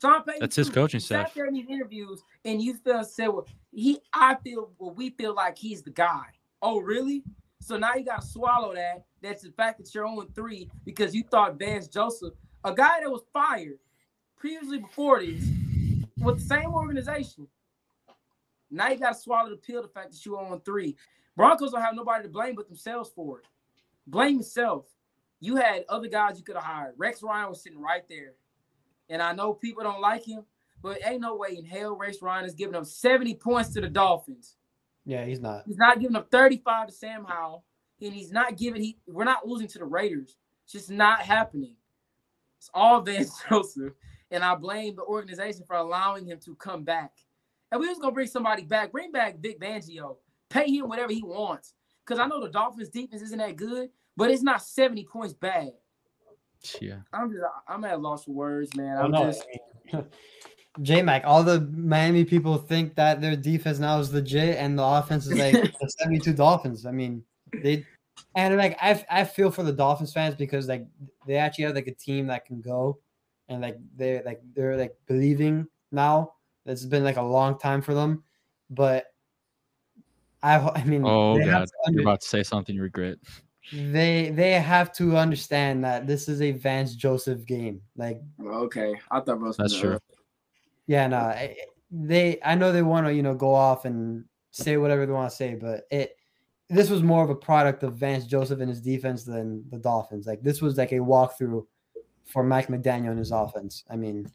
Sean 0.00 0.22
Payton. 0.22 0.40
That's 0.40 0.56
his 0.56 0.68
coaching 0.68 0.98
you 0.98 1.04
staff. 1.04 1.28
Sat 1.28 1.34
there 1.34 1.46
in 1.46 1.54
these 1.54 1.68
interviews, 1.68 2.22
and 2.44 2.60
you 2.60 2.74
feel 2.74 3.04
said, 3.04 3.28
"Well, 3.28 3.46
he, 3.70 4.00
I 4.12 4.36
feel, 4.42 4.72
well, 4.78 4.92
we 4.92 5.10
feel 5.10 5.34
like 5.34 5.56
he's 5.56 5.82
the 5.82 5.90
guy." 5.90 6.24
Oh, 6.60 6.80
really? 6.80 7.22
So 7.62 7.78
now 7.78 7.94
you 7.94 8.04
got 8.04 8.22
to 8.22 8.26
swallow 8.26 8.74
that. 8.74 9.04
That's 9.22 9.44
the 9.44 9.52
fact 9.52 9.78
that 9.78 9.94
you're 9.94 10.04
on 10.04 10.26
three 10.34 10.68
because 10.84 11.14
you 11.14 11.22
thought 11.22 11.60
Vance 11.60 11.86
Joseph, 11.86 12.34
a 12.64 12.74
guy 12.74 13.00
that 13.00 13.10
was 13.10 13.22
fired 13.32 13.78
previously 14.36 14.78
before 14.78 15.20
this, 15.20 15.44
with 16.18 16.40
the 16.40 16.44
same 16.44 16.74
organization. 16.74 17.46
Now 18.68 18.88
you 18.88 18.98
got 18.98 19.12
to 19.12 19.18
swallow 19.18 19.50
the 19.50 19.56
pill. 19.56 19.80
The 19.80 19.88
fact 19.88 20.10
that 20.10 20.26
you're 20.26 20.44
on 20.44 20.60
three. 20.62 20.96
Broncos 21.36 21.70
don't 21.70 21.82
have 21.82 21.94
nobody 21.94 22.24
to 22.24 22.28
blame 22.28 22.56
but 22.56 22.66
themselves 22.66 23.10
for 23.14 23.38
it. 23.38 23.46
Blame 24.08 24.38
yourself. 24.38 24.86
You 25.38 25.54
had 25.54 25.84
other 25.88 26.08
guys 26.08 26.38
you 26.38 26.44
could 26.44 26.56
have 26.56 26.64
hired. 26.64 26.94
Rex 26.96 27.22
Ryan 27.22 27.48
was 27.48 27.62
sitting 27.62 27.80
right 27.80 28.02
there. 28.08 28.34
And 29.08 29.22
I 29.22 29.32
know 29.34 29.54
people 29.54 29.84
don't 29.84 30.00
like 30.00 30.24
him, 30.24 30.42
but 30.82 30.98
ain't 31.06 31.20
no 31.20 31.36
way 31.36 31.56
in 31.58 31.64
hell 31.64 31.94
Rex 31.96 32.20
Ryan 32.22 32.44
is 32.44 32.54
giving 32.54 32.74
up 32.74 32.86
70 32.86 33.36
points 33.36 33.70
to 33.70 33.80
the 33.80 33.88
Dolphins. 33.88 34.56
Yeah, 35.04 35.24
he's 35.24 35.40
not. 35.40 35.64
He's 35.66 35.76
not 35.76 36.00
giving 36.00 36.16
up 36.16 36.30
35 36.30 36.88
to 36.88 36.92
Sam 36.92 37.24
Howell, 37.24 37.64
and 38.00 38.12
he's 38.12 38.30
not 38.30 38.56
giving 38.56 38.82
he 38.82 38.98
we're 39.06 39.24
not 39.24 39.46
losing 39.46 39.68
to 39.68 39.78
the 39.78 39.84
Raiders. 39.84 40.36
It's 40.64 40.72
just 40.72 40.90
not 40.90 41.20
happening. 41.20 41.76
It's 42.58 42.70
all 42.72 43.00
Vance 43.02 43.42
Joseph. 43.48 43.94
And 44.30 44.42
I 44.42 44.54
blame 44.54 44.96
the 44.96 45.02
organization 45.02 45.64
for 45.66 45.76
allowing 45.76 46.26
him 46.26 46.38
to 46.44 46.54
come 46.54 46.84
back. 46.84 47.12
And 47.70 47.80
we 47.80 47.88
was 47.88 47.98
gonna 47.98 48.12
bring 48.12 48.28
somebody 48.28 48.62
back. 48.62 48.92
Bring 48.92 49.12
back 49.12 49.38
Vic 49.40 49.60
Fangio. 49.60 50.16
Pay 50.48 50.70
him 50.70 50.88
whatever 50.88 51.12
he 51.12 51.22
wants. 51.22 51.74
Because 52.04 52.18
I 52.18 52.26
know 52.26 52.40
the 52.40 52.50
Dolphins 52.50 52.88
defense 52.88 53.22
isn't 53.22 53.38
that 53.38 53.56
good, 53.56 53.90
but 54.16 54.30
it's 54.30 54.42
not 54.42 54.62
70 54.62 55.04
points 55.04 55.34
bad. 55.34 55.72
Yeah. 56.80 56.98
I'm 57.12 57.30
just 57.30 57.42
I'm 57.68 57.84
at 57.84 57.94
a 57.94 57.96
loss 57.96 58.24
for 58.24 58.32
words, 58.32 58.74
man. 58.76 58.98
I'm 58.98 59.10
no, 59.10 59.24
just 59.24 59.44
J 60.80 61.02
Mac, 61.02 61.22
all 61.26 61.42
the 61.44 61.60
Miami 61.60 62.24
people 62.24 62.56
think 62.56 62.94
that 62.94 63.20
their 63.20 63.36
defense 63.36 63.78
now 63.78 63.98
is 63.98 64.12
legit 64.14 64.56
and 64.56 64.78
the 64.78 64.84
offense 64.84 65.26
is 65.26 65.38
like 65.38 65.52
the 65.80 65.88
72 65.98 66.32
Dolphins. 66.32 66.86
I 66.86 66.92
mean, 66.92 67.22
they 67.62 67.84
and 68.34 68.56
like 68.56 68.78
I 68.80 69.04
I 69.10 69.24
feel 69.24 69.50
for 69.50 69.62
the 69.62 69.72
Dolphins 69.72 70.12
fans 70.12 70.34
because 70.34 70.68
like 70.68 70.86
they 71.26 71.36
actually 71.36 71.64
have 71.64 71.74
like 71.74 71.88
a 71.88 71.94
team 71.94 72.26
that 72.28 72.46
can 72.46 72.62
go 72.62 72.98
and 73.48 73.60
like 73.60 73.76
they're 73.96 74.22
like 74.24 74.40
they're 74.54 74.76
like 74.76 74.94
believing 75.06 75.66
now. 75.90 76.34
That 76.64 76.72
it's 76.72 76.84
been 76.84 77.04
like 77.04 77.16
a 77.16 77.22
long 77.22 77.58
time 77.58 77.82
for 77.82 77.92
them. 77.92 78.24
But 78.70 79.06
I 80.42 80.56
I 80.56 80.84
mean 80.84 81.04
Oh 81.04 81.38
god, 81.44 81.68
you're 81.88 82.02
about 82.02 82.22
to 82.22 82.28
say 82.28 82.42
something 82.42 82.74
you 82.74 82.82
regret. 82.82 83.18
they 83.72 84.30
they 84.30 84.52
have 84.52 84.92
to 84.94 85.18
understand 85.18 85.84
that 85.84 86.06
this 86.06 86.28
is 86.28 86.40
a 86.40 86.52
Vance 86.52 86.94
Joseph 86.94 87.44
game. 87.44 87.82
Like 87.94 88.22
okay. 88.42 88.94
I 89.10 89.20
thought 89.20 89.38
most 89.38 89.58
That's 89.58 89.78
true. 89.78 89.98
Yeah, 90.86 91.06
no, 91.06 91.16
I- 91.18 91.32
eh, 91.32 91.54
eh, 91.60 91.64
they. 91.90 92.38
I 92.44 92.54
know 92.54 92.72
they 92.72 92.82
want 92.82 93.06
to, 93.06 93.14
you 93.14 93.22
know, 93.22 93.34
go 93.34 93.54
off 93.54 93.84
and 93.84 94.24
say 94.50 94.76
whatever 94.76 95.06
they 95.06 95.12
want 95.12 95.30
to 95.30 95.36
say, 95.36 95.54
but 95.54 95.84
it. 95.90 96.16
This 96.68 96.88
was 96.88 97.02
more 97.02 97.22
of 97.22 97.28
a 97.28 97.34
product 97.34 97.82
of 97.82 97.96
Vance 97.96 98.24
Joseph 98.24 98.60
and 98.60 98.68
his 98.70 98.80
defense 98.80 99.24
than 99.24 99.62
the 99.70 99.76
Dolphins. 99.76 100.26
Like 100.26 100.42
this 100.42 100.62
was 100.62 100.78
like 100.78 100.92
a 100.92 100.96
walkthrough 101.00 101.66
for 102.24 102.42
Mike 102.42 102.68
McDaniel 102.68 103.10
and 103.10 103.18
his 103.18 103.30
offense. 103.30 103.84
I 103.90 103.96
mean, 103.96 104.26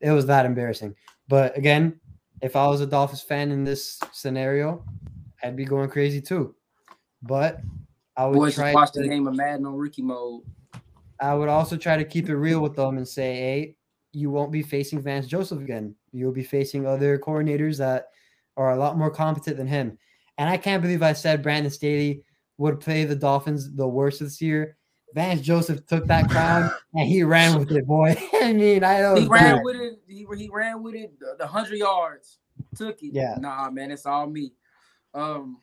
it 0.00 0.12
was 0.12 0.26
that 0.26 0.46
embarrassing. 0.46 0.94
But 1.26 1.56
again, 1.58 1.98
if 2.40 2.54
I 2.54 2.68
was 2.68 2.82
a 2.82 2.86
Dolphins 2.86 3.22
fan 3.22 3.50
in 3.50 3.64
this 3.64 3.98
scenario, 4.12 4.84
I'd 5.42 5.56
be 5.56 5.64
going 5.64 5.88
crazy 5.90 6.20
too. 6.20 6.54
But 7.20 7.58
I 8.16 8.26
would 8.26 8.34
Boys 8.36 8.54
try. 8.54 8.72
watched 8.74 8.94
to- 8.94 9.02
the 9.02 9.08
game 9.08 9.26
of 9.26 9.34
Madden 9.34 9.66
on 9.66 9.74
rookie 9.74 10.02
mode. 10.02 10.42
I 11.18 11.34
would 11.34 11.48
also 11.48 11.76
try 11.76 11.96
to 11.96 12.04
keep 12.04 12.28
it 12.28 12.36
real 12.36 12.60
with 12.60 12.76
them 12.76 12.96
and 12.96 13.08
say, 13.08 13.34
hey, 13.34 13.76
you 14.12 14.30
won't 14.30 14.52
be 14.52 14.62
facing 14.62 15.00
Vance 15.00 15.26
Joseph 15.26 15.60
again. 15.60 15.94
You'll 16.12 16.32
be 16.32 16.42
facing 16.42 16.86
other 16.86 17.18
coordinators 17.18 17.78
that 17.78 18.08
are 18.56 18.72
a 18.72 18.76
lot 18.76 18.98
more 18.98 19.10
competent 19.10 19.56
than 19.56 19.66
him. 19.66 19.98
And 20.38 20.48
I 20.50 20.56
can't 20.56 20.82
believe 20.82 21.02
I 21.02 21.12
said 21.14 21.42
Brandon 21.42 21.70
Staley 21.70 22.22
would 22.58 22.80
play 22.80 23.04
the 23.04 23.16
Dolphins 23.16 23.74
the 23.74 23.86
worst 23.88 24.20
this 24.20 24.40
year. 24.40 24.76
Vance 25.14 25.40
Joseph 25.42 25.86
took 25.86 26.06
that 26.06 26.28
crown 26.30 26.70
and 26.94 27.06
he 27.08 27.22
ran 27.22 27.58
with 27.58 27.70
it, 27.70 27.86
boy. 27.86 28.14
I 28.34 28.52
mean, 28.52 28.82
I 28.84 29.00
know 29.00 29.14
He 29.14 29.26
ran 29.26 29.56
bad. 29.56 29.64
with 29.64 29.76
it. 29.76 29.98
He, 30.06 30.26
he 30.36 30.48
ran 30.50 30.82
with 30.82 30.94
it 30.94 31.18
the, 31.18 31.36
the 31.38 31.46
hundred 31.46 31.76
yards. 31.76 32.38
Took 32.76 33.02
it. 33.02 33.12
Yeah. 33.12 33.36
Nah, 33.38 33.70
man, 33.70 33.90
it's 33.90 34.06
all 34.06 34.26
me. 34.26 34.52
Um, 35.14 35.58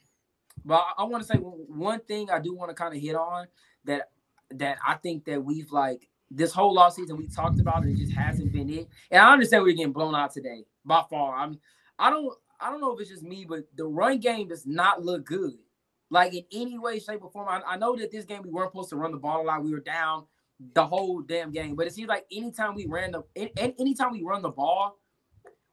but 0.66 0.76
I, 0.76 1.02
I 1.02 1.04
want 1.06 1.24
to 1.24 1.28
say 1.28 1.40
one 1.40 2.00
thing 2.02 2.30
I 2.30 2.40
do 2.40 2.54
want 2.56 2.70
to 2.70 2.76
kind 2.76 2.96
of 2.96 3.02
hit 3.02 3.16
on 3.16 3.48
that 3.86 4.10
that 4.52 4.78
I 4.86 4.96
think 4.96 5.26
that 5.26 5.44
we've 5.44 5.72
like 5.72 6.08
this 6.32 6.54
whole 6.54 6.78
off 6.78 6.94
season 6.94 7.18
we 7.18 7.28
talked 7.28 7.60
about 7.60 7.86
it, 7.86 7.92
it 7.92 7.98
just 7.98 8.14
hasn't 8.14 8.52
been 8.52 8.70
it. 8.70 8.88
And 9.12 9.22
I 9.22 9.34
understand 9.34 9.64
we're 9.64 9.76
getting 9.76 9.94
blown 9.94 10.16
out 10.16 10.32
today 10.32 10.66
by 10.86 11.04
far. 11.10 11.36
I'm 11.36 11.60
I 11.98 12.10
don't 12.10 12.34
I 12.60 12.70
don't 12.70 12.82
know 12.82 12.94
if 12.94 13.02
it's 13.02 13.10
just 13.10 13.24
me, 13.24 13.46
but 13.48 13.66
the 13.76 13.86
run 13.86 14.20
game 14.20 14.48
does 14.48 14.66
not 14.66 15.04
look 15.04 15.26
good. 15.26 15.54
Like 16.12 16.34
in 16.34 16.44
any 16.52 16.78
way, 16.78 17.00
shape, 17.00 17.24
or 17.24 17.30
form. 17.30 17.48
I, 17.48 17.62
I 17.66 17.78
know 17.78 17.96
that 17.98 18.12
this 18.12 18.26
game 18.26 18.42
we 18.44 18.50
weren't 18.50 18.72
supposed 18.72 18.90
to 18.90 18.96
run 18.96 19.12
the 19.12 19.18
ball 19.18 19.42
a 19.42 19.44
lot. 19.44 19.64
We 19.64 19.72
were 19.72 19.80
down 19.80 20.26
the 20.74 20.86
whole 20.86 21.22
damn 21.22 21.52
game. 21.52 21.76
But 21.76 21.88
it 21.88 21.94
seems 21.94 22.10
like 22.10 22.26
anytime 22.32 22.76
we 22.76 22.86
ran 22.88 23.12
the 23.12 23.24
an- 23.36 23.50
an- 23.58 23.76
anytime 23.80 24.12
we 24.12 24.24
run 24.24 24.42
the 24.42 24.50
ball, 24.50 25.00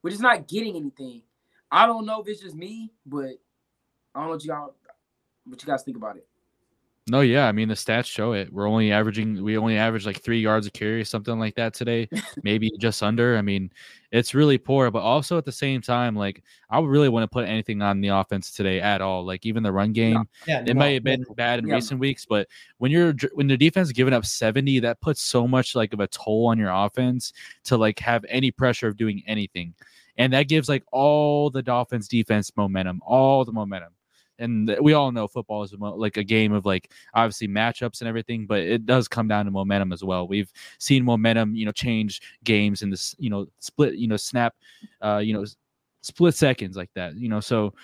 we're 0.03 0.11
just 0.11 0.23
not 0.23 0.47
getting 0.47 0.77
anything. 0.77 1.23
I 1.71 1.87
don't 1.87 2.07
know 2.07 2.21
if 2.21 2.29
it's 2.29 2.40
just 2.40 2.55
me, 2.55 2.92
but 3.05 3.31
I 4.14 4.21
don't 4.21 4.27
know 4.27 4.31
what 4.31 4.45
you 4.45 4.53
all 4.53 4.77
what 5.45 5.62
you 5.62 5.66
guys 5.66 5.83
think 5.83 5.97
about 5.97 6.16
it. 6.16 6.27
No, 7.09 7.21
yeah, 7.21 7.47
I 7.47 7.53
mean 7.53 7.69
the 7.69 7.75
stats 7.75 8.07
show 8.07 8.33
it. 8.33 8.53
We're 8.53 8.69
only 8.69 8.90
averaging 8.90 9.40
we 9.45 9.57
only 9.57 9.77
average 9.77 10.07
like 10.07 10.21
three 10.23 10.40
yards 10.40 10.66
a 10.66 10.73
carry, 10.73 11.05
something 11.05 11.38
like 11.38 11.55
that 11.55 11.73
today, 11.73 12.09
maybe 12.42 12.69
just 12.81 13.01
under. 13.01 13.37
I 13.38 13.42
mean, 13.42 13.71
it's 14.11 14.35
really 14.35 14.59
poor, 14.59 14.90
but 14.90 15.03
also 15.03 15.38
at 15.38 15.45
the 15.45 15.53
same 15.53 15.81
time, 15.81 16.16
like 16.16 16.42
I 16.69 16.81
would 16.81 16.90
really 16.90 17.09
want 17.09 17.23
to 17.23 17.29
put 17.29 17.47
anything 17.47 17.81
on 17.81 18.01
the 18.01 18.09
offense 18.09 18.51
today 18.51 18.81
at 18.81 19.01
all. 19.01 19.24
Like 19.24 19.47
even 19.47 19.62
the 19.62 19.70
run 19.70 19.93
game, 19.93 20.28
Yeah, 20.49 20.62
it 20.66 20.74
no, 20.74 20.80
may 20.80 20.95
have 20.95 21.05
been 21.05 21.24
no. 21.28 21.35
bad 21.35 21.61
in 21.61 21.68
Yeah. 21.68 21.76
recent 21.76 22.01
weeks, 22.01 22.26
but 22.26 22.49
when 22.78 22.91
you're 22.91 23.14
when 23.35 23.47
the 23.47 23.57
defense 23.57 23.87
is 23.87 23.93
giving 23.93 24.12
up 24.12 24.26
70, 24.26 24.80
that 24.80 25.01
puts 25.01 25.22
so 25.22 25.47
much 25.47 25.76
like 25.76 25.93
of 25.93 26.01
a 26.01 26.09
toll 26.09 26.47
on 26.49 26.59
your 26.59 26.70
offense 26.72 27.33
to 27.64 27.76
like 27.76 28.01
have 28.01 28.24
any 28.28 28.51
pressure 28.51 28.89
of 28.89 28.97
doing 28.97 29.22
anything. 29.28 29.74
And 30.18 30.33
that 30.33 30.49
gives 30.49 30.68
like 30.68 30.83
all 30.91 31.51
the 31.51 31.62
Dolphins 31.62 32.09
defense 32.09 32.51
momentum, 32.57 33.01
all 33.07 33.45
the 33.45 33.53
momentum. 33.53 33.91
And 34.39 34.76
we 34.80 34.93
all 34.93 35.12
know 35.12 35.26
football 35.26 35.62
is 35.62 35.72
like 35.78 36.16
a 36.16 36.24
game 36.24 36.53
of 36.53 36.66
like 36.66 36.93
obviously 37.14 37.49
matchups 37.49 38.01
and 38.01 38.09
everything, 38.09 38.47
but 38.47 38.61
it 38.61 38.87
does 38.87 39.09
come 39.09 39.28
down 39.28 39.47
to 39.47 39.51
momentum 39.51 39.93
as 39.93 40.05
well. 40.05 40.28
We've 40.28 40.53
seen 40.78 41.05
momentum, 41.05 41.55
you 41.55 41.64
know, 41.64 41.72
change 41.72 42.20
games 42.45 42.82
in 42.82 42.91
this, 42.91 43.14
you 43.18 43.30
know, 43.30 43.47
split, 43.61 43.95
you 43.95 44.09
know, 44.09 44.16
snap, 44.16 44.55
uh, 45.03 45.18
you 45.18 45.32
know, 45.32 45.45
split 46.03 46.34
seconds 46.34 46.76
like 46.76 46.91
that, 46.95 47.16
you 47.16 47.28
know. 47.28 47.41
So 47.41 47.74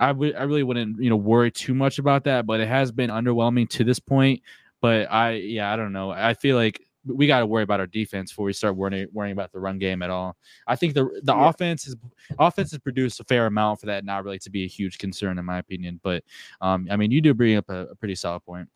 I 0.00 0.12
would 0.12 0.34
I 0.36 0.44
really 0.44 0.62
wouldn't 0.62 1.00
you 1.02 1.10
know 1.10 1.16
worry 1.16 1.50
too 1.50 1.74
much 1.74 1.98
about 1.98 2.24
that, 2.24 2.46
but 2.46 2.60
it 2.60 2.68
has 2.68 2.92
been 2.92 3.10
underwhelming 3.10 3.68
to 3.70 3.84
this 3.84 3.98
point. 3.98 4.42
But 4.80 5.10
I 5.10 5.32
yeah 5.32 5.72
I 5.72 5.76
don't 5.76 5.92
know. 5.92 6.10
I 6.10 6.34
feel 6.34 6.56
like 6.56 6.80
we 7.08 7.26
got 7.26 7.40
to 7.40 7.46
worry 7.46 7.62
about 7.62 7.80
our 7.80 7.86
defense 7.86 8.30
before 8.30 8.44
we 8.44 8.52
start 8.52 8.76
worrying 8.76 9.08
worrying 9.12 9.32
about 9.32 9.52
the 9.52 9.58
run 9.58 9.78
game 9.78 10.02
at 10.02 10.10
all. 10.10 10.36
I 10.66 10.76
think 10.76 10.94
the 10.94 11.04
the 11.22 11.34
Yeah. 11.34 11.48
offense 11.48 11.86
is 11.86 11.96
offense 12.38 12.70
has 12.72 12.80
produced 12.80 13.20
a 13.20 13.24
fair 13.24 13.46
amount 13.46 13.80
for 13.80 13.86
that 13.86 14.04
not 14.04 14.24
really 14.24 14.38
to 14.40 14.50
be 14.50 14.64
a 14.64 14.68
huge 14.68 14.98
concern 14.98 15.38
in 15.38 15.44
my 15.44 15.58
opinion. 15.58 16.00
But 16.02 16.24
um 16.60 16.86
I 16.90 16.96
mean 16.96 17.10
you 17.10 17.20
do 17.20 17.34
bring 17.34 17.56
up 17.56 17.68
a, 17.68 17.86
a 17.88 17.94
pretty 17.94 18.14
solid 18.14 18.40
point. 18.40 18.68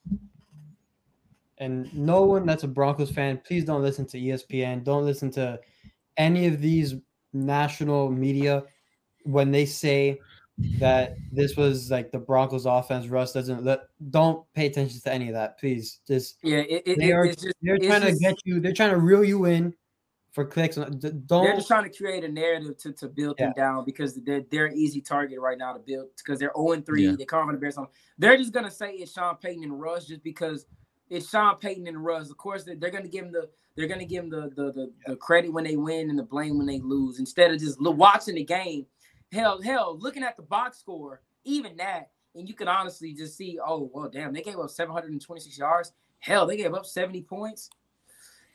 And 1.59 1.93
no 1.95 2.22
one 2.22 2.47
that's 2.47 2.64
a 2.64 2.68
Broncos 2.68 3.11
fan, 3.11 3.41
please 3.47 3.64
don't 3.64 3.83
listen 3.83 4.07
to 4.07 4.18
ESPN. 4.18 4.83
Don't 4.83 5.05
listen 5.05 5.30
to 5.33 5.61
any 6.16 6.47
of 6.47 6.61
these 6.61 6.95
national 7.33 8.11
media 8.11 8.64
when 9.24 9.51
they 9.51 9.64
say 9.64 10.20
that 10.59 11.16
this 11.30 11.57
was 11.57 11.90
like 11.90 12.12
the 12.12 12.18
Broncos 12.18 12.66
offense. 12.66 13.07
Russ 13.09 13.32
doesn't 13.32 13.64
let. 13.64 13.80
Don't 14.11 14.44
pay 14.55 14.66
attention 14.66 15.00
to 15.00 15.12
any 15.12 15.28
of 15.28 15.34
that, 15.34 15.59
please. 15.59 16.00
Just 16.07 16.38
yeah, 16.42 16.59
it, 16.59 16.82
it, 16.86 16.98
they 16.98 17.12
are. 17.12 17.24
it's 17.24 17.42
just, 17.42 17.55
they're 17.62 17.76
it's 17.76 17.86
trying 17.86 18.03
just- 18.03 18.20
to 18.20 18.20
get 18.20 18.36
you. 18.44 18.61
They're 18.61 18.72
trying 18.72 18.90
to 18.90 18.98
reel 18.98 19.24
you 19.24 19.46
in 19.46 19.74
for 20.32 20.44
clicks. 20.44 20.76
Don't. 20.76 21.00
They're 21.28 21.55
just 21.57 21.68
trying 21.68 21.90
to 21.90 21.96
create 21.96 22.24
a 22.24 22.28
narrative 22.28 22.76
to, 22.78 22.92
to 22.92 23.09
build 23.09 23.38
them 23.38 23.53
down 23.57 23.84
because 23.84 24.14
they're 24.14 24.42
they're 24.50 24.66
an 24.66 24.76
easy 24.76 25.00
target 25.00 25.40
right 25.40 25.59
now 25.59 25.72
to 25.72 25.78
build 25.78 26.09
because 26.16 26.38
they're 26.38 26.53
0 26.57 26.72
and 26.72 26.86
3. 26.86 27.05
Yeah. 27.07 27.12
They 27.18 27.24
come 27.24 27.46
from 27.46 27.55
the 27.55 27.61
Bears. 27.61 27.78
on- 27.78 27.88
They're 28.18 28.36
just 28.36 28.53
gonna 28.53 28.70
say 28.70 28.92
it's 28.92 29.12
Sean 29.12 29.36
Payton 29.36 29.64
and 29.64 29.80
Russ 29.80 30.07
just 30.07 30.22
because 30.22 30.66
it's 31.09 31.28
Sean 31.28 31.57
Payton 31.57 31.86
and 31.86 32.03
Russ. 32.05 32.30
Of 32.30 32.36
course, 32.36 32.64
they're, 32.64 32.76
they're 32.76 32.90
gonna 32.90 33.09
give 33.09 33.24
him 33.24 33.32
the 33.32 33.48
they're 33.74 33.88
gonna 33.88 34.05
give 34.05 34.24
him 34.24 34.30
the 34.30 34.50
the, 34.55 34.72
the 34.72 34.92
the 35.07 35.16
credit 35.16 35.53
when 35.53 35.64
they 35.64 35.76
win 35.76 36.11
and 36.11 36.18
the 36.18 36.22
blame 36.22 36.59
when 36.59 36.66
they 36.66 36.78
lose 36.78 37.18
instead 37.18 37.50
of 37.53 37.59
just 37.59 37.80
watching 37.80 38.34
the 38.34 38.44
game. 38.44 38.86
Hell, 39.33 39.62
hell, 39.62 39.99
looking 39.99 40.22
at 40.22 40.37
the 40.37 40.43
box 40.43 40.78
score, 40.78 41.22
even 41.45 41.76
that, 41.78 42.11
and 42.35 42.47
you 42.47 42.55
can 42.55 42.68
honestly 42.68 43.14
just 43.14 43.37
see, 43.37 43.59
oh 43.64 43.91
well, 43.93 44.11
damn, 44.11 44.33
they 44.33 44.43
gave 44.43 44.59
up 44.59 44.68
726 44.68 45.57
yards. 45.59 45.93
Hell, 46.18 46.47
they 46.47 46.57
gave 46.57 46.74
up 46.74 46.85
70 46.85 47.22
points. 47.22 47.70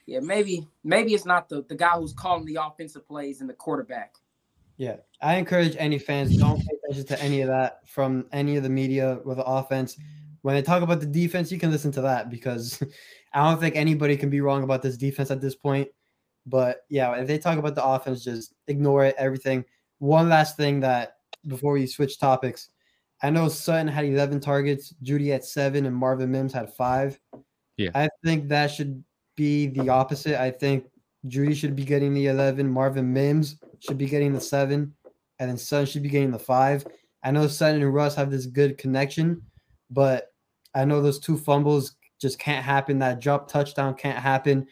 Yeah, 0.05 0.19
maybe 0.19 0.67
maybe 0.83 1.13
it's 1.13 1.25
not 1.25 1.49
the, 1.49 1.63
the 1.67 1.75
guy 1.75 1.97
who's 1.97 2.13
calling 2.13 2.45
the 2.45 2.59
offensive 2.61 3.07
plays 3.07 3.41
and 3.41 3.49
the 3.49 3.53
quarterback. 3.53 4.15
Yeah, 4.77 4.97
I 5.21 5.35
encourage 5.35 5.75
any 5.79 5.97
fans 5.97 6.37
don't 6.37 6.59
pay 6.59 6.77
attention 6.83 7.07
to 7.07 7.21
any 7.21 7.41
of 7.41 7.47
that 7.47 7.87
from 7.87 8.27
any 8.31 8.55
of 8.55 8.63
the 8.63 8.69
media 8.69 9.19
with 9.25 9.37
the 9.37 9.43
offense. 9.43 9.97
When 10.43 10.53
they 10.53 10.61
talk 10.61 10.83
about 10.83 10.99
the 10.99 11.07
defense, 11.07 11.51
you 11.51 11.57
can 11.57 11.71
listen 11.71 11.91
to 11.93 12.01
that 12.01 12.29
because 12.29 12.81
I 13.33 13.49
don't 13.49 13.59
think 13.59 13.75
anybody 13.75 14.15
can 14.15 14.29
be 14.29 14.41
wrong 14.41 14.63
about 14.63 14.83
this 14.83 14.95
defense 14.95 15.31
at 15.31 15.41
this 15.41 15.55
point. 15.55 15.89
But 16.45 16.85
yeah, 16.87 17.13
if 17.15 17.27
they 17.27 17.39
talk 17.39 17.57
about 17.57 17.75
the 17.75 17.83
offense, 17.83 18.23
just 18.23 18.53
ignore 18.67 19.03
it. 19.03 19.15
Everything. 19.17 19.65
One 19.99 20.29
last 20.29 20.57
thing 20.57 20.79
that 20.81 21.17
before 21.47 21.73
we 21.73 21.87
switch 21.87 22.19
topics, 22.19 22.69
I 23.21 23.29
know 23.29 23.47
Sutton 23.47 23.87
had 23.87 24.05
11 24.05 24.39
targets, 24.41 24.93
Jeudy 25.03 25.31
had 25.31 25.43
seven, 25.43 25.85
and 25.85 25.95
Marvin 25.95 26.31
Mims 26.31 26.53
had 26.53 26.73
five. 26.73 27.19
Yeah. 27.77 27.89
I 27.95 28.09
think 28.23 28.49
that 28.49 28.67
should 28.67 29.03
be 29.35 29.67
the 29.67 29.89
opposite. 29.89 30.39
I 30.39 30.51
think 30.51 30.85
Jeudy 31.27 31.55
should 31.55 31.75
be 31.75 31.83
getting 31.83 32.13
the 32.13 32.27
11. 32.27 32.69
Marvin 32.69 33.11
Mims 33.11 33.57
should 33.79 33.97
be 33.97 34.07
getting 34.07 34.33
the 34.33 34.41
seven. 34.41 34.93
And 35.39 35.49
then 35.49 35.57
Sutton 35.57 35.85
should 35.85 36.03
be 36.03 36.09
getting 36.09 36.31
the 36.31 36.39
five. 36.39 36.85
I 37.23 37.31
know 37.31 37.47
Sutton 37.47 37.81
and 37.81 37.93
Russ 37.93 38.15
have 38.15 38.31
this 38.31 38.45
good 38.45 38.77
connection, 38.77 39.41
but 39.89 40.33
I 40.73 40.85
know 40.85 41.01
those 41.01 41.19
two 41.19 41.37
fumbles 41.37 41.95
just 42.19 42.39
can't 42.39 42.63
happen. 42.65 42.99
That 42.99 43.19
drop 43.19 43.47
touchdown 43.47 43.95
can't 43.95 44.17
happen. 44.17 44.67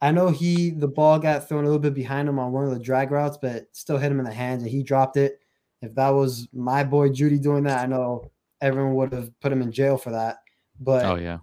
I 0.00 0.12
know 0.12 0.28
he, 0.28 0.70
the 0.70 0.88
ball 0.88 1.18
got 1.18 1.48
thrown 1.48 1.64
a 1.64 1.66
little 1.66 1.80
bit 1.80 1.94
behind 1.94 2.28
him 2.28 2.38
on 2.38 2.52
one 2.52 2.64
of 2.64 2.70
the 2.70 2.78
drag 2.78 3.10
routes, 3.10 3.38
but 3.40 3.66
still 3.72 3.98
hit 3.98 4.12
him 4.12 4.20
in 4.20 4.24
the 4.24 4.32
hands 4.32 4.62
and 4.62 4.70
he 4.70 4.82
dropped 4.82 5.16
it. 5.16 5.40
If 5.82 5.94
that 5.94 6.10
was 6.10 6.48
my 6.52 6.84
boy 6.84 7.08
Jeudy 7.08 7.40
doing 7.40 7.64
that, 7.64 7.80
I 7.80 7.86
know 7.86 8.30
everyone 8.60 8.94
would 8.94 9.12
have 9.12 9.38
put 9.40 9.52
him 9.52 9.62
in 9.62 9.72
jail 9.72 9.96
for 9.96 10.10
that. 10.10 10.38
But 10.80 11.04
Oh 11.04 11.16
yeah. 11.16 11.38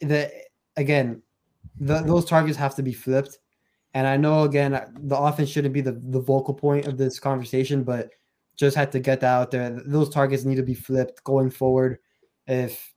the 0.00 0.30
again, 0.76 1.22
the, 1.78 2.00
those 2.00 2.24
targets 2.24 2.56
have 2.58 2.74
to 2.76 2.82
be 2.82 2.92
flipped. 2.92 3.38
And 3.94 4.06
I 4.06 4.16
know 4.16 4.42
again 4.42 4.74
uh, 4.74 4.88
the 4.98 5.16
offense 5.16 5.48
shouldn't 5.48 5.74
be 5.74 5.80
the, 5.80 5.92
the 5.92 6.20
vocal 6.20 6.54
point 6.54 6.86
of 6.86 6.96
this 6.98 7.18
conversation, 7.18 7.82
but 7.82 8.10
just 8.56 8.76
had 8.76 8.92
to 8.92 9.00
get 9.00 9.20
that 9.20 9.34
out 9.34 9.50
there. 9.50 9.82
Those 9.86 10.08
targets 10.08 10.44
need 10.44 10.56
to 10.56 10.62
be 10.62 10.74
flipped 10.74 11.22
going 11.24 11.50
forward 11.50 11.98
if 12.46 12.94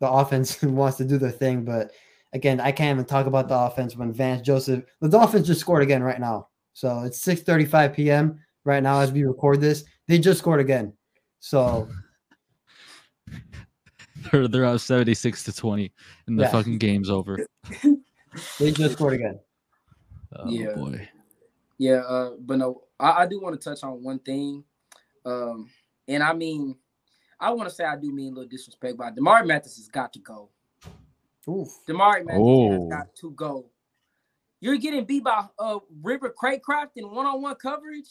the 0.00 0.08
offense 0.08 0.62
wants 0.62 0.96
to 0.98 1.04
do 1.04 1.18
their 1.18 1.30
thing. 1.30 1.64
But 1.64 1.92
again, 2.36 2.60
I 2.60 2.70
can't 2.70 2.94
even 2.96 3.04
talk 3.04 3.26
about 3.26 3.48
the 3.48 3.58
offense 3.58 3.96
when 3.96 4.12
Vance 4.12 4.42
Joseph 4.42 4.84
the 5.00 5.08
Dolphins 5.08 5.48
just 5.48 5.60
scored 5.60 5.82
again 5.82 6.02
right 6.02 6.20
now. 6.20 6.48
So 6.74 7.00
it's 7.00 7.24
6:35 7.24 7.94
p.m. 7.94 8.38
right 8.64 8.82
now 8.82 9.00
as 9.00 9.10
we 9.10 9.24
record 9.24 9.60
this. 9.60 9.84
They 10.06 10.18
just 10.18 10.38
scored 10.38 10.60
again. 10.60 10.92
So 11.40 11.88
They're, 14.32 14.48
they're 14.48 14.64
up 14.64 14.80
76 14.80 15.44
to 15.44 15.52
20 15.52 15.92
and 16.26 16.38
the 16.38 16.44
Yeah. 16.44 16.50
fucking 16.50 16.78
game's 16.78 17.10
over. 17.10 17.46
they 18.58 18.70
just 18.72 18.92
scored 18.94 19.14
again. 19.14 19.40
Oh 20.36 20.50
Yeah. 20.50 20.74
boy. 20.74 21.08
Yeah, 21.78 22.00
uh, 22.08 22.30
but 22.40 22.56
no, 22.58 22.82
I, 22.98 23.22
I 23.22 23.26
do 23.26 23.40
want 23.40 23.60
to 23.60 23.62
touch 23.70 23.82
on 23.84 24.02
one 24.02 24.18
thing. 24.20 24.64
Um, 25.24 25.68
and 26.08 26.22
I 26.22 26.32
mean, 26.32 26.76
I 27.38 27.50
want 27.50 27.68
to 27.68 27.74
say 27.74 27.84
I 27.84 27.96
do 27.96 28.10
mean 28.12 28.32
a 28.32 28.36
little 28.36 28.48
disrespect, 28.48 28.96
but 28.96 29.14
Damari 29.14 29.46
Mathis 29.46 29.76
has 29.76 29.88
got 29.88 30.12
to 30.14 30.18
go. 30.20 30.48
Oof. 31.48 31.68
Damari 31.86 32.24
Mathis 32.24 32.40
Oh. 32.42 32.70
has 32.72 32.88
got 32.88 33.14
to 33.16 33.30
go. 33.32 33.66
You're 34.60 34.78
getting 34.78 35.04
beat 35.04 35.24
by 35.24 35.46
uh 35.58 35.78
River 36.02 36.34
Cracraft 36.40 36.90
in 36.96 37.10
one-on-one 37.10 37.56
coverage 37.56 38.08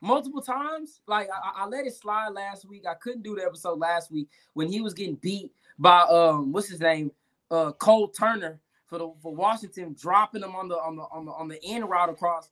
multiple 0.00 0.42
times. 0.42 1.00
Like 1.06 1.28
I, 1.30 1.62
I 1.64 1.66
let 1.66 1.86
it 1.86 1.94
slide 1.94 2.30
last 2.30 2.64
week. 2.68 2.84
I 2.88 2.94
couldn't 2.94 3.22
do 3.22 3.36
the 3.36 3.42
episode 3.44 3.78
last 3.78 4.10
week 4.10 4.28
when 4.54 4.68
he 4.70 4.80
was 4.80 4.94
getting 4.94 5.16
beat 5.16 5.52
by 5.78 6.00
um 6.02 6.52
what's 6.52 6.68
his 6.68 6.80
name 6.80 7.10
uh 7.50 7.72
Cole 7.72 8.08
Turner 8.08 8.60
for 8.86 8.98
the 8.98 9.12
for 9.22 9.34
Washington 9.34 9.94
dropping 9.98 10.42
him 10.42 10.54
on 10.56 10.68
the 10.68 10.76
on 10.76 10.96
the 10.96 11.02
on 11.02 11.24
the 11.26 11.32
on 11.32 11.48
the 11.48 11.62
end 11.64 11.88
route 11.88 12.10
across. 12.10 12.50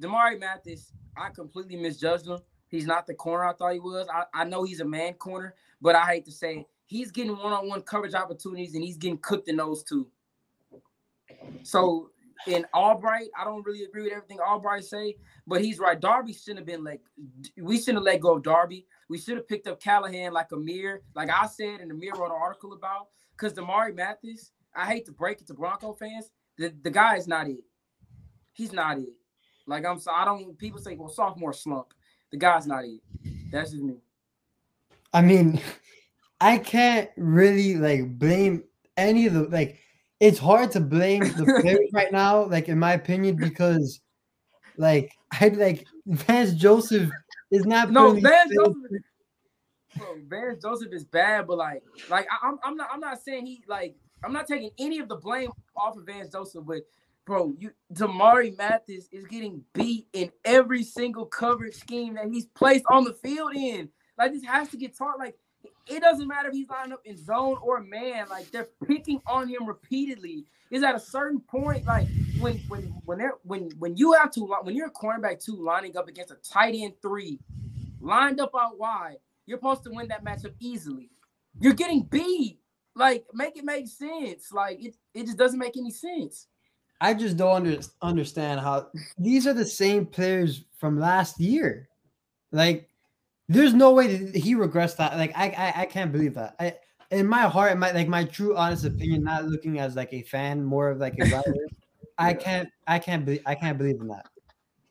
Damari 0.00 0.38
Mathis, 0.40 0.92
I 1.16 1.30
completely 1.30 1.76
misjudged 1.76 2.26
him. 2.26 2.38
He's 2.68 2.86
not 2.86 3.06
the 3.06 3.14
corner 3.14 3.44
I 3.44 3.52
thought 3.52 3.72
he 3.74 3.78
was. 3.80 4.08
I, 4.12 4.24
I 4.34 4.44
know 4.44 4.64
he's 4.64 4.80
a 4.80 4.84
man 4.84 5.14
corner, 5.14 5.54
but 5.80 5.94
I 5.94 6.04
hate 6.06 6.24
to 6.24 6.32
say 6.32 6.58
it, 6.58 6.66
he's 6.86 7.10
getting 7.10 7.36
one-on-one 7.36 7.82
coverage 7.82 8.14
opportunities 8.14 8.74
and 8.74 8.84
he's 8.84 8.96
getting 8.96 9.18
cooked 9.18 9.48
in 9.48 9.56
those 9.56 9.82
two. 9.82 10.06
So 11.62 12.10
in 12.46 12.66
Albright, 12.74 13.28
I 13.38 13.44
don't 13.44 13.64
really 13.64 13.84
agree 13.84 14.02
with 14.02 14.12
everything 14.12 14.38
Albright 14.40 14.84
say, 14.84 15.16
but 15.46 15.62
he's 15.62 15.78
right. 15.78 15.98
Darby 15.98 16.32
shouldn't 16.32 16.58
have 16.58 16.66
been 16.66 16.84
like 16.84 17.00
we 17.60 17.78
shouldn't 17.78 17.98
have 17.98 18.04
let 18.04 18.20
go 18.20 18.36
of 18.36 18.42
Darby. 18.42 18.86
We 19.08 19.18
should 19.18 19.36
have 19.36 19.48
picked 19.48 19.66
up 19.66 19.80
Callahan 19.80 20.32
like 20.32 20.52
Amir, 20.52 21.02
like 21.14 21.30
I 21.30 21.46
said, 21.46 21.80
and 21.80 21.90
Amir 21.90 22.12
wrote 22.14 22.26
an 22.26 22.38
article 22.40 22.72
about. 22.72 23.08
Because 23.36 23.52
Damari 23.52 23.94
Mathis, 23.94 24.52
I 24.74 24.86
hate 24.86 25.06
to 25.06 25.12
break 25.12 25.40
it 25.40 25.46
to 25.48 25.54
Bronco 25.54 25.92
fans, 25.92 26.30
the, 26.56 26.72
the 26.82 26.90
guy 26.90 27.16
is 27.16 27.26
not 27.26 27.48
it. 27.48 27.64
He's 28.52 28.72
not 28.72 28.98
it. 28.98 29.12
Like 29.66 29.84
I'm 29.84 29.98
so 29.98 30.12
I 30.12 30.24
don't 30.24 30.58
people 30.58 30.80
say, 30.80 30.94
well, 30.94 31.08
sophomore 31.08 31.52
slump. 31.52 31.88
The 32.30 32.36
guy's 32.36 32.66
not 32.66 32.84
it. 32.84 33.00
That's 33.50 33.70
just 33.70 33.82
me. 33.82 33.96
I 35.12 35.20
mean, 35.20 35.60
I 36.40 36.58
can't 36.58 37.10
really 37.16 37.76
like 37.76 38.18
blame 38.18 38.64
any 38.96 39.26
of 39.26 39.34
the 39.34 39.42
like. 39.44 39.78
It's 40.20 40.38
hard 40.38 40.70
to 40.72 40.80
blame 40.80 41.20
the 41.20 41.44
players 41.62 41.90
right 41.92 42.12
now, 42.12 42.44
like 42.44 42.68
in 42.68 42.78
my 42.78 42.92
opinion, 42.94 43.36
because 43.36 44.00
like 44.76 45.12
I 45.40 45.48
like 45.48 45.86
Vance 46.06 46.52
Joseph 46.52 47.10
is 47.50 47.64
not. 47.66 47.90
No, 47.90 48.12
Vance 48.12 48.52
Joseph. 48.54 49.02
Bro, 49.96 50.16
Vance 50.26 50.62
Joseph 50.62 50.92
is 50.92 51.04
bad, 51.04 51.46
but 51.46 51.56
like, 51.56 51.82
like 52.10 52.26
I, 52.28 52.48
I'm, 52.48 52.58
I'm 52.64 52.76
not, 52.76 52.88
I'm 52.92 52.98
not 52.98 53.22
saying 53.22 53.46
he 53.46 53.62
like, 53.68 53.94
I'm 54.24 54.32
not 54.32 54.48
taking 54.48 54.70
any 54.78 54.98
of 54.98 55.08
the 55.08 55.16
blame 55.16 55.50
off 55.76 55.96
of 55.96 56.04
Vance 56.04 56.30
Joseph, 56.30 56.64
but 56.66 56.82
bro, 57.24 57.54
you 57.58 57.70
Damari 57.92 58.56
Mathis 58.56 59.08
is 59.12 59.24
getting 59.26 59.62
beat 59.72 60.08
in 60.12 60.32
every 60.44 60.82
single 60.82 61.26
coverage 61.26 61.74
scheme 61.74 62.14
that 62.14 62.26
he's 62.30 62.46
placed 62.46 62.84
on 62.90 63.04
the 63.04 63.14
field 63.14 63.54
in. 63.54 63.88
Like 64.18 64.32
this 64.32 64.44
has 64.44 64.68
to 64.70 64.76
get 64.76 64.96
taught. 64.96 65.18
Like 65.18 65.36
it 65.86 66.00
doesn't 66.00 66.26
matter 66.26 66.48
if 66.48 66.54
he's 66.54 66.68
lined 66.68 66.92
up 66.92 67.00
in 67.04 67.16
zone 67.16 67.58
or 67.62 67.80
man. 67.80 68.26
Like 68.28 68.50
they're 68.50 68.68
picking 68.86 69.20
on 69.26 69.48
him 69.48 69.66
repeatedly. 69.66 70.46
Is 70.70 70.82
at 70.82 70.94
a 70.94 71.00
certain 71.00 71.40
point, 71.40 71.84
like 71.84 72.08
when 72.40 72.58
when 72.68 72.82
when 73.04 73.18
they're 73.18 73.34
when 73.42 73.70
when 73.78 73.96
you 73.96 74.12
have 74.14 74.30
to 74.32 74.40
when 74.62 74.74
you're 74.74 74.88
a 74.88 74.90
cornerback 74.90 75.44
two 75.44 75.62
lining 75.62 75.96
up 75.96 76.08
against 76.08 76.32
a 76.32 76.36
tight 76.36 76.74
end 76.74 76.94
three, 77.00 77.38
lined 78.00 78.40
up 78.40 78.52
out 78.58 78.78
wide, 78.78 79.16
you're 79.46 79.58
supposed 79.58 79.84
to 79.84 79.90
win 79.90 80.08
that 80.08 80.24
matchup 80.24 80.54
easily. 80.58 81.10
You're 81.60 81.74
getting 81.74 82.02
beat. 82.02 82.58
Like 82.96 83.26
make 83.34 83.56
it 83.56 83.64
make 83.64 83.86
sense. 83.88 84.50
Like 84.52 84.82
it 84.82 84.96
it 85.12 85.26
just 85.26 85.38
doesn't 85.38 85.58
make 85.58 85.76
any 85.76 85.90
sense. 85.90 86.48
I 87.00 87.12
just 87.12 87.36
don't 87.36 87.66
under, 87.66 87.80
understand 88.00 88.60
how 88.60 88.88
these 89.18 89.46
are 89.46 89.52
the 89.52 89.66
same 89.66 90.06
players 90.06 90.64
from 90.78 90.98
last 90.98 91.38
year. 91.38 91.88
Like, 92.52 92.88
there's 93.48 93.74
no 93.74 93.92
way 93.92 94.16
that 94.16 94.36
he 94.36 94.54
regressed 94.54 94.96
that. 94.96 95.16
Like, 95.16 95.32
I, 95.36 95.48
I, 95.50 95.82
I 95.82 95.86
can't 95.86 96.12
believe 96.12 96.34
that. 96.34 96.56
I, 96.58 96.74
in 97.10 97.26
my 97.26 97.42
heart, 97.42 97.76
my 97.78 97.92
like 97.92 98.08
my 98.08 98.24
true 98.24 98.56
honest 98.56 98.84
opinion, 98.84 99.24
not 99.24 99.44
looking 99.44 99.78
as 99.78 99.94
like 99.94 100.12
a 100.12 100.22
fan, 100.22 100.64
more 100.64 100.88
of 100.90 100.98
like 100.98 101.14
a 101.20 101.24
writer. 101.24 101.54
I 102.18 102.32
can't, 102.32 102.68
I 102.86 102.98
can't 102.98 103.24
believe, 103.24 103.42
I 103.46 103.54
can't 103.54 103.76
believe 103.76 104.00
in 104.00 104.08
that. 104.08 104.26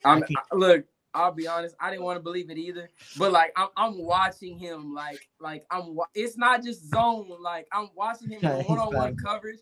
I'm 0.05 0.23
I- 0.23 0.55
look. 0.55 0.85
I'll 1.15 1.31
be 1.31 1.47
honest. 1.47 1.75
I 1.79 1.91
didn't 1.91 2.05
want 2.05 2.17
to 2.17 2.23
believe 2.23 2.49
it 2.49 2.57
either. 2.57 2.89
But 3.19 3.31
like 3.31 3.53
I'm, 3.55 3.67
I'm 3.77 3.99
watching 3.99 4.57
him. 4.57 4.95
Like 4.95 5.27
like 5.39 5.63
I'm. 5.69 5.93
wa- 5.93 6.07
It's 6.15 6.37
not 6.37 6.63
just 6.63 6.89
zone. 6.89 7.29
Like 7.39 7.67
I'm 7.71 7.89
watching 7.95 8.29
him 8.31 8.39
in 8.43 8.63
one-on-one 8.63 9.17
coverage 9.17 9.59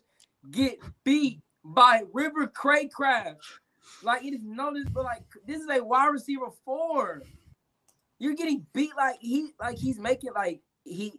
get 0.50 0.78
beat 1.04 1.40
by 1.62 2.02
River 2.12 2.46
Cracraft. 2.46 3.36
Like 4.02 4.24
it 4.24 4.32
is 4.32 4.44
noticed, 4.44 4.94
but 4.94 5.04
like 5.04 5.24
this 5.46 5.60
is 5.60 5.68
a 5.68 5.84
wide 5.84 6.06
receiver 6.06 6.46
four. 6.64 7.22
You're 8.22 8.34
getting 8.34 8.64
beat 8.72 8.92
like 8.96 9.16
he 9.20 9.50
like 9.58 9.76
he's 9.76 9.98
making 9.98 10.30
like 10.32 10.60
he. 10.84 11.14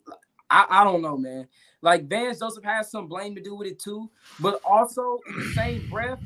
I, 0.49 0.65
I 0.69 0.83
don't 0.85 1.01
know, 1.01 1.17
man. 1.17 1.49
Like 1.81 2.07
Vance 2.07 2.39
Joseph 2.39 2.63
has 2.63 2.89
some 2.89 3.07
blame 3.07 3.35
to 3.35 3.41
do 3.41 3.55
with 3.55 3.67
it 3.67 3.77
too, 3.77 4.09
but 4.39 4.61
also 4.63 5.19
in 5.27 5.37
the 5.37 5.53
same 5.53 5.89
breath, 5.89 6.19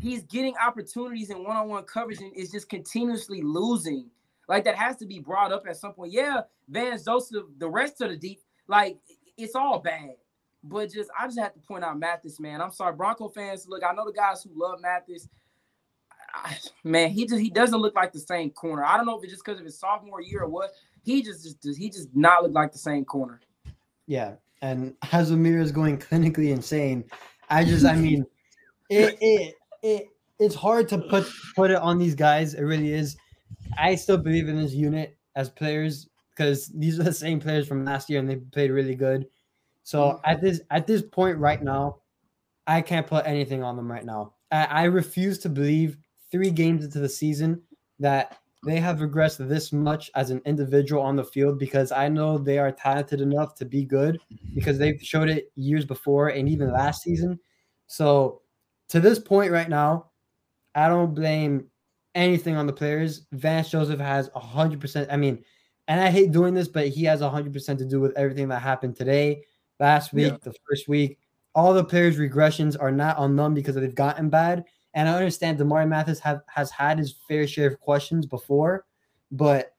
he's 0.00 0.24
getting 0.24 0.56
opportunities 0.56 1.30
in 1.30 1.44
one-on-one 1.44 1.84
coverage 1.84 2.18
and 2.18 2.34
is 2.34 2.50
just 2.50 2.68
continuously 2.68 3.42
losing. 3.42 4.10
Like 4.48 4.64
that 4.64 4.74
has 4.74 4.96
to 4.96 5.06
be 5.06 5.20
brought 5.20 5.52
up 5.52 5.68
at 5.68 5.76
some 5.76 5.92
point. 5.92 6.12
Yeah, 6.12 6.40
Vance 6.68 7.04
Joseph, 7.04 7.44
the 7.58 7.68
rest 7.68 8.00
of 8.00 8.10
the 8.10 8.16
deep, 8.16 8.40
like 8.66 8.98
it's 9.36 9.54
all 9.54 9.78
bad. 9.78 10.16
But 10.64 10.92
just 10.92 11.10
I 11.16 11.28
just 11.28 11.38
have 11.38 11.54
to 11.54 11.60
point 11.60 11.84
out 11.84 11.96
Mathis, 11.96 12.40
man. 12.40 12.60
I'm 12.60 12.72
sorry, 12.72 12.96
Bronco 12.96 13.28
fans. 13.28 13.68
Look, 13.68 13.84
I 13.84 13.94
know 13.94 14.04
the 14.04 14.12
guys 14.12 14.42
who 14.42 14.50
love 14.52 14.80
Mathis. 14.80 15.28
I, 16.34 16.56
man, 16.82 17.10
he 17.10 17.26
just 17.26 17.40
he 17.40 17.50
doesn't 17.50 17.78
look 17.78 17.94
like 17.94 18.12
the 18.12 18.18
same 18.18 18.50
corner. 18.50 18.84
I 18.84 18.96
don't 18.96 19.06
know 19.06 19.16
if 19.16 19.24
it's 19.24 19.32
just 19.32 19.44
because 19.44 19.60
of 19.60 19.66
his 19.66 19.78
sophomore 19.78 20.20
year 20.20 20.42
or 20.42 20.48
what. 20.48 20.72
He 21.02 21.22
just 21.22 21.62
just 21.62 21.78
he 21.78 21.90
just 21.90 22.08
not 22.14 22.42
look 22.42 22.52
like 22.52 22.72
the 22.72 22.78
same 22.78 23.04
corner. 23.04 23.40
Yeah, 24.06 24.34
and 24.62 24.94
as 25.12 25.30
Amir 25.30 25.60
is 25.60 25.72
going 25.72 25.98
clinically 25.98 26.50
insane, 26.50 27.04
I 27.50 27.64
just 27.64 27.84
I 27.84 27.94
mean, 27.94 28.24
it 28.90 29.16
it 29.20 29.54
it 29.82 30.08
it's 30.38 30.54
hard 30.54 30.88
to 30.88 30.98
put 30.98 31.26
put 31.54 31.70
it 31.70 31.76
on 31.76 31.98
these 31.98 32.14
guys. 32.14 32.54
It 32.54 32.62
really 32.62 32.92
is. 32.92 33.16
I 33.78 33.94
still 33.94 34.18
believe 34.18 34.48
in 34.48 34.56
this 34.56 34.72
unit 34.72 35.16
as 35.36 35.48
players 35.50 36.08
because 36.30 36.68
these 36.68 36.98
are 36.98 37.04
the 37.04 37.12
same 37.12 37.40
players 37.40 37.66
from 37.66 37.84
last 37.84 38.10
year 38.10 38.18
and 38.18 38.28
they 38.28 38.36
played 38.36 38.70
really 38.70 38.94
good. 38.94 39.26
So 39.84 40.00
mm-hmm. 40.00 40.30
at 40.30 40.40
this 40.40 40.60
at 40.70 40.86
this 40.86 41.02
point 41.02 41.38
right 41.38 41.62
now, 41.62 41.98
I 42.66 42.80
can't 42.80 43.06
put 43.06 43.26
anything 43.26 43.62
on 43.62 43.76
them 43.76 43.90
right 43.90 44.04
now. 44.04 44.34
I, 44.50 44.64
I 44.64 44.84
refuse 44.84 45.38
to 45.40 45.48
believe 45.48 45.96
three 46.34 46.50
games 46.50 46.84
into 46.84 46.98
the 46.98 47.08
season 47.08 47.62
that 48.00 48.38
they 48.66 48.80
have 48.80 48.98
regressed 48.98 49.46
this 49.48 49.72
much 49.72 50.10
as 50.16 50.30
an 50.30 50.42
individual 50.46 51.00
on 51.00 51.14
the 51.14 51.22
field 51.22 51.60
because 51.60 51.92
I 51.92 52.08
know 52.08 52.38
they 52.38 52.58
are 52.58 52.72
talented 52.72 53.20
enough 53.20 53.54
to 53.56 53.64
be 53.64 53.84
good 53.84 54.18
because 54.52 54.76
they've 54.76 55.00
showed 55.00 55.28
it 55.28 55.52
years 55.54 55.84
before 55.84 56.30
and 56.30 56.48
even 56.48 56.72
last 56.72 57.02
season. 57.02 57.38
So 57.86 58.42
to 58.88 58.98
this 58.98 59.20
point 59.20 59.52
right 59.52 59.68
now, 59.68 60.10
I 60.74 60.88
don't 60.88 61.14
blame 61.14 61.68
anything 62.16 62.56
on 62.56 62.66
the 62.66 62.72
players. 62.72 63.26
Vance 63.30 63.70
Joseph 63.70 64.00
has 64.00 64.28
100%. 64.30 65.06
I 65.12 65.16
mean, 65.16 65.44
and 65.86 66.00
I 66.00 66.10
hate 66.10 66.32
doing 66.32 66.52
this, 66.52 66.66
but 66.66 66.88
he 66.88 67.04
has 67.04 67.20
100% 67.20 67.78
to 67.78 67.84
do 67.84 68.00
with 68.00 68.16
everything 68.16 68.48
that 68.48 68.60
happened 68.60 68.96
today, 68.96 69.42
last 69.78 70.12
week, 70.12 70.32
yeah. 70.32 70.38
the 70.42 70.54
first 70.68 70.88
week. 70.88 71.20
All 71.54 71.72
the 71.72 71.84
players' 71.84 72.18
regressions 72.18 72.76
are 72.80 72.90
not 72.90 73.18
on 73.18 73.36
them 73.36 73.54
because 73.54 73.76
they've 73.76 73.94
gotten 73.94 74.30
bad. 74.30 74.64
And 74.94 75.08
I 75.08 75.14
understand 75.14 75.58
Damari 75.58 75.88
Mathis 75.88 76.20
have, 76.20 76.42
has 76.46 76.70
had 76.70 76.98
his 76.98 77.14
fair 77.28 77.46
share 77.46 77.68
of 77.68 77.80
questions 77.80 78.26
before, 78.26 78.86
but 79.30 79.74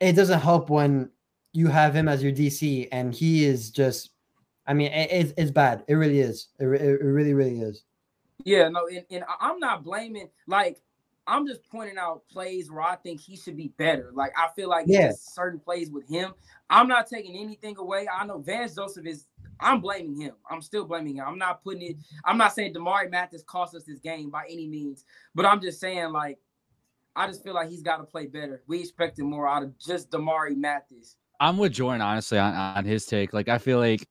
it 0.00 0.12
doesn't 0.12 0.40
help 0.40 0.68
when 0.68 1.10
you 1.52 1.68
have 1.68 1.94
him 1.94 2.08
as 2.08 2.22
your 2.22 2.32
DC 2.32 2.88
and 2.92 3.14
he 3.14 3.44
is 3.44 3.70
just, 3.70 4.10
I 4.66 4.74
mean, 4.74 4.92
it, 4.92 5.32
it's 5.36 5.50
bad. 5.50 5.84
It 5.88 5.94
really 5.94 6.20
is. 6.20 6.48
It, 6.58 6.66
it, 6.66 7.00
it 7.00 7.04
really, 7.04 7.34
really 7.34 7.60
is. 7.60 7.84
Yeah, 8.44 8.68
no, 8.68 8.86
and, 8.88 9.04
and 9.10 9.24
I'm 9.40 9.58
not 9.58 9.82
blaming, 9.82 10.28
like, 10.46 10.80
I'm 11.28 11.46
just 11.46 11.62
pointing 11.70 11.98
out 11.98 12.22
plays 12.32 12.70
where 12.70 12.80
I 12.80 12.96
think 12.96 13.20
he 13.20 13.36
should 13.36 13.56
be 13.56 13.68
better. 13.76 14.10
Like 14.14 14.32
I 14.36 14.48
feel 14.56 14.70
like 14.70 14.86
yeah. 14.88 15.12
certain 15.14 15.60
plays 15.60 15.90
with 15.90 16.08
him. 16.08 16.32
I'm 16.70 16.88
not 16.88 17.06
taking 17.06 17.36
anything 17.36 17.76
away. 17.76 18.08
I 18.08 18.24
know 18.24 18.38
Vance 18.38 18.74
Joseph 18.74 19.06
is. 19.06 19.26
I'm 19.60 19.80
blaming 19.80 20.20
him. 20.20 20.34
I'm 20.50 20.62
still 20.62 20.84
blaming 20.84 21.16
him. 21.16 21.24
I'm 21.26 21.38
not 21.38 21.62
putting 21.62 21.82
it. 21.82 21.96
I'm 22.24 22.38
not 22.38 22.54
saying 22.54 22.74
Damari 22.74 23.10
Mathis 23.10 23.42
cost 23.42 23.74
us 23.74 23.84
this 23.84 23.98
game 23.98 24.30
by 24.30 24.44
any 24.48 24.66
means, 24.66 25.04
but 25.34 25.46
I'm 25.46 25.60
just 25.60 25.80
saying 25.80 26.12
like, 26.12 26.38
I 27.16 27.26
just 27.26 27.42
feel 27.42 27.54
like 27.54 27.68
he's 27.68 27.82
got 27.82 27.96
to 27.96 28.04
play 28.04 28.26
better. 28.26 28.62
We 28.68 28.80
expected 28.80 29.24
more 29.24 29.48
out 29.48 29.62
of 29.62 29.76
just 29.78 30.10
Damari 30.10 30.56
Mathis. 30.56 31.16
I'm 31.40 31.56
with 31.56 31.72
Jordan 31.72 32.00
honestly 32.00 32.38
on, 32.38 32.54
on 32.54 32.84
his 32.84 33.06
take. 33.06 33.32
Like 33.32 33.48
I 33.48 33.58
feel 33.58 33.78
like 33.78 34.06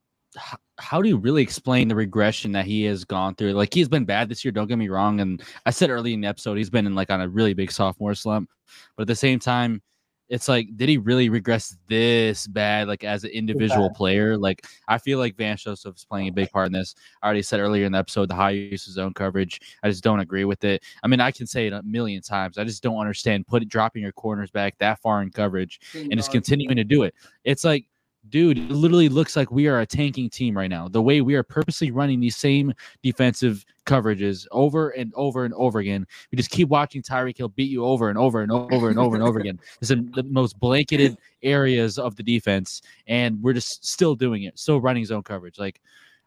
how 0.79 1.01
do 1.01 1.09
you 1.09 1.17
really 1.17 1.41
explain 1.41 1.87
the 1.87 1.95
regression 1.95 2.51
that 2.51 2.65
he 2.65 2.83
has 2.83 3.03
gone 3.03 3.35
through? 3.35 3.53
Like 3.53 3.73
he's 3.73 3.89
been 3.89 4.05
bad 4.05 4.29
this 4.29 4.43
year, 4.45 4.51
don't 4.51 4.67
get 4.67 4.77
me 4.77 4.89
wrong. 4.89 5.19
And 5.19 5.41
I 5.65 5.71
said 5.71 5.89
early 5.89 6.13
in 6.13 6.21
the 6.21 6.27
episode, 6.27 6.57
he's 6.57 6.69
been 6.69 6.85
in 6.85 6.95
like 6.95 7.09
on 7.09 7.21
a 7.21 7.29
really 7.29 7.53
big 7.53 7.71
sophomore 7.71 8.15
slump. 8.15 8.49
But 8.95 9.03
at 9.03 9.07
the 9.07 9.15
same 9.15 9.39
time, 9.39 9.81
it's 10.29 10.47
like, 10.47 10.75
did 10.75 10.89
he 10.89 10.97
really 10.97 11.29
regress 11.29 11.77
this 11.87 12.47
bad, 12.47 12.87
like 12.87 13.03
as 13.03 13.23
an 13.23 13.29
individual 13.31 13.89
player? 13.89 14.37
Like, 14.37 14.65
I 14.87 14.97
feel 14.97 15.19
like 15.19 15.37
Vance 15.37 15.63
Joseph 15.63 15.95
is 15.95 16.05
playing 16.05 16.27
a 16.27 16.31
big 16.31 16.51
part 16.51 16.67
in 16.67 16.73
this. 16.73 16.95
I 17.21 17.25
already 17.25 17.41
said 17.41 17.59
earlier 17.59 17.85
in 17.85 17.93
the 17.93 17.97
episode 17.97 18.29
the 18.29 18.35
high 18.35 18.51
use 18.51 18.87
of 18.87 18.93
zone 18.93 19.13
coverage. 19.13 19.61
I 19.83 19.89
just 19.89 20.03
don't 20.03 20.19
agree 20.19 20.45
with 20.45 20.63
it. 20.63 20.83
I 21.03 21.07
mean, 21.07 21.21
I 21.21 21.31
can 21.31 21.47
say 21.47 21.67
it 21.67 21.73
a 21.73 21.81
million 21.83 22.21
times. 22.21 22.57
I 22.57 22.63
just 22.63 22.83
don't 22.83 22.97
understand 22.97 23.47
put 23.47 23.67
dropping 23.69 24.03
your 24.03 24.11
corners 24.11 24.51
back 24.51 24.77
that 24.79 24.99
far 24.99 25.21
in 25.21 25.31
coverage 25.31 25.79
and 25.93 26.13
just 26.13 26.31
continuing 26.31 26.75
to 26.75 26.83
do 26.83 27.03
it. 27.03 27.15
It's 27.43 27.63
like 27.63 27.85
dude, 28.29 28.57
it 28.57 28.71
literally 28.71 29.09
looks 29.09 29.35
like 29.35 29.51
we 29.51 29.67
are 29.67 29.79
a 29.79 29.85
tanking 29.85 30.29
team 30.29 30.57
right 30.57 30.69
now. 30.69 30.87
The 30.87 31.01
way 31.01 31.21
we 31.21 31.35
are 31.35 31.43
purposely 31.43 31.91
running 31.91 32.19
these 32.19 32.35
same 32.35 32.73
defensive 33.03 33.65
coverages 33.87 34.45
over 34.51 34.89
and 34.91 35.11
over 35.15 35.45
and 35.45 35.53
over 35.55 35.79
again. 35.79 36.05
We 36.31 36.35
just 36.35 36.51
keep 36.51 36.69
watching 36.69 37.01
Tyreek 37.01 37.37
Hill 37.37 37.49
beat 37.49 37.71
you 37.71 37.85
over 37.85 38.09
and 38.09 38.17
over 38.17 38.41
and 38.41 38.51
over 38.51 38.89
and 38.89 38.99
over 38.99 39.15
and 39.15 39.23
over 39.23 39.39
again. 39.39 39.59
It's 39.81 39.91
in 39.91 40.11
the 40.11 40.23
most 40.23 40.59
blanketed 40.59 41.17
areas 41.41 41.97
of 41.97 42.15
the 42.15 42.23
defense, 42.23 42.81
and 43.07 43.41
we're 43.41 43.53
just 43.53 43.85
still 43.85 44.15
doing 44.15 44.43
it, 44.43 44.59
still 44.59 44.81
running 44.81 45.05
zone 45.05 45.23
coverage. 45.23 45.57
Like, 45.57 45.81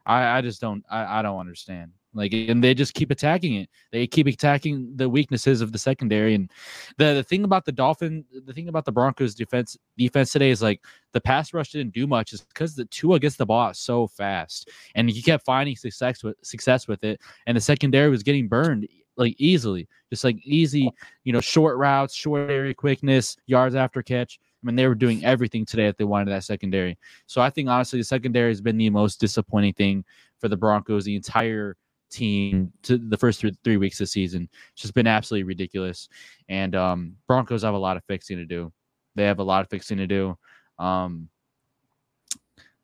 I, 0.07 0.39
I 0.39 0.41
just 0.41 0.61
don't, 0.61 0.85
I, 0.91 1.21
I 1.21 1.23
don't 1.23 1.39
understand. 1.39 1.93
Like, 2.13 2.33
and 2.33 2.63
they 2.63 2.75
just 2.75 2.95
keep 2.95 3.11
attacking 3.11 3.55
it. 3.55 3.69
They 3.93 4.07
keep 4.07 4.27
attacking 4.27 4.97
the 4.97 5.09
weaknesses 5.09 5.61
of 5.61 5.71
the 5.71 5.79
secondary. 5.79 6.35
And 6.35 6.51
the, 6.97 7.15
the 7.15 7.23
thing 7.23 7.45
about 7.45 7.65
the 7.65 7.73
Dolphin, 7.73 8.25
the 8.47 8.53
thing 8.53 8.69
about 8.69 8.85
the 8.85 8.93
Broncos 8.93 9.35
defense 9.35 9.77
defense 9.97 10.33
today 10.33 10.51
is 10.51 10.61
like 10.61 10.85
the 11.13 11.21
pass 11.21 11.55
rush 11.55 11.71
didn't 11.71 11.95
do 11.95 12.07
much 12.07 12.33
is 12.33 12.41
because 12.41 12.75
the 12.75 12.85
Tua 12.87 13.21
gets 13.21 13.37
the 13.37 13.47
ball 13.47 13.73
so 13.75 14.09
fast, 14.09 14.71
and 14.97 15.09
he 15.09 15.23
kept 15.23 15.45
finding 15.45 15.77
success 15.77 16.25
with 16.25 16.37
success 16.43 16.89
with 16.89 17.05
it, 17.05 17.21
and 17.47 17.57
the 17.57 17.61
secondary 17.61 18.11
was 18.11 18.25
getting 18.25 18.49
burned 18.49 18.89
like 19.17 19.35
easily, 19.39 19.87
just 20.09 20.25
like 20.25 20.39
easy, 20.45 20.91
you 21.25 21.33
know, 21.33 21.41
short 21.41 21.77
routes, 21.77 22.15
short 22.15 22.51
area 22.51 22.75
quickness, 22.75 23.37
yards 23.47 23.75
after 23.75 24.03
catch. 24.03 24.41
I 24.43 24.67
mean, 24.67 24.77
they 24.77 24.87
were 24.87 24.95
doing 24.95 25.25
everything 25.25 25.65
today 25.65 25.87
that 25.87 25.97
they 25.97 26.05
wanted 26.05 26.31
that 26.31 26.45
secondary. 26.45 26.99
So 27.27 27.41
I 27.41 27.51
think 27.51 27.69
honestly, 27.69 28.01
the 28.01 28.05
secondary 28.05 28.51
has 28.51 28.61
been 28.61 28.77
the 28.77 28.91
most 28.91 29.21
disappointing 29.21 29.75
thing 29.75 30.05
for 30.39 30.49
the 30.49 30.57
Broncos 30.57 31.05
the 31.05 31.17
entire 31.17 31.77
team 32.11 32.73
to 32.83 32.99
the 32.99 33.17
first 33.17 33.41
three, 33.41 33.53
three 33.65 33.77
weeks 33.77 34.01
of 34.01 34.05
the 34.05 34.09
season. 34.09 34.49
It's 34.73 34.83
just 34.83 34.95
been 34.95 35.07
absolutely 35.07 35.45
ridiculous. 35.45 36.09
And 36.49 36.75
um, 36.75 37.17
Broncos 37.27 37.63
have 37.63 37.75
a 37.75 37.79
lot 37.79 37.97
of 37.97 38.05
fixing 38.05 38.37
to 38.39 38.45
do. 38.45 38.73
They 39.15 39.25
have 39.25 39.39
a 39.39 39.45
lot 39.45 39.63
of 39.63 39.71
fixing 39.71 39.99
to 39.99 40.07
do. 40.07 40.37
Um, 40.79 41.29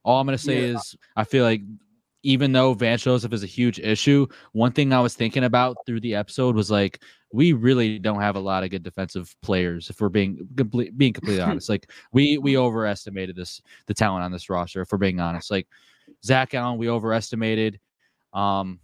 all 0.04 0.20
I'm 0.20 0.26
going 0.26 0.38
to 0.38 0.42
say 0.42 0.68
yeah. 0.68 0.76
is 0.76 0.96
I 1.16 1.24
feel 1.24 1.44
like 1.44 1.62
even 2.22 2.50
though 2.52 2.74
Vance 2.74 3.02
Joseph 3.02 3.32
is 3.32 3.44
a 3.44 3.46
huge 3.46 3.78
issue, 3.78 4.26
one 4.52 4.72
thing 4.72 4.92
I 4.92 5.00
was 5.00 5.14
thinking 5.14 5.44
about 5.44 5.76
through 5.86 6.00
the 6.00 6.14
episode 6.14 6.56
was 6.56 6.70
like, 6.70 7.00
we 7.32 7.52
really 7.52 7.98
don't 7.98 8.20
have 8.20 8.36
a 8.36 8.40
lot 8.40 8.64
of 8.64 8.70
good 8.70 8.82
defensive 8.82 9.34
players 9.42 9.90
if 9.90 10.00
we're 10.00 10.08
being 10.08 10.48
complete, 10.56 10.96
being 10.96 11.12
completely 11.12 11.42
honest. 11.42 11.68
Like 11.68 11.90
we 12.12 12.38
we 12.38 12.56
overestimated 12.56 13.36
this 13.36 13.60
the 13.86 13.94
talent 13.94 14.24
on 14.24 14.32
this 14.32 14.48
roster 14.48 14.82
if 14.82 14.90
we're 14.90 14.98
being 14.98 15.20
honest. 15.20 15.50
Like 15.50 15.68
Zach 16.24 16.54
Allen, 16.54 16.78
we 16.78 16.88
overestimated. 16.88 17.78
Um, 18.32 18.80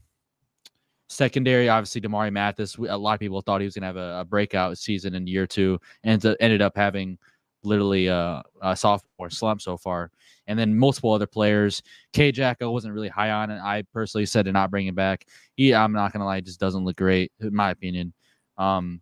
Secondary, 1.12 1.68
obviously, 1.68 2.00
Damari 2.00 2.32
Mathis. 2.32 2.76
A 2.76 2.96
lot 2.96 3.14
of 3.14 3.20
people 3.20 3.40
thought 3.42 3.60
he 3.60 3.66
was 3.66 3.74
going 3.74 3.82
to 3.82 3.86
have 3.86 3.96
a, 3.96 4.20
a, 4.20 4.24
breakout 4.24 4.78
season 4.78 5.14
in 5.14 5.26
year 5.26 5.46
two, 5.46 5.78
and 6.04 6.24
ended 6.40 6.62
up 6.62 6.74
having 6.74 7.18
literally 7.62 8.06
a, 8.06 8.42
a, 8.62 8.74
sophomore 8.74 9.28
slump 9.28 9.60
so 9.60 9.76
far. 9.76 10.10
And 10.46 10.58
then 10.58 10.76
multiple 10.76 11.12
other 11.12 11.26
players. 11.26 11.82
K. 12.12 12.32
Jacko 12.32 12.70
wasn't 12.70 12.94
really 12.94 13.08
high 13.08 13.30
on 13.30 13.50
it. 13.50 13.60
I 13.60 13.82
personally 13.92 14.26
said 14.26 14.46
to 14.46 14.52
not 14.52 14.70
bring 14.70 14.86
him 14.86 14.94
back. 14.94 15.26
He, 15.54 15.74
I'm 15.74 15.92
not 15.92 16.12
gonna 16.12 16.24
lie, 16.24 16.40
just 16.40 16.58
doesn't 16.58 16.84
look 16.84 16.96
great 16.96 17.30
in 17.40 17.54
my 17.54 17.70
opinion. 17.70 18.14
Um, 18.56 19.00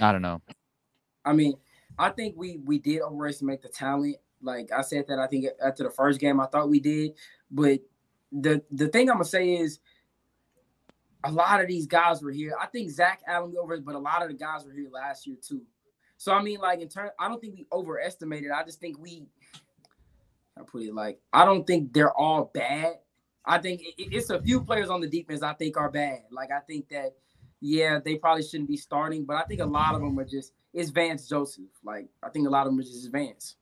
I 0.00 0.12
don't 0.12 0.22
know. 0.22 0.42
I 1.24 1.32
mean, 1.32 1.54
I 1.98 2.10
think 2.10 2.34
we 2.36 2.58
we 2.64 2.78
did 2.78 3.00
overestimate 3.00 3.62
the 3.62 3.68
talent. 3.68 4.16
Like 4.42 4.70
I 4.72 4.82
said 4.82 5.06
that 5.08 5.18
I 5.18 5.26
think 5.26 5.46
after 5.64 5.84
the 5.84 5.90
first 5.90 6.20
game, 6.20 6.38
I 6.38 6.46
thought 6.46 6.70
we 6.70 6.80
did. 6.80 7.12
But 7.50 7.80
the 8.30 8.62
the 8.70 8.88
thing 8.88 9.08
I'm 9.10 9.16
gonna 9.16 9.24
say 9.24 9.54
is 9.54 9.80
a 11.24 11.30
lot 11.30 11.60
of 11.60 11.68
these 11.68 11.86
guys 11.86 12.22
were 12.22 12.30
here. 12.30 12.54
I 12.60 12.66
think 12.66 12.90
Zach 12.90 13.20
Allen 13.26 13.54
over, 13.58 13.78
but 13.80 13.94
a 13.94 13.98
lot 13.98 14.22
of 14.22 14.28
the 14.28 14.34
guys 14.34 14.64
were 14.64 14.72
here 14.72 14.88
last 14.90 15.26
year 15.26 15.36
too. 15.40 15.62
So 16.16 16.32
I 16.32 16.42
mean, 16.42 16.60
like 16.60 16.80
in 16.80 16.88
turn, 16.88 17.10
I 17.18 17.28
don't 17.28 17.40
think 17.40 17.54
we 17.54 17.66
overestimated. 17.72 18.50
I 18.50 18.64
just 18.64 18.80
think 18.80 18.98
we, 18.98 19.26
I 20.56 20.62
put 20.62 20.82
it 20.82 20.94
like, 20.94 21.18
I 21.32 21.44
don't 21.44 21.66
think 21.66 21.92
they're 21.92 22.12
all 22.12 22.50
bad. 22.52 22.94
I 23.44 23.58
think 23.58 23.82
it, 23.82 23.94
it's 23.96 24.30
a 24.30 24.40
few 24.42 24.60
players 24.60 24.90
on 24.90 25.00
the 25.00 25.08
defense 25.08 25.42
I 25.42 25.54
think 25.54 25.76
are 25.76 25.90
bad. 25.90 26.20
Like 26.30 26.50
I 26.50 26.60
think 26.60 26.88
that, 26.90 27.14
yeah, 27.60 27.98
they 28.02 28.16
probably 28.16 28.42
shouldn't 28.42 28.68
be 28.68 28.76
starting, 28.76 29.24
but 29.24 29.36
I 29.36 29.44
think 29.44 29.60
a 29.60 29.66
lot 29.66 29.94
of 29.94 30.00
them 30.00 30.18
are 30.18 30.24
just 30.24 30.52
it's 30.72 30.90
Vance 30.90 31.28
Joseph. 31.28 31.64
Like 31.84 32.08
I 32.22 32.28
think 32.30 32.46
a 32.46 32.50
lot 32.50 32.66
of 32.66 32.72
them 32.72 32.80
are 32.80 32.84
just 32.84 33.10
Vance. 33.10 33.56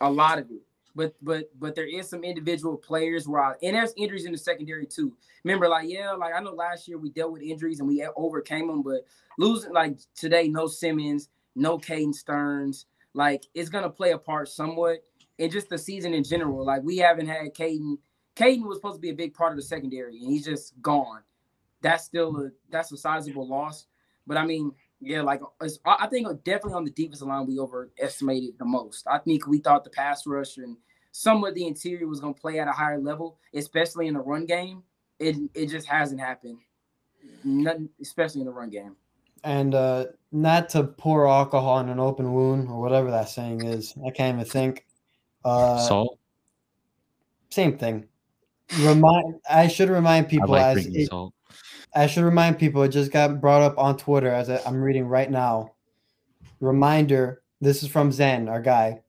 A 0.00 0.10
lot 0.10 0.38
of 0.38 0.50
it 0.50 0.62
but 0.96 1.14
but 1.22 1.50
but 1.60 1.76
there 1.76 1.86
is 1.86 2.08
some 2.10 2.24
individual 2.24 2.76
players 2.76 3.28
where 3.28 3.42
I, 3.42 3.54
and 3.62 3.76
there's 3.76 3.94
injuries 3.96 4.26
in 4.26 4.32
the 4.32 4.38
secondary 4.38 4.86
too. 4.86 5.14
Remember, 5.44 5.68
like 5.68 5.88
yeah, 5.88 6.12
like 6.12 6.34
I 6.34 6.40
know 6.40 6.54
last 6.54 6.88
year 6.88 6.98
we 6.98 7.10
dealt 7.10 7.32
with 7.32 7.42
injuries 7.42 7.80
and 7.80 7.88
we 7.88 8.06
overcame 8.16 8.68
them, 8.68 8.82
but 8.82 9.06
losing 9.38 9.72
like 9.74 9.98
today, 10.16 10.48
no 10.48 10.68
Simmons, 10.68 11.28
no 11.56 11.78
Caden 11.78 12.14
Sterns, 12.14 12.86
like 13.14 13.44
it's 13.54 13.70
gonna 13.70 13.90
play 13.90 14.12
a 14.12 14.18
part 14.18 14.48
somewhat 14.48 15.04
in 15.38 15.50
just 15.50 15.68
the 15.68 15.78
season 15.78 16.14
in 16.14 16.24
general. 16.24 16.64
Like 16.66 16.82
we 16.84 16.98
haven't 16.98 17.28
had 17.28 17.54
Caden. 17.54 17.98
Caden 18.36 18.66
was 18.66 18.78
supposed 18.78 18.96
to 18.96 19.02
be 19.02 19.10
a 19.10 19.14
big 19.14 19.34
part 19.34 19.52
of 19.52 19.56
the 19.58 19.62
secondary, 19.64 20.18
and 20.18 20.32
he's 20.32 20.44
just 20.46 20.80
gone. 20.82 21.22
that's 21.82 22.04
still 22.04 22.36
a 22.38 22.50
that's 22.70 22.92
a 22.92 22.96
sizable 22.96 23.48
loss. 23.48 23.86
But 24.26 24.38
I 24.38 24.46
mean, 24.46 24.72
yeah, 25.00 25.22
like 25.22 25.40
I 25.84 26.06
think 26.06 26.26
definitely 26.44 26.74
on 26.74 26.84
the 26.84 26.90
defensive 26.90 27.28
line 27.28 27.46
we 27.46 27.58
overestimated 27.58 28.58
the 28.58 28.64
most. 28.64 29.06
I 29.06 29.18
think 29.18 29.46
we 29.46 29.58
thought 29.58 29.84
the 29.84 29.90
pass 29.90 30.26
rush 30.26 30.56
and 30.56 30.76
some 31.12 31.44
of 31.44 31.54
the 31.54 31.66
interior 31.66 32.06
was 32.06 32.20
going 32.20 32.34
to 32.34 32.40
play 32.40 32.58
at 32.58 32.68
a 32.68 32.72
higher 32.72 32.98
level, 32.98 33.38
especially 33.54 34.06
in 34.06 34.14
the 34.14 34.20
run 34.20 34.46
game. 34.46 34.82
It 35.18 35.36
it 35.54 35.66
just 35.66 35.86
hasn't 35.86 36.20
happened, 36.20 36.58
Nothing, 37.44 37.88
especially 38.00 38.40
in 38.42 38.46
the 38.46 38.52
run 38.52 38.70
game. 38.70 38.96
And 39.44 39.74
uh, 39.74 40.06
not 40.32 40.68
to 40.70 40.84
pour 40.84 41.28
alcohol 41.28 41.74
on 41.74 41.88
an 41.88 42.00
open 42.00 42.32
wound 42.32 42.68
or 42.68 42.80
whatever 42.80 43.10
that 43.10 43.28
saying 43.28 43.64
is. 43.64 43.94
I 44.06 44.10
can't 44.10 44.36
even 44.36 44.50
think. 44.50 44.86
Uh, 45.44 45.78
Salt. 45.78 46.18
Same 47.50 47.78
thing. 47.78 48.08
Remind. 48.80 49.36
I 49.48 49.68
should 49.68 49.88
remind 49.88 50.28
people 50.28 50.48
like 50.48 50.78
as 50.78 50.86
it, 50.86 51.10
I 51.96 52.06
should 52.06 52.24
remind 52.24 52.58
people. 52.58 52.82
It 52.82 52.90
just 52.90 53.10
got 53.10 53.40
brought 53.40 53.62
up 53.62 53.78
on 53.78 53.96
Twitter 53.96 54.28
as 54.28 54.50
I'm 54.50 54.82
reading 54.82 55.06
right 55.06 55.30
now. 55.30 55.72
Reminder. 56.60 57.42
This 57.62 57.82
is 57.82 57.88
from 57.88 58.12
Zen, 58.12 58.50
our 58.50 58.60
guy, 58.60 59.00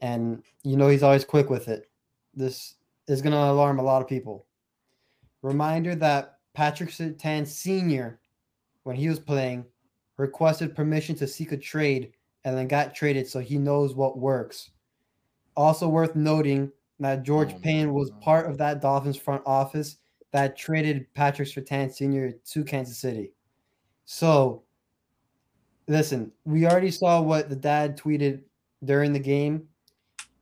and 0.00 0.42
you 0.62 0.76
know 0.76 0.88
he's 0.88 1.02
always 1.02 1.24
quick 1.24 1.48
with 1.48 1.68
it. 1.68 1.88
This 2.34 2.74
is 3.08 3.22
going 3.22 3.32
to 3.32 3.38
alarm 3.38 3.78
a 3.78 3.82
lot 3.82 4.02
of 4.02 4.08
people. 4.08 4.44
Reminder 5.40 5.94
that 5.94 6.38
Patrick 6.52 6.90
Surtain 6.90 7.46
Sr., 7.46 8.20
when 8.82 8.96
he 8.96 9.08
was 9.08 9.18
playing, 9.18 9.64
requested 10.18 10.76
permission 10.76 11.14
to 11.16 11.26
seek 11.26 11.52
a 11.52 11.56
trade 11.56 12.12
and 12.44 12.54
then 12.54 12.68
got 12.68 12.94
traded 12.94 13.26
so 13.26 13.40
he 13.40 13.56
knows 13.56 13.94
what 13.94 14.18
works. 14.18 14.70
Also 15.56 15.88
worth 15.88 16.14
noting 16.14 16.70
that 17.00 17.22
George 17.22 17.54
oh, 17.54 17.58
Paton 17.60 17.94
was 17.94 18.10
part 18.20 18.48
of 18.48 18.58
that 18.58 18.82
Dolphins 18.82 19.16
front 19.16 19.42
office 19.46 19.96
that 20.36 20.54
traded 20.54 21.06
Patrick 21.14 21.48
Surtain 21.48 21.90
Sr. 21.90 22.32
to 22.32 22.62
Kansas 22.62 22.98
City. 22.98 23.32
So, 24.04 24.64
listen, 25.88 26.30
we 26.44 26.66
already 26.66 26.90
saw 26.90 27.22
what 27.22 27.48
the 27.48 27.56
dad 27.56 27.98
tweeted 27.98 28.42
during 28.84 29.14
the 29.14 29.18
game. 29.18 29.66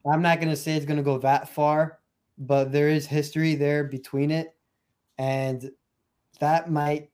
I'm 0.05 0.21
not 0.21 0.41
going 0.41 0.51
to 0.51 0.57
say 0.57 0.75
it's 0.75 0.85
going 0.85 0.97
to 0.97 1.05
go 1.05 1.19
that 1.19 1.49
far, 1.49 2.01
but 2.39 2.73
there 2.73 2.89
is 2.89 3.07
history 3.07 3.55
there 3.55 3.85
between 3.85 4.33
it. 4.33 4.57
And 5.19 5.71
that 6.41 6.73
might, 6.73 7.11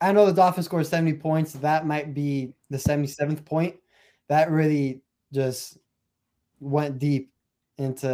I 0.00 0.12
know 0.12 0.24
the 0.24 0.32
Dolphins 0.32 0.64
scored 0.64 0.86
70 0.86 1.18
points. 1.18 1.52
That 1.52 1.86
might 1.86 2.14
be 2.14 2.54
the 2.70 2.78
77th 2.78 3.44
point. 3.44 3.76
That 4.28 4.50
really 4.50 5.02
just 5.30 5.76
went 6.58 6.98
deep 6.98 7.34
into 7.76 8.06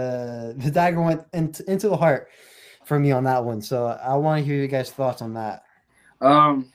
the 0.57 0.70
dagger 0.72 1.01
went 1.01 1.22
into, 1.33 1.70
into 1.70 1.89
the 1.89 1.97
heart 1.97 2.29
for 2.89 2.99
me 2.99 3.12
on 3.12 3.24
that 3.24 3.45
one. 3.45 3.61
So 3.61 3.86
I 3.86 4.16
want 4.16 4.41
to 4.41 4.45
hear 4.45 4.61
you 4.61 4.66
guys' 4.66 4.91
thoughts 4.91 5.20
on 5.20 5.34
that. 5.34 5.62
Um, 6.22 6.72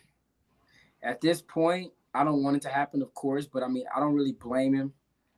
at 1.01 1.19
this 1.19 1.41
point, 1.41 1.91
I 2.13 2.23
don't 2.23 2.43
want 2.43 2.55
it 2.55 2.61
to 2.61 2.69
happen, 2.69 3.01
of 3.01 3.13
course, 3.15 3.47
but 3.47 3.63
I 3.63 3.67
mean, 3.67 3.85
I 3.93 3.99
don't 3.99 4.13
really 4.13 4.33
blame 4.33 4.73
him. 4.73 4.93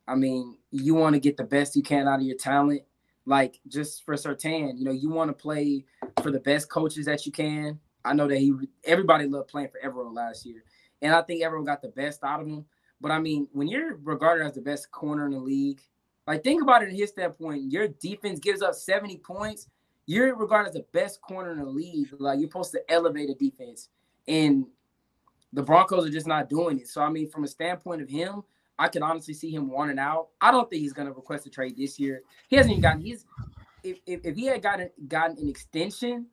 I 0.08 0.16
mean, 0.16 0.58
you 0.72 0.94
want 0.94 1.14
to 1.14 1.20
get 1.20 1.38
the 1.38 1.46
best 1.46 1.76
you 1.76 1.82
can 1.82 2.08
out 2.08 2.20
of 2.20 2.26
your 2.26 2.38
talent. 2.38 2.82
Like 3.26 3.60
just 3.68 4.06
for 4.06 4.14
Surtain, 4.16 4.78
you 4.78 4.86
know, 4.86 4.92
you 4.92 5.10
want 5.10 5.30
to 5.30 5.34
play 5.34 5.86
for 6.22 6.30
the 6.30 6.40
best 6.40 6.70
coaches 6.70 7.08
that 7.08 7.26
you 7.26 7.32
can. 7.32 7.80
I 8.04 8.14
know 8.14 8.28
that 8.28 8.38
he 8.38 8.54
everybody 8.84 9.26
loved 9.26 9.48
playing 9.48 9.70
for 9.70 9.80
Evero 9.80 10.14
last 10.14 10.46
year, 10.46 10.64
and 11.02 11.12
I 11.16 11.24
think 11.24 11.42
Evero 11.42 11.66
got 11.66 11.82
the 11.82 11.88
best 11.88 12.24
out 12.24 12.42
of 12.42 12.48
him. 12.48 12.66
But 13.02 13.10
I 13.10 13.18
mean, 13.18 13.48
when 13.52 13.68
you're 13.68 13.96
regarded 13.96 14.46
as 14.46 14.54
the 14.54 14.62
best 14.62 14.92
corner 14.92 15.26
in 15.26 15.32
the 15.32 15.40
league, 15.40 15.82
like 16.28 16.44
think 16.44 16.62
about 16.62 16.84
it 16.84 16.90
in 16.90 16.96
his 16.96 17.10
standpoint, 17.10 17.72
your 17.72 17.88
defense 17.88 18.40
gives 18.40 18.62
up 18.62 18.76
70 18.76 19.18
points. 19.18 19.70
You're 20.08 20.36
regarded 20.36 20.70
as 20.70 20.76
the 20.76 20.86
best 20.92 21.22
corner 21.22 21.52
in 21.52 21.60
the 21.60 21.66
league. 21.66 22.10
Like 22.20 22.40
you're 22.40 22.50
supposed 22.50 22.72
to 22.74 22.92
elevate 22.92 23.30
a 23.30 23.34
defense, 23.34 23.90
and 24.28 24.66
the 25.54 25.64
Broncos 25.64 26.06
are 26.06 26.12
just 26.12 26.28
not 26.28 26.50
doing 26.50 26.80
it. 26.80 26.88
So 26.88 27.02
I 27.02 27.10
mean, 27.10 27.30
from 27.30 27.44
a 27.44 27.48
standpoint 27.48 28.02
of 28.02 28.10
him, 28.10 28.44
I 28.78 28.88
can 28.88 29.04
honestly 29.04 29.34
see 29.34 29.52
him 29.52 29.70
wanting 29.70 30.00
out. 30.00 30.30
I 30.42 30.52
don't 30.52 30.70
think 30.70 30.82
he's 30.82 30.94
going 30.94 31.08
to 31.08 31.14
request 31.14 31.48
a 31.48 31.50
trade 31.50 31.78
this 31.78 32.00
year. 32.00 32.22
He 32.50 32.56
hasn't 32.56 32.74
even 32.74 32.82
gotten. 32.82 33.02
He's 33.02 33.26
if, 33.84 34.00
if, 34.06 34.22
if 34.24 34.36
he 34.36 34.46
had 34.46 34.62
gotten 34.62 34.90
gotten 35.08 35.38
an 35.40 35.48
extension, 35.48 36.28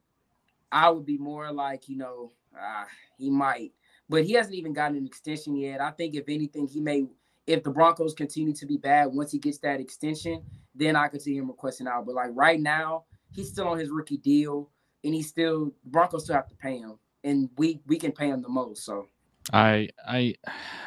I 0.71 0.91
would 0.91 1.07
be 1.07 1.19
more 1.19 1.53
like 1.53 1.89
you 1.89 1.97
know 1.97 2.33
uh, 2.59 2.85
he 3.17 3.31
might, 3.31 3.73
but 4.09 4.25
he 4.25 4.33
hasn't 4.33 4.55
even 4.55 4.73
gotten 4.73 4.97
an 4.97 5.07
extension 5.07 5.57
yet. 5.57 5.81
I 5.81 5.91
think 5.91 6.15
if 6.15 6.25
anything, 6.29 6.67
he 6.67 6.81
may. 6.81 7.07
If 7.45 7.65
the 7.65 7.71
Broncos 7.71 8.15
continue 8.15 8.55
to 8.55 8.67
be 8.67 8.77
bad 8.77 9.07
once 9.07 9.33
he 9.33 9.39
gets 9.39 9.59
that 9.59 9.81
extension, 9.81 10.43
then 10.77 10.95
I 10.95 11.09
could 11.09 11.21
see 11.21 11.37
him 11.37 11.49
requesting 11.49 11.89
out. 11.89 12.07
But 12.07 12.15
like 12.15 12.31
right 12.35 12.61
now, 12.61 13.05
he's 13.33 13.49
still 13.49 13.69
on 13.69 13.79
his 13.79 13.91
rookie 13.91 14.19
deal, 14.19 14.71
and 15.05 15.15
he's 15.15 15.29
still 15.29 15.73
Broncos 15.85 16.25
still 16.25 16.37
have 16.37 16.49
to 16.49 16.57
pay 16.57 16.79
him, 16.79 16.99
and 17.25 17.49
we 17.57 17.81
we 17.87 17.99
can 17.99 18.13
pay 18.13 18.29
him 18.29 18.43
the 18.43 18.49
most. 18.49 18.85
So 18.85 19.07
I 19.53 19.89
I 20.07 20.35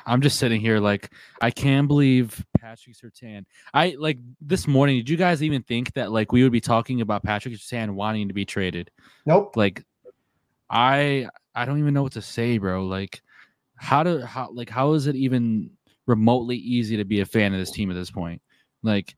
I'm 0.06 0.22
just 0.22 0.40
sitting 0.40 0.62
here 0.62 0.80
like 0.80 1.12
I 1.42 1.52
can't 1.52 1.88
believe 1.88 2.44
Patrick 2.60 2.96
Surtain. 2.96 3.46
I 3.74 3.96
like 4.00 4.20
this 4.40 4.68
morning. 4.68 4.98
Did 4.98 5.10
you 5.10 5.18
guys 5.18 5.44
even 5.44 5.64
think 5.64 5.94
that 5.94 6.12
like 6.12 6.32
we 6.32 6.44
would 6.44 6.52
be 6.52 6.62
talking 6.62 7.02
about 7.02 7.24
Patrick 7.24 7.54
Surtain 7.56 7.92
wanting 7.92 8.28
to 8.30 8.34
be 8.34 8.46
traded? 8.46 8.92
Nope. 9.26 9.58
Like 9.58 9.84
I 10.70 11.28
I 11.54 11.66
don't 11.66 11.80
even 11.80 11.94
know 11.94 12.04
what 12.04 12.14
to 12.14 12.22
say, 12.22 12.58
bro. 12.58 12.86
Like 12.86 13.22
how 13.76 14.04
do 14.04 14.20
how 14.22 14.50
like 14.54 14.70
how 14.70 14.94
is 14.94 15.08
it 15.08 15.16
even 15.16 15.72
remotely 16.06 16.58
easy 16.58 16.98
to 16.98 17.06
be 17.06 17.20
a 17.20 17.26
fan 17.26 17.54
of 17.54 17.60
this 17.60 17.72
team 17.72 17.92
at 17.92 17.96
this 17.96 18.12
point? 18.12 18.42
Like 18.84 19.16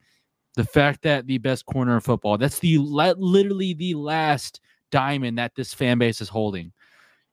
the 0.58 0.64
fact 0.64 1.02
that 1.02 1.28
the 1.28 1.38
best 1.38 1.64
corner 1.66 1.94
of 1.94 2.04
football, 2.04 2.36
that's 2.36 2.58
the 2.58 2.78
literally 2.78 3.74
the 3.74 3.94
last 3.94 4.60
diamond 4.90 5.38
that 5.38 5.54
this 5.54 5.72
fan 5.72 5.98
base 5.98 6.20
is 6.20 6.28
holding 6.28 6.72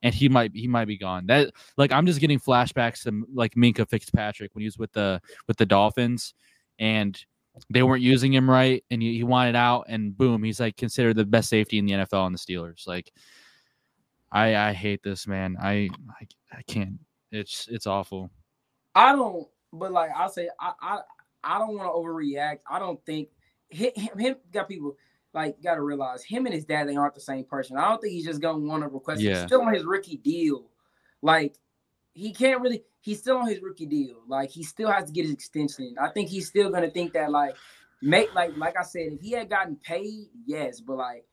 and 0.03 0.13
he 0.13 0.30
might 0.30 0.51
he 0.53 0.67
might 0.67 0.86
be 0.86 0.95
gone. 0.95 1.26
That 1.26 1.51
like 1.76 1.91
I'm 1.91 2.05
just 2.05 2.19
getting 2.19 2.39
flashbacks 2.39 3.01
to 3.05 3.26
like 3.34 3.55
Minkah 3.55 3.89
Fitzpatrick 3.89 4.53
when 4.53 4.61
he 4.61 4.67
was 4.67 4.78
with 4.78 4.91
the 4.93 5.19
with 5.47 5.57
the 5.57 5.65
Dolphins, 5.65 6.36
and 6.78 7.19
they 7.71 7.82
weren't 7.82 8.03
using 8.03 8.32
him 8.32 8.47
right, 8.47 8.84
and 8.91 9.01
he, 9.01 9.15
he 9.15 9.23
wanted 9.23 9.55
out, 9.55 9.86
and 9.88 10.15
boom, 10.15 10.43
he's 10.43 10.59
like 10.59 10.78
considered 10.78 11.15
the 11.15 11.26
best 11.26 11.49
safety 11.49 11.80
in 11.80 11.88
the 11.88 11.93
NFL 11.93 12.28
and 12.28 12.36
the 12.36 12.39
Steelers. 12.39 12.86
Like, 12.86 13.11
I 14.32 14.55
I 14.55 14.73
hate 14.73 15.01
this 15.01 15.26
man. 15.26 15.57
I 15.59 15.89
I, 16.21 16.28
I 16.59 16.61
can't. 16.67 16.99
It's 17.32 17.67
it's 17.71 17.88
awful. 17.88 18.30
I 18.93 19.13
don't. 19.13 19.47
But 19.73 19.91
like 19.91 20.11
I 20.15 20.28
say, 20.28 20.49
I 20.59 20.73
I 20.80 20.99
I 21.46 21.60
don't 21.60 21.78
want 21.78 21.88
to 21.88 21.93
overreact. 21.93 22.60
I 22.70 22.80
don't 22.80 23.04
think 23.06 23.30
him, 23.70 23.91
him 24.18 24.36
got 24.52 24.68
people 24.68 24.96
like 25.34 25.62
got 25.62 25.76
to 25.76 25.82
realize 25.82 26.24
him 26.24 26.46
and 26.46 26.56
his 26.56 26.66
dad 26.66 26.88
they 26.88 26.96
aren't 26.96 27.14
the 27.14 27.22
same 27.22 27.43
person. 27.43 27.78
I 27.78 27.89
don't 27.89 28.02
think 28.02 28.14
he's 28.14 28.26
just 28.26 28.41
gonna 28.41 28.60
want 28.60 28.84
to 28.84 28.89
request. 28.89 29.22
Yeah. 29.22 29.36
He's 29.36 29.43
still 29.43 29.62
on 29.62 29.74
his 29.74 29.84
rookie 29.84 30.18
deal. 30.18 30.66
Like 31.22 31.56
he 32.14 32.32
can't 32.32 32.62
really. 32.62 32.84
He's 33.02 33.20
still 33.20 33.38
on 33.38 33.48
his 33.48 33.62
rookie 33.62 33.86
deal. 33.86 34.16
Like 34.28 34.50
he 34.50 34.64
still 34.64 34.89
has 34.89 35.06
to 35.06 35.12
get 35.12 35.24
his 35.26 35.34
extension. 35.34 35.96
I 36.00 36.10
think 36.10 36.30
he's 36.30 36.48
still 36.48 36.70
gonna 36.72 36.89
think 36.89 37.14
that 37.14 37.32
like 37.32 37.56
make 38.02 38.34
like 38.34 38.58
like 38.58 38.78
I 38.80 38.84
said, 38.84 39.14
if 39.14 39.22
he 39.22 39.32
had 39.32 39.50
gotten 39.50 39.76
paid, 39.76 40.30
yes, 40.46 40.80
but 40.80 40.98
like 40.98 41.26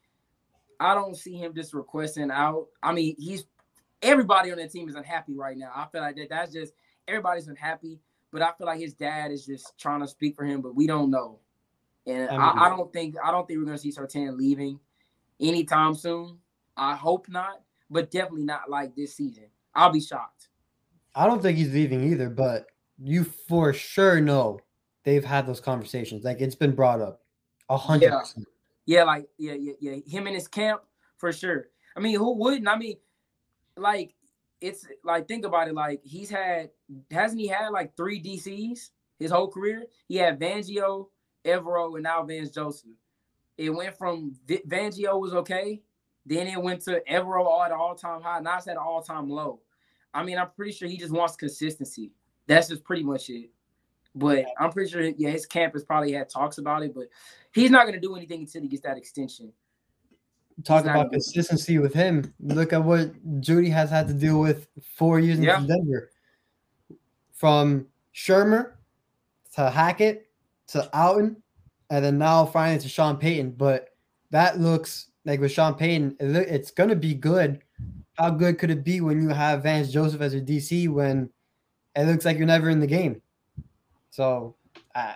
I 0.80 0.94
don't 0.94 1.16
see 1.16 1.36
him 1.36 1.54
just 1.54 1.72
requesting 1.72 2.30
out. 2.30 2.66
I 2.82 2.92
mean, 2.92 3.14
he's 3.18 3.44
everybody 4.02 4.50
on 4.50 4.58
that 4.58 4.72
team 4.72 4.88
is 4.88 4.96
unhappy 4.96 5.34
right 5.36 5.56
now. 5.56 5.70
I 5.74 5.86
feel 5.92 6.00
like 6.00 6.16
that 6.16 6.28
that's 6.28 6.52
just 6.52 6.72
everybody's 7.06 7.48
unhappy. 7.48 8.00
But 8.32 8.42
I 8.42 8.52
feel 8.56 8.66
like 8.66 8.80
his 8.80 8.94
dad 8.94 9.30
is 9.30 9.46
just 9.46 9.78
trying 9.78 10.00
to 10.00 10.08
speak 10.08 10.34
for 10.34 10.44
him, 10.44 10.62
but 10.62 10.74
we 10.74 10.86
don't 10.86 11.10
know. 11.10 11.38
And 12.06 12.28
I, 12.28 12.32
mean, 12.32 12.40
I, 12.40 12.64
I, 12.64 12.68
don't 12.70 12.92
think 12.92 13.14
I 13.22 13.30
don't 13.30 13.46
think 13.46 13.58
we're 13.60 13.66
gonna 13.66 13.78
see 13.78 13.92
Surtain 13.92 14.36
leaving 14.36 14.80
anytime 15.40 15.94
soon. 15.94 16.38
I 16.76 16.96
hope 16.96 17.28
not, 17.28 17.62
but 17.90 18.10
definitely 18.10 18.44
not 18.44 18.70
like 18.70 18.96
this 18.96 19.14
season. 19.14 19.44
I'll 19.74 19.92
be 19.92 20.00
shocked. 20.00 20.48
I 21.14 21.26
don't 21.26 21.42
think 21.42 21.58
he's 21.58 21.72
leaving 21.72 22.02
either, 22.10 22.30
but 22.30 22.66
you 22.98 23.24
for 23.24 23.72
sure 23.72 24.20
know 24.20 24.60
they've 25.04 25.24
had 25.24 25.46
those 25.46 25.60
conversations. 25.60 26.24
Like 26.24 26.40
it's 26.40 26.54
been 26.54 26.74
brought 26.74 27.00
up 27.00 27.20
a 27.68 27.76
hundred 27.76 28.10
yeah. 28.10 28.42
Yeah, 28.84 29.04
like 29.04 29.28
yeah, 29.38 29.54
yeah, 29.54 29.74
yeah. 29.80 29.96
Him 30.06 30.26
and 30.26 30.34
his 30.34 30.48
camp 30.48 30.82
for 31.18 31.32
sure. 31.32 31.68
I 31.96 32.00
mean, 32.00 32.18
who 32.18 32.34
wouldn't? 32.36 32.66
I 32.66 32.76
mean, 32.76 32.96
like 33.76 34.14
it's 34.62 34.86
like 35.04 35.28
think 35.28 35.44
about 35.44 35.68
it. 35.68 35.74
Like 35.74 36.00
he's 36.04 36.30
had 36.30 36.70
hasn't 37.10 37.40
he 37.40 37.48
had 37.48 37.68
like 37.70 37.96
three 37.96 38.22
DCs 38.22 38.90
his 39.18 39.30
whole 39.30 39.48
career? 39.48 39.84
He 40.08 40.16
had 40.16 40.38
Fangio, 40.40 41.08
Evero, 41.44 41.94
and 41.94 42.04
now 42.04 42.22
Vance 42.22 42.50
Joseph. 42.50 42.90
It 43.58 43.70
went 43.70 43.96
from 43.98 44.34
v- 44.46 44.62
Fangio 44.66 45.20
was 45.20 45.34
okay, 45.34 45.82
then 46.24 46.46
it 46.46 46.60
went 46.60 46.80
to 46.82 47.02
Evero 47.10 47.44
all 47.44 47.62
at 47.62 47.72
all 47.72 47.94
time 47.94 48.22
high. 48.22 48.40
Now 48.40 48.58
it's 48.58 48.68
at 48.68 48.76
all 48.76 49.02
time 49.02 49.28
low. 49.28 49.60
I 50.14 50.22
mean, 50.22 50.38
I'm 50.38 50.50
pretty 50.50 50.72
sure 50.72 50.88
he 50.88 50.96
just 50.96 51.12
wants 51.12 51.36
consistency. 51.36 52.12
That's 52.46 52.68
just 52.68 52.84
pretty 52.84 53.02
much 53.02 53.28
it. 53.30 53.50
But 54.14 54.44
I'm 54.58 54.70
pretty 54.70 54.90
sure, 54.90 55.02
yeah, 55.02 55.30
his 55.30 55.46
campus 55.46 55.84
probably 55.84 56.12
had 56.12 56.28
talks 56.28 56.58
about 56.58 56.82
it, 56.82 56.94
but 56.94 57.08
he's 57.54 57.70
not 57.70 57.84
going 57.84 57.94
to 57.94 58.00
do 58.00 58.14
anything 58.14 58.40
until 58.40 58.62
he 58.62 58.68
gets 58.68 58.82
that 58.82 58.98
extension. 58.98 59.52
Talk 60.64 60.84
about 60.84 61.10
consistency 61.10 61.78
with 61.78 61.94
him. 61.94 62.32
Look 62.40 62.72
at 62.72 62.82
what 62.82 63.12
Jeudy 63.40 63.70
has 63.70 63.90
had 63.90 64.06
to 64.08 64.14
deal 64.14 64.40
with 64.40 64.68
four 64.94 65.18
years 65.18 65.38
in. 65.38 65.44
Denver. 65.44 66.10
From 67.32 67.86
Shurmur 68.14 68.72
to 69.54 69.70
Hackett 69.70 70.28
to 70.68 70.88
Outten, 70.94 71.36
and 71.90 72.04
then 72.04 72.18
now 72.18 72.46
finally 72.46 72.78
to 72.80 72.88
Sean 72.88 73.16
Payton. 73.16 73.52
But 73.52 73.90
that 74.30 74.60
looks 74.60 75.08
like 75.24 75.40
with 75.40 75.52
Sean 75.52 75.74
Payton, 75.74 76.16
it's 76.20 76.70
going 76.70 76.90
to 76.90 76.96
be 76.96 77.14
good. 77.14 77.62
how 78.14 78.30
good 78.30 78.58
could 78.58 78.70
it 78.70 78.84
be 78.84 79.00
when 79.00 79.20
you 79.22 79.28
have 79.28 79.62
Vance 79.62 79.90
Joseph 79.90 80.20
as 80.20 80.34
your 80.34 80.42
DC 80.42 80.88
when 80.88 81.30
it 81.96 82.04
looks 82.04 82.24
like 82.24 82.36
you're 82.36 82.46
never 82.46 82.70
in 82.70 82.80
the 82.80 82.86
game? 82.86 83.20
So 84.10 84.56
uh, 84.94 85.12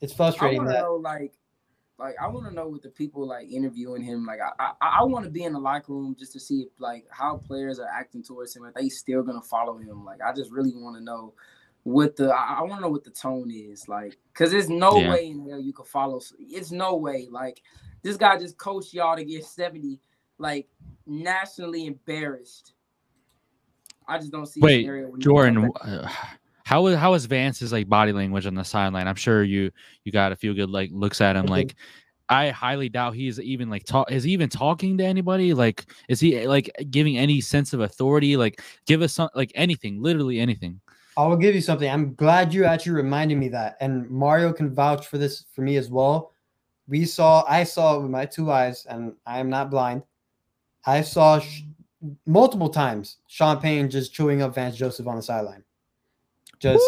it's 0.00 0.12
I 0.12 0.16
frustrating 0.16 0.58
want 0.58 0.70
to 0.70 0.72
that. 0.74 0.82
know, 0.82 0.94
like, 0.96 1.32
like 2.02 2.16
I 2.20 2.26
want 2.28 2.46
to 2.48 2.54
know 2.54 2.68
with 2.68 2.82
the 2.82 2.90
people 2.90 3.26
like 3.26 3.48
interviewing 3.50 4.02
him. 4.02 4.26
Like, 4.26 4.40
I 4.40 4.72
I, 4.80 4.98
I 5.00 5.04
want 5.04 5.24
to 5.24 5.30
be 5.30 5.44
in 5.44 5.52
the 5.52 5.58
locker 5.58 5.92
room 5.92 6.16
just 6.18 6.32
to 6.32 6.40
see 6.40 6.62
if 6.62 6.68
like 6.78 7.06
how 7.10 7.36
players 7.36 7.78
are 7.78 7.88
acting 7.88 8.22
towards 8.22 8.54
him. 8.56 8.64
Are 8.64 8.72
they 8.74 8.88
still 8.88 9.22
gonna 9.22 9.42
follow 9.42 9.78
him? 9.78 10.04
Like, 10.04 10.20
I 10.20 10.32
just 10.32 10.50
really 10.50 10.72
want 10.74 10.96
to 10.96 11.02
know 11.02 11.34
what 11.84 12.16
the 12.16 12.30
I, 12.32 12.58
I 12.58 12.62
want 12.62 12.74
to 12.76 12.80
know 12.82 12.90
what 12.90 13.04
the 13.04 13.10
tone 13.10 13.50
is. 13.50 13.88
Like, 13.88 14.16
cause 14.34 14.50
there's 14.50 14.68
no 14.68 14.98
Yeah. 14.98 15.10
way 15.10 15.28
in 15.28 15.48
hell 15.48 15.60
you 15.60 15.72
can 15.72 15.84
follow. 15.84 16.20
It's 16.38 16.72
no 16.72 16.96
way. 16.96 17.28
Like, 17.30 17.62
this 18.02 18.16
guy 18.16 18.36
just 18.38 18.58
coached 18.58 18.92
y'all 18.92 19.16
to 19.16 19.24
get 19.24 19.44
seventy. 19.44 20.00
Like, 20.38 20.68
nationally 21.06 21.86
embarrassed. 21.86 22.74
I 24.08 24.18
just 24.18 24.32
don't 24.32 24.46
see. 24.46 24.60
a 24.60 24.64
Wait, 24.64 24.84
Jordan, 25.18 25.70
how 26.72 26.86
is 26.86 26.96
how 26.96 27.12
is 27.12 27.26
Vance's 27.26 27.70
like 27.70 27.86
body 27.86 28.12
language 28.12 28.46
on 28.46 28.54
the 28.54 28.64
sideline? 28.64 29.06
I'm 29.06 29.14
sure 29.14 29.44
you 29.44 29.70
you 30.04 30.12
got 30.12 30.32
a 30.32 30.36
few 30.36 30.54
good 30.54 30.70
like 30.70 30.88
looks 30.90 31.20
at 31.20 31.36
him. 31.36 31.44
Okay. 31.44 31.52
Like, 31.52 31.74
I 32.30 32.48
highly 32.48 32.88
doubt 32.88 33.14
he's 33.14 33.38
even 33.38 33.68
like 33.68 33.84
talk. 33.84 34.10
Is 34.10 34.24
he 34.24 34.32
even 34.32 34.48
talking 34.48 34.96
to 34.96 35.04
anybody? 35.04 35.52
Like, 35.52 35.84
is 36.08 36.18
he 36.18 36.46
like 36.46 36.74
giving 36.88 37.18
any 37.18 37.42
sense 37.42 37.74
of 37.74 37.80
authority? 37.80 38.38
Like, 38.38 38.62
give 38.86 39.02
us 39.02 39.12
some 39.12 39.28
like 39.34 39.52
anything, 39.54 40.02
literally 40.02 40.40
anything. 40.40 40.80
I 41.18 41.26
will 41.26 41.36
give 41.36 41.54
you 41.54 41.60
something. 41.60 41.90
I'm 41.90 42.14
glad 42.14 42.54
you 42.54 42.64
actually 42.64 42.92
reminded 42.92 43.36
me 43.36 43.48
that, 43.48 43.76
and 43.82 44.08
Mario 44.08 44.50
can 44.50 44.74
vouch 44.74 45.08
for 45.08 45.18
this 45.18 45.44
for 45.54 45.60
me 45.60 45.76
as 45.76 45.90
well. 45.90 46.32
We 46.88 47.04
saw, 47.04 47.44
I 47.46 47.64
saw 47.64 47.98
it 47.98 48.00
with 48.00 48.10
my 48.10 48.24
two 48.24 48.50
eyes, 48.50 48.86
and 48.86 49.12
I 49.26 49.40
am 49.40 49.50
not 49.50 49.70
blind. 49.70 50.04
I 50.86 51.02
saw 51.02 51.38
sh- 51.38 51.64
multiple 52.24 52.70
times 52.70 53.18
Sean 53.26 53.60
Payne 53.60 53.90
just 53.90 54.14
chewing 54.14 54.40
up 54.40 54.54
Vance 54.54 54.74
Joseph 54.74 55.06
on 55.06 55.16
the 55.16 55.22
sideline. 55.22 55.64
Just, 56.62 56.84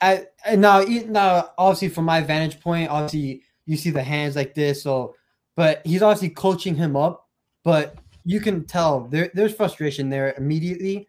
I 0.00 0.26
and 0.46 0.62
now, 0.62 0.80
now, 0.80 1.50
obviously, 1.58 1.88
from 1.88 2.06
my 2.06 2.22
vantage 2.22 2.58
point, 2.58 2.90
obviously, 2.90 3.42
you 3.66 3.76
see 3.76 3.90
the 3.90 4.02
hands 4.02 4.34
like 4.34 4.54
this. 4.54 4.82
So, 4.82 5.14
but 5.56 5.82
he's 5.84 6.02
obviously 6.02 6.30
coaching 6.30 6.74
him 6.74 6.96
up, 6.96 7.28
but 7.64 7.96
you 8.24 8.40
can 8.40 8.64
tell 8.64 9.08
there, 9.08 9.30
there's 9.34 9.54
frustration 9.54 10.08
there 10.08 10.34
immediately 10.38 11.06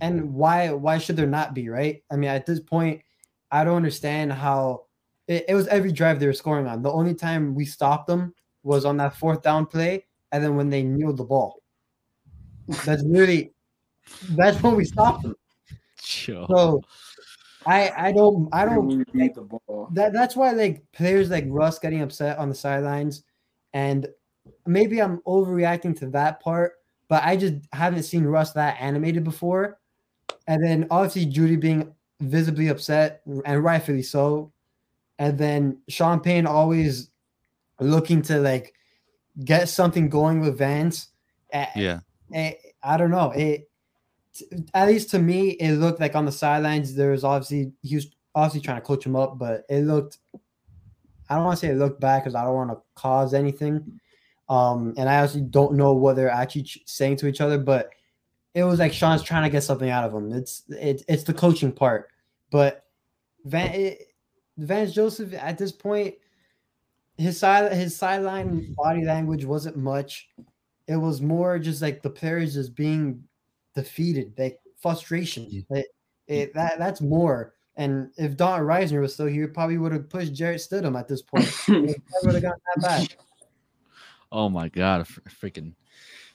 and 0.00 0.34
why 0.34 0.70
why 0.70 0.98
should 0.98 1.16
there 1.16 1.26
not 1.26 1.54
be 1.54 1.68
right 1.68 2.02
i 2.10 2.16
mean 2.16 2.28
at 2.28 2.44
this 2.44 2.60
point 2.60 3.00
i 3.52 3.62
don't 3.62 3.76
understand 3.76 4.32
how 4.32 4.84
it, 5.28 5.44
it 5.48 5.54
was 5.54 5.68
every 5.68 5.92
drive 5.92 6.18
they 6.18 6.26
were 6.26 6.32
scoring 6.32 6.66
on 6.66 6.82
the 6.82 6.92
only 6.92 7.14
time 7.14 7.54
we 7.54 7.64
stopped 7.64 8.06
them 8.08 8.34
was 8.64 8.84
on 8.84 8.96
that 8.96 9.16
fourth 9.16 9.40
down 9.40 9.64
play 9.64 10.04
and 10.32 10.42
then 10.42 10.56
when 10.56 10.68
they 10.68 10.82
kneeled 10.82 11.16
the 11.16 11.24
ball 11.24 11.62
that's 12.84 13.04
really 13.06 13.52
that's 14.30 14.62
when 14.62 14.76
we 14.76 14.84
stopped 14.84 15.22
them. 15.22 15.34
So 16.48 16.82
i 17.66 17.90
i 18.08 18.12
don't 18.12 18.48
i 18.52 18.64
don't 18.64 18.86
When 18.86 18.98
you 19.00 19.04
beat 19.12 19.34
the 19.34 19.42
ball. 19.42 19.88
that 19.92 20.12
that's 20.12 20.36
why 20.36 20.52
like 20.52 20.84
players 20.92 21.28
like 21.28 21.44
Russ 21.48 21.78
getting 21.78 22.02
upset 22.02 22.38
on 22.38 22.48
the 22.48 22.54
sidelines, 22.54 23.24
and 23.72 24.08
maybe 24.66 25.00
I'm 25.02 25.18
overreacting 25.26 25.98
to 25.98 26.06
that 26.10 26.40
part, 26.40 26.74
but 27.08 27.22
I 27.24 27.36
just 27.36 27.54
haven't 27.72 28.04
seen 28.04 28.24
Russ 28.24 28.52
that 28.52 28.76
animated 28.80 29.24
before. 29.24 29.80
And 30.46 30.62
then 30.64 30.86
obviously 30.90 31.26
Jeudy 31.26 31.60
being 31.60 31.94
visibly 32.20 32.68
upset 32.68 33.22
and 33.44 33.62
rightfully 33.62 34.02
so, 34.02 34.52
and 35.18 35.36
then 35.36 35.80
Sean 35.88 36.20
Payne 36.20 36.46
always 36.46 37.10
looking 37.80 38.22
to 38.22 38.38
like 38.38 38.74
get 39.44 39.68
something 39.68 40.08
going 40.08 40.40
with 40.40 40.56
Vance. 40.58 41.08
A- 41.52 41.68
Yeah. 41.76 42.00
eh, 42.32 42.52
I 42.82 42.96
don't 42.96 43.10
know. 43.10 43.30
It 43.32 43.67
at 44.74 44.88
least 44.88 45.10
to 45.10 45.18
me, 45.18 45.50
it 45.50 45.74
looked 45.76 46.00
like 46.00 46.14
on 46.14 46.24
the 46.24 46.32
sidelines 46.32 46.94
there 46.94 47.10
was 47.10 47.24
obviously 47.24 47.72
he 47.82 47.96
was 47.96 48.08
obviously 48.34 48.60
trying 48.60 48.80
to 48.80 48.86
coach 48.86 49.04
him 49.04 49.16
up, 49.16 49.38
but 49.38 49.64
it 49.68 49.80
looked. 49.82 50.18
I 51.28 51.34
don't 51.34 51.44
want 51.44 51.58
to 51.58 51.66
say 51.66 51.72
it 51.72 51.76
looked 51.76 52.00
bad 52.00 52.20
because 52.20 52.34
I 52.34 52.44
don't 52.44 52.54
want 52.54 52.70
to 52.70 52.78
cause 52.94 53.34
anything, 53.34 54.00
um, 54.48 54.94
and 54.96 55.08
I 55.08 55.14
actually 55.14 55.42
don't 55.42 55.74
know 55.74 55.92
what 55.92 56.16
they're 56.16 56.30
actually 56.30 56.66
saying 56.86 57.16
to 57.16 57.26
each 57.26 57.40
other, 57.40 57.58
but 57.58 57.90
it 58.54 58.64
was 58.64 58.78
like 58.78 58.92
Sean's 58.92 59.22
trying 59.22 59.44
to 59.44 59.50
get 59.50 59.62
something 59.62 59.90
out 59.90 60.04
of 60.04 60.14
him. 60.14 60.32
It's 60.32 60.62
it, 60.68 61.02
it's 61.08 61.24
the 61.24 61.34
coaching 61.34 61.72
part, 61.72 62.08
but 62.50 62.84
Van 63.44 63.72
it, 63.72 64.08
Vance 64.56 64.92
Joseph 64.92 65.34
at 65.34 65.58
this 65.58 65.72
point, 65.72 66.14
his 67.16 67.38
side 67.38 67.72
his 67.72 67.96
sideline 67.96 68.74
body 68.76 69.04
language 69.04 69.44
wasn't 69.44 69.76
much. 69.76 70.28
It 70.86 70.96
was 70.96 71.20
more 71.20 71.58
just 71.58 71.82
like 71.82 72.02
the 72.02 72.10
players 72.10 72.54
just 72.54 72.74
being 72.74 73.22
defeated, 73.82 74.32
like 74.38 74.60
frustration. 74.80 75.46
Yeah. 75.48 75.62
It, 75.70 75.86
it, 76.26 76.54
that 76.54 76.78
that's 76.78 77.00
more. 77.00 77.54
And 77.76 78.10
if 78.16 78.36
Don 78.36 78.60
Reisner 78.62 79.00
was 79.00 79.14
still 79.14 79.26
here, 79.26 79.46
probably 79.48 79.78
would 79.78 79.92
have 79.92 80.10
pushed 80.10 80.34
Jarrett 80.34 80.60
Stidham 80.60 80.98
at 80.98 81.06
this 81.06 81.22
point. 81.22 81.48
Would 81.68 82.34
have 82.34 82.42
gotten 82.42 82.60
that 82.74 82.82
bad. 82.82 83.14
Oh 84.32 84.48
my 84.48 84.68
god, 84.68 85.06
freaking 85.40 85.74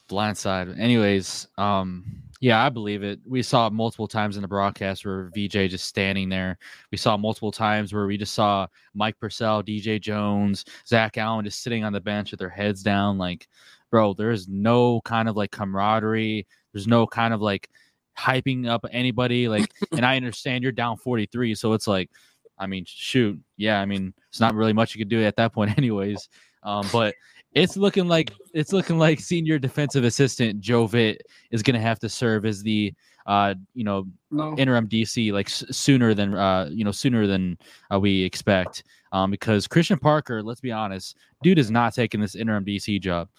blindside. 0.10 0.80
Anyways, 0.80 1.48
um, 1.58 2.06
yeah, 2.39 2.64
I 2.64 2.70
believe 2.70 3.04
it. 3.04 3.20
We 3.26 3.41
saw 3.41 3.68
it 3.68 3.74
multiple 3.74 4.08
times 4.08 4.36
in 4.38 4.41
the 4.41 4.48
broadcast 4.48 5.06
where 5.06 5.32
VJ 5.36 5.70
just 5.70 5.86
standing 5.86 6.30
there. 6.30 6.58
We 6.91 6.98
saw 6.98 7.18
multiple 7.18 7.52
times 7.52 7.94
where 7.94 8.06
we 8.08 8.18
just 8.18 8.34
saw 8.34 8.68
Mike 8.94 9.20
Purcell, 9.20 9.64
DJ 9.64 10.00
Jones, 10.02 10.66
Zach 10.88 11.18
Allen 11.18 11.46
just 11.46 11.62
sitting 11.62 11.84
on 11.84 11.94
the 11.94 12.02
bench 12.02 12.32
with 12.32 12.39
their 12.39 12.50
heads 12.50 12.84
down. 12.84 13.18
Like, 13.18 13.48
bro, 13.91 14.14
there 14.14 14.32
is 14.32 14.48
no 14.48 15.02
kind 15.02 15.30
of 15.30 15.36
like 15.38 15.52
camaraderie. 15.52 16.48
There's 16.74 16.88
no 16.88 17.07
kind 17.07 17.34
of 17.34 17.41
like 17.41 17.69
hyping 18.17 18.67
up 18.67 18.86
anybody. 18.91 19.47
Like, 19.47 19.71
and 19.91 20.05
I 20.05 20.17
understand 20.17 20.63
you're 20.63 20.71
down 20.71 20.97
43, 20.97 21.55
so 21.55 21.74
it's 21.74 21.88
like, 21.88 22.09
I 22.57 22.67
mean, 22.67 22.84
shoot, 22.88 23.39
yeah, 23.57 23.80
I 23.80 23.86
mean, 23.86 24.13
it's 24.30 24.39
not 24.39 24.55
really 24.55 24.74
much 24.74 24.93
you 24.93 24.99
could 24.99 25.09
do 25.09 25.24
at 25.24 25.36
that 25.38 25.53
point, 25.53 25.78
anyways. 25.78 26.30
Um, 26.63 26.88
but 26.91 27.13
it's 27.53 27.78
looking 27.78 28.07
like 28.07 28.32
it's 28.53 28.74
looking 28.74 28.97
like 28.97 29.19
senior 29.19 29.59
defensive 29.59 30.03
assistant 30.03 30.59
Joe 30.59 30.88
Vitt 30.88 31.17
is 31.51 31.61
going 31.61 31.76
to 31.76 31.82
have 31.82 31.99
to 31.99 32.09
serve 32.09 32.45
as 32.45 32.63
the 32.63 32.93
uh 33.26 33.53
you 33.74 33.84
know 33.84 34.05
no. 34.32 34.55
interim 34.57 34.88
DC 34.88 35.32
like 35.32 35.47
s- 35.47 35.63
sooner 35.71 36.13
than 36.13 36.36
uh 36.36 36.67
you 36.71 36.84
know 36.84 36.91
sooner 36.91 37.26
than 37.26 37.57
uh, 37.93 37.99
we 37.99 38.21
expect 38.24 38.84
um 39.11 39.32
because 39.32 39.67
Christian 39.67 39.97
Parker 39.97 40.43
let's 40.43 40.59
be 40.59 40.71
honest 40.71 41.15
dude 41.41 41.59
is 41.59 41.71
not 41.71 41.93
taking 41.93 42.19
this 42.19 42.36
interim 42.36 42.65
DC 42.65 42.99
job 42.99 43.30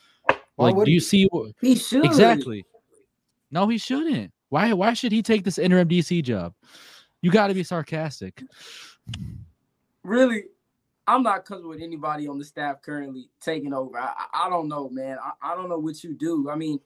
like 0.56 0.74
do 0.84 0.90
you 0.90 1.00
see 1.00 1.28
wh- 1.34 1.48
He 1.60 1.74
should 1.76 2.04
exactly 2.04 2.64
no 3.54 3.66
he 3.68 3.78
shouldn't 3.78 4.30
why 4.50 4.70
why 4.74 4.92
should 4.92 5.12
he 5.12 5.22
take 5.22 5.44
this 5.44 5.58
interim 5.58 5.88
DC 5.88 6.22
job 6.22 6.52
you 7.22 7.30
got 7.30 7.46
to 7.46 7.54
be 7.54 7.64
sarcastic 7.64 8.42
really. 10.04 10.44
I'm 11.06 11.22
not 11.22 11.44
comfortable 11.44 11.70
with 11.70 11.82
anybody 11.82 12.28
on 12.28 12.38
the 12.38 12.44
staff 12.44 12.80
currently 12.80 13.28
taking 13.40 13.74
over. 13.74 13.98
I, 13.98 14.12
I 14.32 14.48
don't 14.48 14.68
know, 14.68 14.88
man. 14.88 15.18
I, 15.22 15.52
I 15.52 15.54
don't 15.54 15.68
know 15.68 15.78
what 15.78 16.02
you 16.02 16.14
do. 16.14 16.48
I 16.48 16.56
mean, 16.56 16.80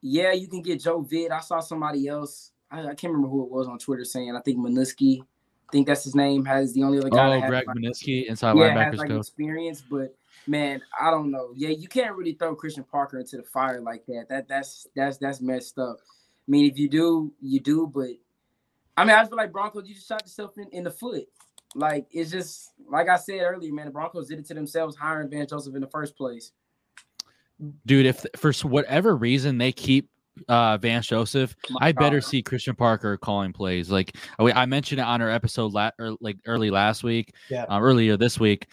yeah, 0.00 0.32
you 0.32 0.48
can 0.48 0.62
get 0.62 0.80
Joe 0.80 1.02
Vitt. 1.02 1.30
I 1.30 1.40
saw 1.40 1.60
somebody 1.60 2.08
else. 2.08 2.52
I, 2.70 2.80
I 2.80 2.94
can't 2.94 3.12
remember 3.12 3.28
who 3.28 3.44
it 3.44 3.50
was 3.50 3.68
on 3.68 3.78
Twitter 3.78 4.04
saying. 4.04 4.34
I 4.34 4.40
think 4.40 4.58
Manusky. 4.58 5.20
I 5.20 5.72
think 5.72 5.86
that's 5.86 6.04
his 6.04 6.14
name. 6.14 6.44
Has 6.44 6.72
the 6.72 6.82
only 6.82 6.98
other 6.98 7.10
guy. 7.10 7.36
oh 7.36 7.48
Greg 7.48 7.66
Manusky 7.66 8.26
inside 8.26 8.56
yeah, 8.56 8.84
has 8.84 8.98
like 8.98 9.08
coach 9.08 9.20
experience, 9.20 9.82
but 9.82 10.14
man, 10.46 10.82
I 11.00 11.10
don't 11.10 11.30
know. 11.30 11.52
Yeah, 11.54 11.70
you 11.70 11.88
can't 11.88 12.14
really 12.16 12.32
throw 12.34 12.54
Christian 12.54 12.84
Parker 12.84 13.18
into 13.18 13.36
the 13.36 13.42
fire 13.42 13.80
like 13.80 14.04
that. 14.06 14.26
That 14.28 14.48
that's 14.48 14.86
that's 14.96 15.18
that's 15.18 15.40
messed 15.40 15.78
up. 15.78 15.98
I 16.00 16.50
mean, 16.50 16.70
if 16.70 16.78
you 16.78 16.88
do, 16.88 17.32
you 17.40 17.60
do, 17.60 17.86
but 17.86 18.10
I 18.96 19.04
mean, 19.04 19.14
I 19.14 19.20
just 19.20 19.30
feel 19.30 19.36
like 19.38 19.52
Broncos, 19.52 19.88
you 19.88 19.94
just 19.94 20.08
shot 20.08 20.22
yourself 20.22 20.52
in, 20.58 20.68
in 20.72 20.84
the 20.84 20.90
foot. 20.90 21.24
Like 21.74 22.06
it's 22.10 22.30
just 22.30 22.72
like 22.90 23.08
I 23.08 23.16
said 23.16 23.40
earlier, 23.40 23.72
man. 23.72 23.86
The 23.86 23.92
Broncos 23.92 24.28
did 24.28 24.38
it 24.38 24.46
to 24.46 24.54
themselves 24.54 24.96
hiring 24.96 25.30
Vance 25.30 25.50
Joseph 25.50 25.74
in 25.74 25.80
the 25.80 25.86
first 25.88 26.16
place. 26.16 26.52
dude 27.86 28.06
if 28.06 28.26
for 28.36 28.52
whatever 28.68 29.16
reason 29.16 29.56
they 29.58 29.72
keep 29.72 30.08
uh 30.48 30.76
Vance 30.78 31.06
Joseph 31.06 31.54
My 31.70 31.88
I 31.88 31.92
better 31.92 32.20
see 32.22 32.42
Christian 32.42 32.74
Parker 32.74 33.16
calling 33.18 33.52
plays. 33.52 33.90
Like 33.90 34.16
I 34.38 34.50
I 34.52 34.66
mentioned 34.66 35.00
it 35.00 35.04
on 35.04 35.22
our 35.22 35.30
episode 35.30 35.72
la- 35.72 35.90
or 35.98 36.16
like 36.20 36.36
early 36.46 36.70
last 36.70 37.04
week, 37.04 37.34
Yeah. 37.50 37.64
uh, 37.68 37.78
earlier 37.80 38.16
this 38.16 38.40
week. 38.40 38.66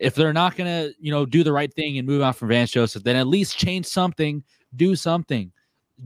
If 0.00 0.14
they're 0.14 0.32
not 0.32 0.56
gonna, 0.56 0.90
you 0.98 1.12
know, 1.12 1.26
do 1.26 1.44
the 1.44 1.52
right 1.52 1.72
thing 1.72 1.98
and 1.98 2.08
move 2.08 2.22
on 2.22 2.32
from 2.32 2.48
Vance 2.48 2.70
Joseph, 2.70 3.02
then 3.02 3.16
at 3.16 3.26
least 3.26 3.58
change 3.58 3.86
something, 3.86 4.42
do 4.74 4.96
something. 4.96 5.52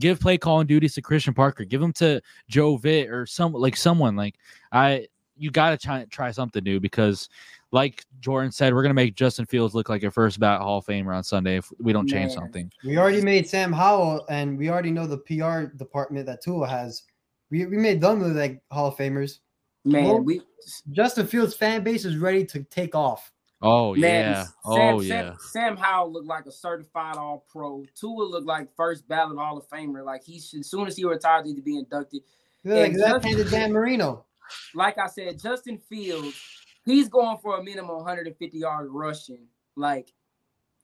Give 0.01 0.19
play 0.19 0.37
calling 0.37 0.67
duties 0.67 0.95
to 0.95 1.03
Christian 1.03 1.33
Parker. 1.33 1.65
Give 1.65 1.81
them 1.81 1.93
to 1.95 2.21
Joe 2.49 2.77
Vitt 2.77 3.09
or 3.09 3.25
some 3.25 3.53
like 3.53 3.77
someone. 3.77 4.17
Like 4.17 4.35
I, 4.73 5.07
you 5.37 5.53
gotta 5.53 5.77
try 5.77 6.05
try 6.11 6.33
something 6.33 6.65
new 6.65 6.81
because, 6.81 7.29
like 7.71 8.05
Jordan 8.19 8.51
said, 8.51 8.75
we're 8.75 8.83
gonna 8.83 8.95
make 8.95 9.15
Justin 9.15 9.47
Fields 9.47 9.73
look 9.73 9.89
like 9.89 10.03
a 10.03 10.11
first 10.11 10.41
ballot 10.41 10.63
Hall 10.63 10.79
of 10.79 10.87
Famer 10.87 11.15
on 11.15 11.23
Sunday 11.23 11.59
if 11.59 11.73
we 11.79 11.93
don't 11.93 12.09
change 12.09 12.31
Man. 12.31 12.37
something. 12.37 12.73
We 12.85 12.99
already 12.99 13.23
made 13.23 13.49
Sam 13.49 13.73
Howell, 13.73 14.27
and 14.29 14.59
we 14.59 14.69
already 14.69 14.91
know 14.91 15.07
the 15.07 15.19
PR 15.19 15.77
department 15.77 16.27
that 16.27 16.43
Tua 16.43 16.67
has. 16.67 17.05
We, 17.51 17.67
we 17.67 17.77
made 17.77 18.01
them 18.01 18.21
look 18.21 18.35
like 18.35 18.61
Hall 18.73 18.89
of 18.89 18.97
Famers. 18.97 19.39
Man, 19.85 20.05
Well- 20.05 20.21
we 20.21 20.41
Justin 20.91 21.29
Fields' 21.29 21.55
fan 21.55 21.85
base 21.85 22.05
is 22.05 22.17
ready 22.17 22.45
to 22.47 22.65
take 22.65 22.97
off. 22.97 23.31
Oh 23.67 23.95
Man, 23.95 24.03
yeah. 24.03 24.45
Sam, 24.45 24.53
Oh 24.65 25.01
Sam, 25.01 25.09
yeah. 25.09 25.35
Sam 25.39 25.77
Howell 25.79 26.13
looked 26.13 26.27
like 26.27 26.45
a 26.45 26.53
certified 26.53 27.17
All 27.17 27.47
Pro. 27.51 27.85
Tua 27.99 28.25
looked 28.25 28.47
like 28.47 28.69
first 28.77 29.09
ballot 29.09 29.39
Hall 29.39 29.57
of 29.57 29.69
Famer. 29.69 30.05
Like 30.05 30.23
he 30.23 30.39
should, 30.39 30.61
as 30.61 30.71
soon 30.71 30.87
as 30.87 30.97
he 30.97 31.05
retired, 31.05 31.47
need 31.47 31.57
to 31.57 31.63
be 31.63 31.79
inducted. 31.79 32.23
You 32.63 32.73
look 32.73 32.81
like 32.81 32.91
And 32.93 33.01
left-handed 33.01 33.51
Dan 33.51 33.73
Marino. 33.73 34.27
Like 34.75 34.99
I 34.99 35.07
said, 35.07 35.41
Justin 35.41 35.79
Fields, 35.79 36.39
he's 36.85 37.09
going 37.09 37.39
for 37.39 37.59
a 37.59 37.65
minimum 37.65 37.97
150 37.97 38.59
yard 38.59 38.89
rushing. 38.91 39.47
Like 39.77 40.13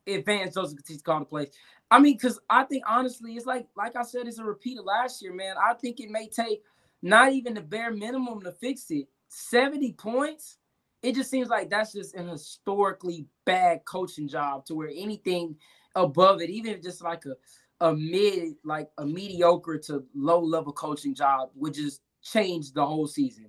if 0.06 0.24
Vance 0.24 0.54
Joseph 0.54 0.78
continues 0.78 1.02
to 1.02 1.04
call 1.04 1.18
the 1.20 1.26
plays. 1.26 1.50
I 1.90 1.98
mean, 1.98 2.14
because 2.14 2.38
I 2.48 2.64
think 2.64 2.84
honestly, 2.88 3.34
it's 3.34 3.46
like 3.46 3.66
like 3.76 3.94
I 3.94 4.02
said, 4.02 4.26
it's 4.26 4.38
a 4.38 4.44
repeat 4.44 4.78
of 4.78 4.86
last 4.86 5.20
year, 5.20 5.34
man. 5.34 5.56
I 5.62 5.74
think 5.74 6.00
it 6.00 6.08
may 6.08 6.28
take 6.28 6.62
not 7.02 7.32
even 7.32 7.54
the 7.54 7.60
bare 7.60 7.90
minimum 7.90 8.40
to 8.42 8.52
fix 8.52 8.86
it. 8.90 9.08
70 9.28 9.92
points. 9.92 10.56
It 11.03 11.14
just 11.14 11.30
seems 11.30 11.48
like 11.48 11.70
that's 11.70 11.92
just 11.92 12.14
an 12.14 12.28
historically 12.28 13.26
bad 13.46 13.84
coaching 13.84 14.28
job 14.28 14.66
to 14.66 14.74
where 14.74 14.90
anything 14.94 15.57
above 15.94 16.40
it, 16.40 16.51
even 16.51 16.74
if 16.74 16.82
just 16.82 17.03
like 17.03 17.24
a 17.24 17.34
a 17.80 17.94
mid, 17.94 18.55
like 18.64 18.88
a 18.98 19.07
mediocre 19.07 19.78
to 19.78 20.05
low 20.14 20.40
level 20.40 20.72
coaching 20.72 21.14
job, 21.14 21.51
would 21.55 21.74
just 21.74 22.03
change 22.22 22.72
the 22.72 22.84
whole 22.84 23.07
season. 23.07 23.46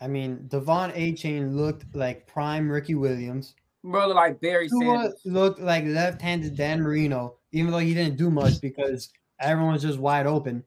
I 0.00 0.08
mean, 0.08 0.48
De'Von 0.48 0.94
Achane 0.94 1.54
looked 1.54 1.84
like 1.94 2.26
prime 2.26 2.70
Ricky 2.70 2.94
Williams. 2.94 3.54
Brother, 3.82 4.14
like 4.14 4.40
Barry 4.40 4.68
Tua 4.68 4.80
Sanders. 4.80 5.20
looked 5.24 5.60
like 5.60 5.84
left-handed 5.84 6.56
Dan 6.56 6.82
Marino, 6.82 7.36
even 7.52 7.70
though 7.70 7.78
he 7.78 7.94
didn't 7.94 8.16
do 8.16 8.30
much 8.30 8.60
because 8.60 9.10
everyone 9.38 9.74
was 9.74 9.82
just 9.82 9.98
wide 9.98 10.26
open. 10.26 10.64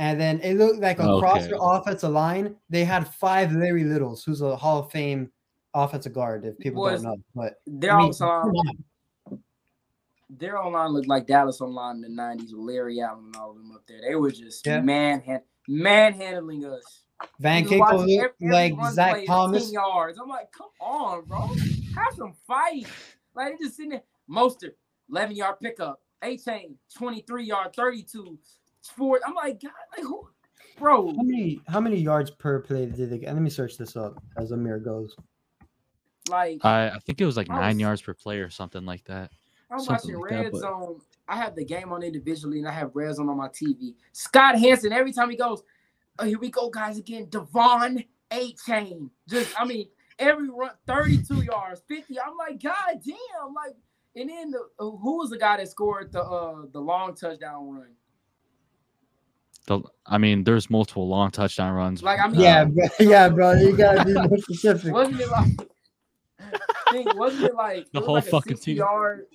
And 0.00 0.18
then 0.18 0.40
it 0.40 0.54
looked 0.54 0.80
like 0.80 0.98
across 0.98 1.40
Okay. 1.42 1.48
the 1.48 1.58
offensive 1.60 2.10
line, 2.10 2.56
they 2.70 2.84
had 2.86 3.06
five 3.06 3.52
Larry 3.52 3.84
Littles, 3.84 4.24
who's 4.24 4.40
a 4.40 4.56
Hall 4.56 4.78
of 4.78 4.90
Fame 4.90 5.30
offensive 5.74 6.14
guard, 6.14 6.46
if 6.46 6.56
people 6.58 6.80
Was- 6.82 7.02
don't 7.02 7.18
know. 7.18 7.22
But 7.34 7.60
Their 7.66 7.92
I 7.92 7.96
mean, 7.98 8.04
offensive 8.06 8.26
line, 8.26 8.42
come 8.42 8.56
on. 8.56 9.42
their 10.30 10.58
online 10.58 10.92
looked 10.92 11.08
like 11.08 11.26
Dallas 11.26 11.60
online 11.60 11.96
in 11.96 12.00
the 12.02 12.08
'90s 12.08 12.52
with 12.54 12.62
Larry 12.64 13.00
Allen 13.02 13.26
and 13.26 13.36
all 13.36 13.50
of 13.50 13.56
them 13.58 13.72
up 13.72 13.82
there. 13.86 14.00
They 14.00 14.14
were 14.14 14.30
just 14.30 14.66
Yeah. 14.66 14.80
man 14.80 15.42
manhandling 15.68 16.64
us. 16.64 17.02
Van 17.38 17.64
Just 17.64 17.78
watching 17.78 17.98
Kinkel 17.98 18.02
every- 18.02 18.16
looked 18.22 18.42
every 18.42 18.52
like 18.76 18.92
Zach 18.92 19.26
Thomas. 19.26 19.70
yards. 19.70 20.18
I'm 20.18 20.28
like, 20.28 20.50
come 20.52 20.70
on, 20.80 21.24
bro, 21.26 21.40
have 21.94 22.14
some 22.16 22.32
fight. 22.46 22.86
Like 23.34 23.58
they 23.58 23.64
just 23.64 23.76
sitting 23.76 23.90
there. 23.90 24.02
Mostert, 24.30 24.76
11 25.10 25.36
yard 25.36 25.56
pickup. 25.60 26.00
Achane, 26.22 26.76
23 26.94 27.44
yard, 27.44 27.74
32. 27.76 28.38
Sport. 28.82 29.22
I'm 29.26 29.34
like, 29.34 29.60
God, 29.60 29.72
like 29.96 30.04
who, 30.06 30.28
bro? 30.78 31.08
How 31.14 31.22
many 31.22 31.60
how 31.68 31.80
many 31.80 31.96
yards 31.98 32.30
per 32.30 32.60
play 32.60 32.86
did 32.86 33.10
they 33.10 33.18
get? 33.18 33.32
Let 33.34 33.42
me 33.42 33.50
search 33.50 33.76
this 33.76 33.96
up 33.96 34.22
as 34.36 34.52
Amir 34.52 34.78
goes. 34.78 35.14
Like 36.28 36.58
I, 36.64 36.88
I 36.90 36.98
think 37.00 37.20
it 37.20 37.26
was 37.26 37.36
like 37.36 37.50
I 37.50 37.58
nine 37.60 37.76
was- 37.76 37.80
yards 37.80 38.02
per 38.02 38.14
play 38.14 38.38
or 38.38 38.50
something 38.50 38.84
like 38.84 39.04
that. 39.04 39.30
I'm 39.72 39.78
something 39.78 40.14
watching 40.18 40.20
like 40.20 40.30
that, 40.30 40.42
Red 40.44 40.52
but- 40.52 40.60
Zone. 40.60 41.00
I 41.28 41.36
have 41.36 41.54
the 41.54 41.64
game 41.64 41.92
on 41.92 42.02
individually, 42.02 42.58
and 42.58 42.66
I 42.66 42.72
have 42.72 42.90
Red 42.94 43.14
Zone 43.14 43.28
on 43.28 43.36
my 43.36 43.46
TV. 43.48 43.94
Scott 44.12 44.58
Hanson, 44.58 44.92
every 44.92 45.12
time 45.12 45.30
he 45.30 45.36
goes, 45.36 45.62
oh, 46.18 46.24
here 46.24 46.40
we 46.40 46.50
go, 46.50 46.68
guys, 46.70 46.98
again. 46.98 47.26
Devon 47.30 48.02
A 48.32 48.52
Chain. 48.66 49.08
Just, 49.28 49.54
I 49.60 49.64
mean, 49.64 49.86
every 50.18 50.48
run, 50.50 50.72
32 50.88 51.42
yards, 51.44 51.82
50. 51.86 52.18
I'm 52.18 52.36
like, 52.36 52.60
God 52.60 53.00
damn. 53.06 53.54
Like, 53.54 53.76
and 54.16 54.28
then 54.28 54.50
the, 54.50 54.58
uh, 54.80 54.90
who 54.90 55.18
was 55.18 55.30
the 55.30 55.38
guy 55.38 55.58
that 55.58 55.68
scored 55.68 56.10
the 56.10 56.20
uh 56.24 56.62
the 56.72 56.80
long 56.80 57.14
touchdown 57.14 57.70
run? 57.70 57.92
The, 59.66 59.80
I 60.06 60.18
mean, 60.18 60.42
there's 60.44 60.70
multiple 60.70 61.06
long 61.08 61.30
touchdown 61.30 61.74
runs. 61.74 62.02
Like, 62.02 62.18
I 62.20 62.28
mean, 62.28 62.40
uh, 62.40 62.42
Yeah, 62.42 62.64
bro, 62.64 62.86
yeah, 63.00 63.28
bro. 63.28 63.52
You 63.52 63.76
gotta 63.76 64.04
be 64.04 64.14
more 64.14 64.38
specific. 64.38 64.92
wasn't 64.92 65.20
it 65.20 65.28
like, 65.28 65.48
think, 66.90 67.14
wasn't 67.14 67.44
it 67.44 67.54
like 67.54 67.86
The 67.92 68.00
it 68.00 68.04
whole 68.04 68.14
like 68.16 68.24
fucking 68.24 68.56
team. 68.56 68.76
Yard, 68.78 69.26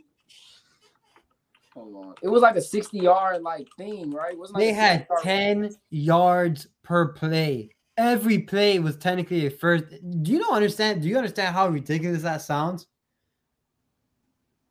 hold 1.73 1.95
on. 2.05 2.15
It 2.21 2.27
was 2.27 2.41
like 2.41 2.55
a 2.55 2.61
60 2.61 2.97
yard 2.97 3.41
like 3.41 3.67
thing, 3.77 4.11
right? 4.11 4.37
Wasn't 4.37 4.57
like 4.57 4.65
They 4.65 4.71
a 4.71 4.75
had 4.75 5.07
60 5.09 5.13
yard 5.13 5.69
10 5.69 5.75
yards 5.91 6.67
per 6.83 7.09
play. 7.13 7.69
Every 7.97 8.39
play 8.39 8.79
was 8.79 8.97
technically 8.97 9.45
a 9.45 9.49
first. 9.49 9.85
Do 10.21 10.31
you 10.31 10.39
know 10.39 10.51
understand? 10.51 11.01
Do 11.01 11.07
you 11.07 11.15
understand 11.17 11.55
how 11.55 11.69
ridiculous 11.69 12.23
that 12.23 12.41
sounds? 12.41 12.87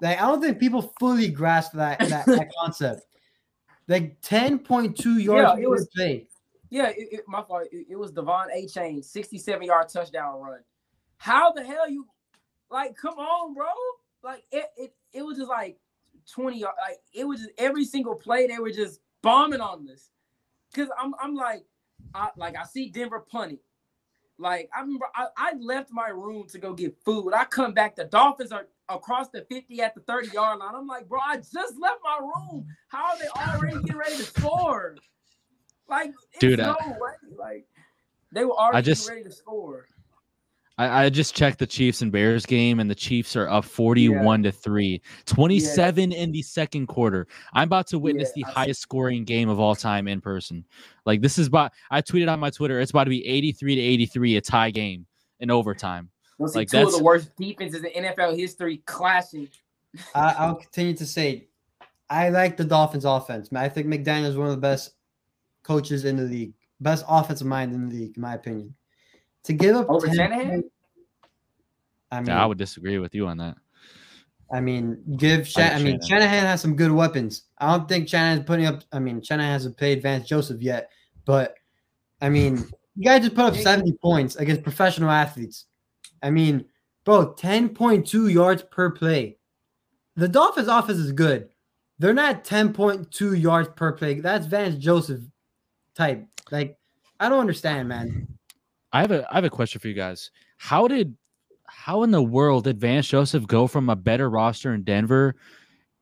Like, 0.01 0.19
I 0.21 0.27
don't 0.27 0.43
think 0.43 0.59
people 0.59 0.93
fully 1.01 1.29
grasp 1.29 1.73
that 1.73 2.01
that, 2.01 2.27
that 2.27 2.49
concept. 2.61 3.03
Like 3.87 4.21
10.2 4.23 5.23
yards 5.23 5.59
yeah, 5.59 5.63
it 5.63 5.69
was- 5.69 5.89
play. 5.95 6.27
Yeah, 6.71 6.89
it, 6.89 7.09
it, 7.13 7.21
my 7.29 7.43
fault. 7.43 7.69
It, 7.71 7.87
it 7.91 7.97
was 7.97 8.11
De'Von 8.11 8.47
Achane, 8.53 9.05
67 9.05 9.63
yard 9.63 9.89
touchdown 9.89 10.41
run. 10.41 10.59
How 11.19 11.53
the 11.53 11.63
hell 11.63 11.89
you 11.89 12.07
like? 12.69 12.97
Come 12.97 13.15
on, 13.15 13.55
bro! 13.55 13.67
Like 14.25 14.43
it, 14.51 14.67
it, 14.77 14.95
it 15.13 15.23
was 15.23 15.37
just 15.37 15.49
like 15.49 15.79
20 16.33 16.59
yard. 16.59 16.75
Like 16.85 16.99
it 17.13 17.25
was 17.25 17.41
just 17.41 17.53
every 17.59 17.85
single 17.85 18.17
play 18.17 18.49
they 18.49 18.59
were 18.59 18.73
just 18.73 19.01
bombing 19.23 19.61
on 19.61 19.87
this. 19.87 20.11
Cause 20.75 20.89
I'm, 20.99 21.15
I'm 21.23 21.37
like, 21.37 21.65
I 22.13 22.31
like 22.37 22.57
I 22.57 22.65
see 22.65 22.89
Denver 22.91 23.21
punting. 23.21 23.61
Like 24.39 24.69
I 24.77 24.81
remember, 24.81 25.07
I, 25.15 25.27
I 25.37 25.53
left 25.61 25.93
my 25.93 26.09
room 26.09 26.49
to 26.49 26.59
go 26.59 26.73
get 26.73 26.97
food. 27.05 27.33
I 27.35 27.45
come 27.45 27.73
back, 27.73 27.95
the 27.95 28.05
Dolphins 28.05 28.51
are 28.51 28.67
across 28.89 29.29
the 29.31 29.45
50 29.51 29.81
at 29.81 29.95
the 29.95 30.01
30 30.03 30.29
yard 30.29 30.59
line. 30.59 30.75
I'm 30.75 30.87
like, 30.87 31.09
bro, 31.09 31.21
I 31.25 31.37
just 31.37 31.75
left 31.81 32.01
my 32.05 32.19
room. 32.21 32.67
How 32.89 33.13
are 33.13 33.19
they 33.19 33.29
already 33.29 33.81
getting 33.83 33.97
ready 33.97 34.17
to 34.17 34.23
score? 34.25 34.97
Like, 35.89 36.11
it's 36.33 36.41
Dude, 36.41 36.59
no 36.59 36.77
I- 36.81 36.89
way. 36.89 37.13
Like, 37.37 37.67
they 38.33 38.45
were 38.45 38.53
already 38.53 38.85
just- 38.85 39.07
getting 39.07 39.23
ready 39.25 39.31
to 39.31 39.37
score. 39.37 39.87
I, 40.77 41.05
I 41.05 41.09
just 41.11 41.37
checked 41.37 41.61
the 41.61 41.69
Chiefs 41.69 42.03
and 42.03 42.11
Bears 42.11 42.45
game, 42.45 42.81
and 42.81 42.91
the 42.91 42.97
Chiefs 42.97 43.37
are 43.37 43.49
up 43.49 43.65
41 43.65 44.43
to 44.43 44.51
3. 44.51 45.01
27 45.25 46.11
in 46.11 46.33
the 46.33 46.43
second 46.43 46.89
quarter. 46.89 47.29
I'm 47.53 47.69
about 47.69 47.87
to 47.89 47.99
witness 48.01 48.33
Yeah, 48.35 48.43
the 48.43 48.45
I 48.47 48.49
see. 48.49 48.55
highest 48.55 48.81
scoring 48.81 49.23
game 49.25 49.49
of 49.49 49.61
all 49.61 49.77
time 49.77 50.09
in 50.09 50.21
person. 50.21 50.65
Like, 51.07 51.23
this 51.23 51.39
is 51.39 51.47
about, 51.47 51.71
I 51.93 52.03
tweeted 52.03 52.29
on 52.29 52.41
my 52.41 52.51
Twitter, 52.51 52.81
it's 52.81 52.91
about 52.91 53.05
to 53.05 53.11
be 53.11 53.25
83 53.25 53.77
to 53.77 53.81
83, 53.81 54.37
a 54.37 54.41
tie 54.41 54.71
game 54.73 55.07
in 55.39 55.49
overtime. 55.53 56.11
We'll 56.39 56.49
see 56.49 56.61
Like, 56.61 56.69
two 56.69 56.79
of 56.79 56.93
the 56.93 57.03
worst 57.03 57.35
defenses 57.37 57.85
in 57.85 58.05
NFL 58.05 58.37
history 58.37 58.79
clashing. 58.87 59.49
I, 60.15 60.35
I'll 60.39 60.57
continue 60.57 60.95
to 60.95 61.07
say, 61.07 61.47
I 62.11 62.29
like 62.31 62.57
the 62.57 62.65
Dolphins' 62.65 63.05
offense. 63.05 63.53
Man, 63.53 63.63
I 63.63 63.69
think 63.69 63.87
McDaniel 63.87 64.27
is 64.27 64.37
one 64.37 64.49
of 64.49 64.55
the 64.55 64.61
best 64.61 64.95
coaches 65.63 66.05
in 66.05 66.17
the 66.17 66.25
league, 66.25 66.55
best 66.81 67.05
offensive 67.09 67.47
mind 67.47 67.73
in 67.73 67.89
the 67.89 67.95
league, 67.95 68.17
in 68.17 68.23
my 68.23 68.35
opinion. 68.35 68.75
To 69.45 69.53
give 69.53 69.77
up 69.77 69.89
Over 69.89 70.07
10 70.07 70.17
Shanahan? 70.17 70.65
I 72.11 72.21
mean, 72.21 72.27
Yeah, 72.29 72.43
I 72.43 72.47
would 72.47 72.59
disagree 72.59 72.99
with 72.99 73.15
you 73.15 73.27
on 73.27 73.39
that. 73.39 73.57
I 74.53 74.61
mean, 74.61 75.03
give 75.17 75.41
I 75.41 75.45
Shan- 75.45 75.63
like 75.65 75.73
I 75.73 75.77
mean, 75.77 76.01
Shanahan. 76.01 76.09
Shanahan 76.09 76.47
has 76.47 76.61
some 76.61 76.77
good 76.77 76.93
weapons. 76.93 77.43
I 77.59 77.77
don't 77.77 77.89
think 77.89 78.09
Shanahan's 78.09 78.45
putting 78.45 78.67
up. 78.67 78.83
I 78.93 78.99
mean, 78.99 79.23
Shanahan 79.23 79.53
hasn't 79.53 79.77
played 79.77 80.03
Vance 80.03 80.29
Joseph 80.29 80.61
yet, 80.61 80.91
but 81.25 81.55
I 82.21 82.29
mean, 82.29 82.65
you 82.97 83.05
guys 83.05 83.23
just 83.23 83.35
put 83.35 83.45
up 83.47 83.57
70 83.57 83.93
points 83.95 84.37
against 84.37 84.63
professional 84.63 85.11
athletes. 85.11 85.67
I 86.25 86.31
mean, 86.31 86.65
bro, 87.05 87.35
10.2 87.35 88.33
yards 88.33 88.65
per 88.71 88.91
play. 88.91 89.37
The 90.17 90.27
Dolphins' 90.27 90.69
offense 90.69 90.99
is 90.99 91.13
good. 91.13 91.51
They're 91.99 92.15
not 92.15 92.45
10.2 92.45 93.41
yards 93.41 93.69
per 93.77 93.93
play. 93.93 94.21
That's 94.21 94.47
Vance 94.47 94.77
Joseph 94.77 95.21
type. 95.95 96.27
Like, 96.51 96.79
I 97.21 97.29
don't 97.29 97.41
understand, 97.41 97.89
man. 97.89 98.27
I 98.93 99.03
have 99.03 99.11
a 99.11 99.27
I 99.31 99.35
have 99.35 99.45
a 99.45 99.51
question 99.51 99.81
for 99.81 99.89
you 99.89 99.95
guys. 99.95 100.31
How 100.57 100.89
did 100.89 101.15
how 101.67 102.05
in 102.05 102.11
the 102.11 102.23
world 102.23 102.65
did 102.65 102.81
Vance 102.81 103.07
Joseph 103.07 103.47
go 103.47 103.67
from 103.67 103.91
a 103.91 103.97
better 103.97 104.31
roster 104.31 104.73
in 104.73 104.83
Denver 104.83 105.35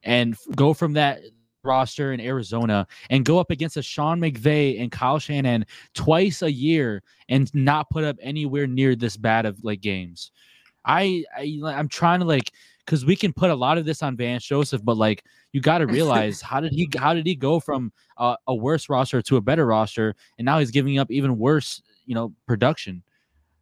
and 0.05 0.37
go 0.55 0.73
from 0.73 0.93
that 0.93 1.20
roster 1.65 2.13
in 2.13 2.21
Arizona 2.21 2.87
and 3.11 3.25
go 3.25 3.39
up 3.39 3.51
against 3.51 3.77
a 3.77 3.83
Sean 3.83 4.21
McVay 4.21 4.81
and 4.81 4.91
Kyle 4.91 5.19
Shanahan 5.19 5.67
twice 5.95 6.43
a 6.43 6.53
year 6.53 7.03
and 7.29 7.53
not 7.55 7.91
put 7.91 8.05
up 8.05 8.17
anywhere 8.21 8.67
near 8.67 8.95
this 8.95 9.17
bad 9.17 9.47
of 9.47 9.63
like 9.63 9.81
games? 9.81 10.31
I, 10.85 11.25
I 11.37 11.61
I'm 11.65 11.89
trying 11.89 12.21
to 12.21 12.27
like 12.27 12.51
because 12.85 13.05
we 13.05 13.15
can 13.15 13.33
put 13.33 13.51
a 13.51 13.55
lot 13.55 13.79
of 13.79 13.85
this 13.85 14.03
on 14.03 14.17
Vance 14.17 14.45
Joseph, 14.45 14.85
but 14.85 14.97
like 14.97 15.25
you 15.53 15.61
got 15.61 15.79
to 15.79 15.87
realize 15.87 16.41
how 16.41 16.61
did 16.61 16.73
he 16.73 16.89
how 16.97 17.15
did 17.15 17.27
he 17.27 17.35
go 17.35 17.61
from 17.61 17.93
a, 18.17 18.37
a 18.49 18.55
worse 18.55 18.89
roster 18.89 19.23
to 19.23 19.37
a 19.37 19.41
better 19.41 19.67
roster, 19.67 20.15
and 20.39 20.45
now 20.45 20.59
he's 20.59 20.71
giving 20.71 20.99
up 20.99 21.11
even 21.11 21.39
worse, 21.39 21.83
you 22.07 22.15
know, 22.15 22.33
production. 22.47 23.03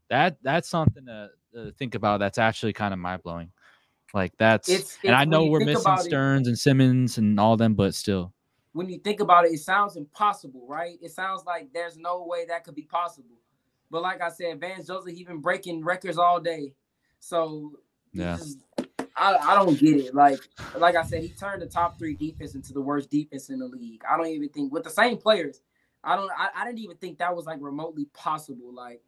That 0.08 0.38
that's 0.42 0.68
something 0.68 1.04
to, 1.06 1.30
to 1.54 1.72
think 1.72 1.94
about. 1.94 2.20
That's 2.20 2.38
actually 2.38 2.72
kind 2.72 2.94
of 2.94 3.00
mind 3.00 3.22
blowing. 3.22 3.52
Like 4.14 4.36
that's 4.38 4.68
It's- 4.68 4.98
and 5.04 5.14
I 5.14 5.24
know 5.24 5.46
we're 5.46 5.60
missing 5.60 5.82
about 5.82 6.00
it- 6.00 6.04
Sterns 6.10 6.48
and 6.48 6.58
Simmons 6.58 7.18
and 7.18 7.38
all 7.38 7.56
them, 7.56 7.74
but 7.74 7.94
still, 7.94 8.32
When 8.72 8.88
you 8.88 8.98
think 8.98 9.20
about 9.20 9.46
it, 9.46 9.52
it 9.52 9.58
sounds 9.60 9.96
impossible, 9.96 10.66
right? 10.68 10.96
It 11.02 11.10
sounds 11.10 11.44
like 11.44 11.72
there's 11.72 11.96
no 11.96 12.24
way 12.24 12.46
that 12.46 12.62
could 12.64 12.74
be 12.76 12.82
possible. 12.84 13.36
But 13.90 14.02
like 14.02 14.20
I 14.20 14.28
said, 14.30 14.60
Vance 14.60 14.86
Joseph, 14.86 15.12
he 15.14 15.24
been 15.24 15.40
breaking 15.40 15.82
records 15.84 16.18
all 16.18 16.40
day. 16.40 16.74
So 17.18 17.72
Yeah. 18.12 18.36
just- 18.36 18.58
I, 19.16 19.36
I 19.36 19.54
don't 19.56 19.78
get 19.78 19.96
it. 19.96 20.14
Like 20.14 20.38
like 20.78 20.94
I 20.96 21.02
said, 21.02 21.22
he 21.22 21.28
turned 21.30 21.60
the 21.62 21.66
top 21.66 21.98
three 21.98 22.14
defense 22.14 22.54
into 22.54 22.72
the 22.72 22.80
worst 22.80 23.10
defense 23.10 23.50
in 23.50 23.58
the 23.58 23.66
league. 23.66 24.02
I 24.08 24.16
don't 24.16 24.28
even 24.28 24.48
think 24.48 24.72
with 24.72 24.84
the 24.84 24.90
same 24.90 25.18
players. 25.18 25.60
I 26.02 26.16
don't. 26.16 26.30
I, 26.36 26.48
I 26.54 26.64
didn't 26.64 26.78
even 26.78 26.96
think 26.96 27.18
that 27.18 27.34
was 27.36 27.44
like 27.44 27.58
remotely 27.60 28.06
possible. 28.14 28.72
Like 28.72 29.02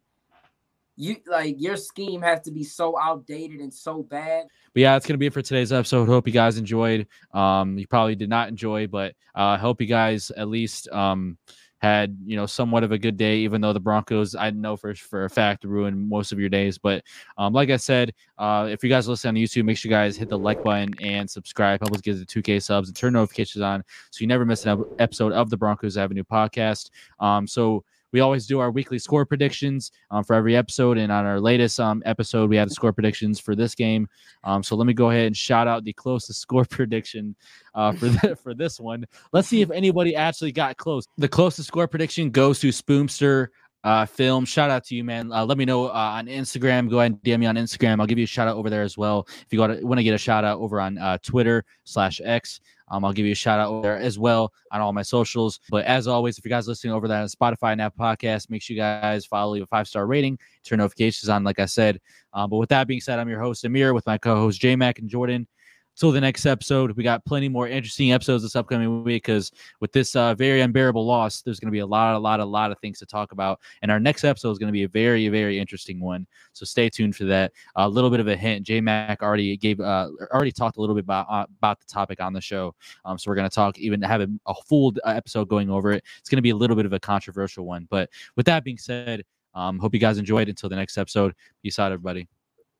you 0.95 1.17
like 1.27 1.55
your 1.57 1.75
scheme 1.75 2.21
has 2.21 2.41
to 2.41 2.51
be 2.51 2.63
so 2.63 2.99
outdated 2.99 3.59
and 3.59 3.73
so 3.73 4.03
bad. 4.03 4.45
But 4.73 4.81
yeah, 4.81 4.93
that's 4.93 5.05
gonna 5.05 5.17
be 5.17 5.27
it 5.27 5.33
for 5.33 5.41
today's 5.41 5.71
episode. 5.71 6.05
Hope 6.05 6.27
you 6.27 6.33
guys 6.33 6.57
enjoyed. 6.57 7.07
Um, 7.33 7.77
you 7.77 7.87
probably 7.87 8.15
did 8.15 8.29
not 8.29 8.49
enjoy, 8.49 8.87
but 8.87 9.15
uh, 9.35 9.57
hope 9.57 9.81
you 9.81 9.87
guys 9.87 10.31
at 10.31 10.47
least 10.47 10.87
um 10.89 11.37
had 11.83 12.17
you 12.25 12.37
know 12.37 12.45
somewhat 12.45 12.83
of 12.83 12.93
a 12.93 12.97
good 12.97 13.17
day, 13.17 13.39
even 13.39 13.59
though 13.59 13.73
the 13.73 13.79
Broncos 13.79 14.35
I 14.35 14.51
know 14.51 14.77
for 14.77 14.95
for 14.95 15.25
a 15.25 15.29
fact 15.29 15.65
ruined 15.65 16.07
most 16.07 16.31
of 16.31 16.39
your 16.39 16.47
days. 16.47 16.77
But 16.77 17.03
um, 17.37 17.51
like 17.51 17.69
I 17.69 17.75
said, 17.75 18.13
uh, 18.37 18.69
if 18.71 18.83
you 18.83 18.89
guys 18.89 19.07
listen 19.07 19.29
on 19.29 19.35
YouTube, 19.35 19.65
make 19.65 19.77
sure 19.77 19.91
you 19.91 19.95
guys 19.95 20.15
hit 20.15 20.29
the 20.29 20.37
like 20.37 20.63
button 20.63 20.93
and 21.01 21.29
subscribe. 21.29 21.81
Help 21.81 21.93
us 21.93 21.99
get 21.99 22.17
the 22.17 22.25
2K 22.25 22.63
subs 22.63 22.87
and 22.87 22.95
turn 22.95 23.13
notifications 23.13 23.61
on 23.61 23.83
so 24.11 24.21
you 24.21 24.27
never 24.27 24.45
miss 24.45 24.65
an 24.65 24.81
episode 24.99 25.33
of 25.33 25.49
the 25.49 25.57
Broncos 25.57 25.97
Avenue 25.97 26.23
podcast. 26.23 26.89
Um, 27.19 27.45
so 27.45 27.83
we 28.13 28.19
always 28.19 28.47
do 28.47 28.59
our 28.59 28.71
weekly 28.71 28.99
score 28.99 29.25
predictions 29.25 29.91
um, 30.11 30.23
for 30.23 30.35
every 30.35 30.55
episode. 30.55 30.97
And 30.97 31.11
on 31.11 31.25
our 31.25 31.39
latest 31.39 31.79
um, 31.79 32.01
episode, 32.05 32.49
we 32.49 32.55
had 32.55 32.71
score 32.71 32.93
predictions 32.93 33.39
for 33.39 33.55
this 33.55 33.75
game. 33.75 34.07
Um, 34.43 34.63
so 34.63 34.75
let 34.75 34.85
me 34.85 34.93
go 34.93 35.09
ahead 35.09 35.25
and 35.25 35.35
shout 35.35 35.67
out 35.67 35.83
the 35.83 35.93
closest 35.93 36.39
score 36.39 36.63
prediction 36.69 37.35
uh, 37.73 37.91
for 37.91 38.07
the, 38.07 38.35
for 38.41 38.53
this 38.53 38.79
one. 38.79 39.05
Let's 39.33 39.47
see 39.47 39.61
if 39.61 39.71
anybody 39.71 40.15
actually 40.15 40.51
got 40.51 40.77
close. 40.77 41.05
The 41.17 41.27
closest 41.27 41.67
score 41.67 41.87
prediction 41.87 42.29
goes 42.29 42.59
to 42.59 42.69
Spoomster 42.69 43.47
uh, 43.83 44.05
film. 44.05 44.45
Shout 44.45 44.69
out 44.69 44.85
to 44.85 44.95
you, 44.95 45.03
man. 45.03 45.31
Uh, 45.31 45.45
let 45.45 45.57
me 45.57 45.65
know 45.65 45.87
uh, 45.87 45.91
on 45.91 46.27
Instagram. 46.27 46.89
Go 46.89 46.99
ahead 46.99 47.13
and 47.13 47.21
DM 47.21 47.39
me 47.39 47.45
on 47.47 47.55
Instagram. 47.55 47.99
I'll 47.99 48.07
give 48.07 48.17
you 48.17 48.23
a 48.23 48.27
shout 48.27 48.47
out 48.47 48.55
over 48.55 48.69
there 48.69 48.83
as 48.83 48.97
well. 48.97 49.27
If 49.27 49.47
you 49.51 49.59
want 49.59 49.97
to 49.97 50.03
get 50.03 50.13
a 50.13 50.17
shout 50.17 50.45
out 50.45 50.59
over 50.59 50.79
on 50.79 50.97
uh, 50.97 51.17
Twitter 51.21 51.65
slash 51.83 52.21
X, 52.23 52.61
um, 52.93 53.03
I'll 53.03 53.11
give 53.11 53.25
you 53.25 53.31
a 53.31 53.35
shout 53.35 53.59
out 53.59 53.81
there 53.81 53.97
as 53.97 54.19
well 54.19 54.53
on 54.71 54.79
all 54.79 54.93
my 54.93 55.01
socials. 55.01 55.59
But 55.71 55.85
as 55.85 56.07
always, 56.07 56.37
if 56.37 56.45
you 56.45 56.49
guys 56.49 56.67
listening 56.67 56.93
over 56.93 57.07
that 57.07 57.21
on 57.21 57.27
Spotify 57.27 57.71
and 57.71 57.81
Apple 57.81 58.05
Podcast, 58.05 58.51
make 58.51 58.61
sure 58.61 58.75
you 58.75 58.81
guys 58.81 59.25
follow, 59.25 59.53
leave 59.53 59.63
a 59.63 59.65
five 59.65 59.87
star 59.87 60.05
rating, 60.05 60.37
turn 60.63 60.77
notifications 60.77 61.27
on, 61.27 61.43
like 61.43 61.59
I 61.59 61.65
said. 61.65 61.99
Um, 62.33 62.51
but 62.51 62.57
with 62.57 62.69
that 62.69 62.85
being 62.85 63.01
said, 63.01 63.17
I'm 63.17 63.27
your 63.29 63.39
host 63.39 63.65
Amir 63.65 63.95
with 63.95 64.05
my 64.05 64.19
co-host 64.19 64.61
J 64.61 64.75
Mac 64.75 64.99
and 64.99 65.09
Jordan. 65.09 65.47
Till 65.95 66.11
the 66.11 66.21
next 66.21 66.45
episode, 66.47 66.91
we 66.93 67.03
got 67.03 67.23
plenty 67.23 67.47
more 67.47 67.67
interesting 67.67 68.11
episodes 68.11 68.41
this 68.41 68.55
upcoming 68.55 69.03
week 69.03 69.23
because 69.23 69.51
with 69.79 69.91
this 69.91 70.15
uh, 70.15 70.33
very 70.33 70.61
unbearable 70.61 71.05
loss, 71.05 71.41
there's 71.41 71.59
going 71.59 71.67
to 71.67 71.71
be 71.71 71.79
a 71.79 71.85
lot, 71.85 72.15
a 72.15 72.17
lot, 72.17 72.39
a 72.39 72.45
lot 72.45 72.71
of 72.71 72.79
things 72.79 72.97
to 72.99 73.05
talk 73.05 73.31
about. 73.31 73.59
And 73.83 73.91
our 73.91 73.99
next 73.99 74.23
episode 74.23 74.51
is 74.51 74.57
going 74.57 74.69
to 74.69 74.73
be 74.73 74.83
a 74.83 74.87
very, 74.87 75.27
very 75.29 75.59
interesting 75.59 75.99
one. 75.99 76.25
So 76.53 76.65
stay 76.65 76.89
tuned 76.89 77.15
for 77.15 77.25
that. 77.25 77.51
A 77.75 77.87
little 77.87 78.09
bit 78.09 78.19
of 78.19 78.27
a 78.27 78.35
hint: 78.35 78.65
J 78.65 78.81
Mac 78.81 79.21
already 79.21 79.55
gave, 79.55 79.79
uh, 79.79 80.09
already 80.31 80.51
talked 80.51 80.77
a 80.77 80.81
little 80.81 80.95
bit 80.95 81.03
about 81.03 81.27
uh, 81.29 81.45
about 81.59 81.79
the 81.79 81.85
topic 81.85 82.19
on 82.19 82.33
the 82.33 82.41
show. 82.41 82.73
Um, 83.05 83.19
so 83.19 83.29
we're 83.29 83.35
going 83.35 83.49
to 83.49 83.55
talk, 83.55 83.77
even 83.77 84.01
have 84.01 84.21
a, 84.21 84.27
a 84.47 84.55
full 84.67 84.93
episode 85.05 85.47
going 85.47 85.69
over 85.69 85.91
it. 85.91 86.03
It's 86.19 86.29
going 86.29 86.37
to 86.37 86.43
be 86.43 86.51
a 86.51 86.55
little 86.55 86.75
bit 86.75 86.87
of 86.87 86.93
a 86.93 86.99
controversial 86.99 87.65
one. 87.65 87.87
But 87.89 88.09
with 88.35 88.47
that 88.47 88.63
being 88.63 88.79
said, 88.79 89.23
um, 89.53 89.77
hope 89.77 89.93
you 89.93 89.99
guys 89.99 90.17
enjoyed. 90.17 90.49
Until 90.49 90.69
the 90.69 90.75
next 90.75 90.97
episode, 90.97 91.35
peace 91.61 91.77
out, 91.77 91.91
everybody. 91.91 92.27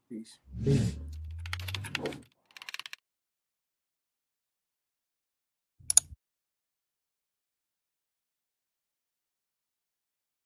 Peace. 0.09 0.39
Peace. 0.64 0.95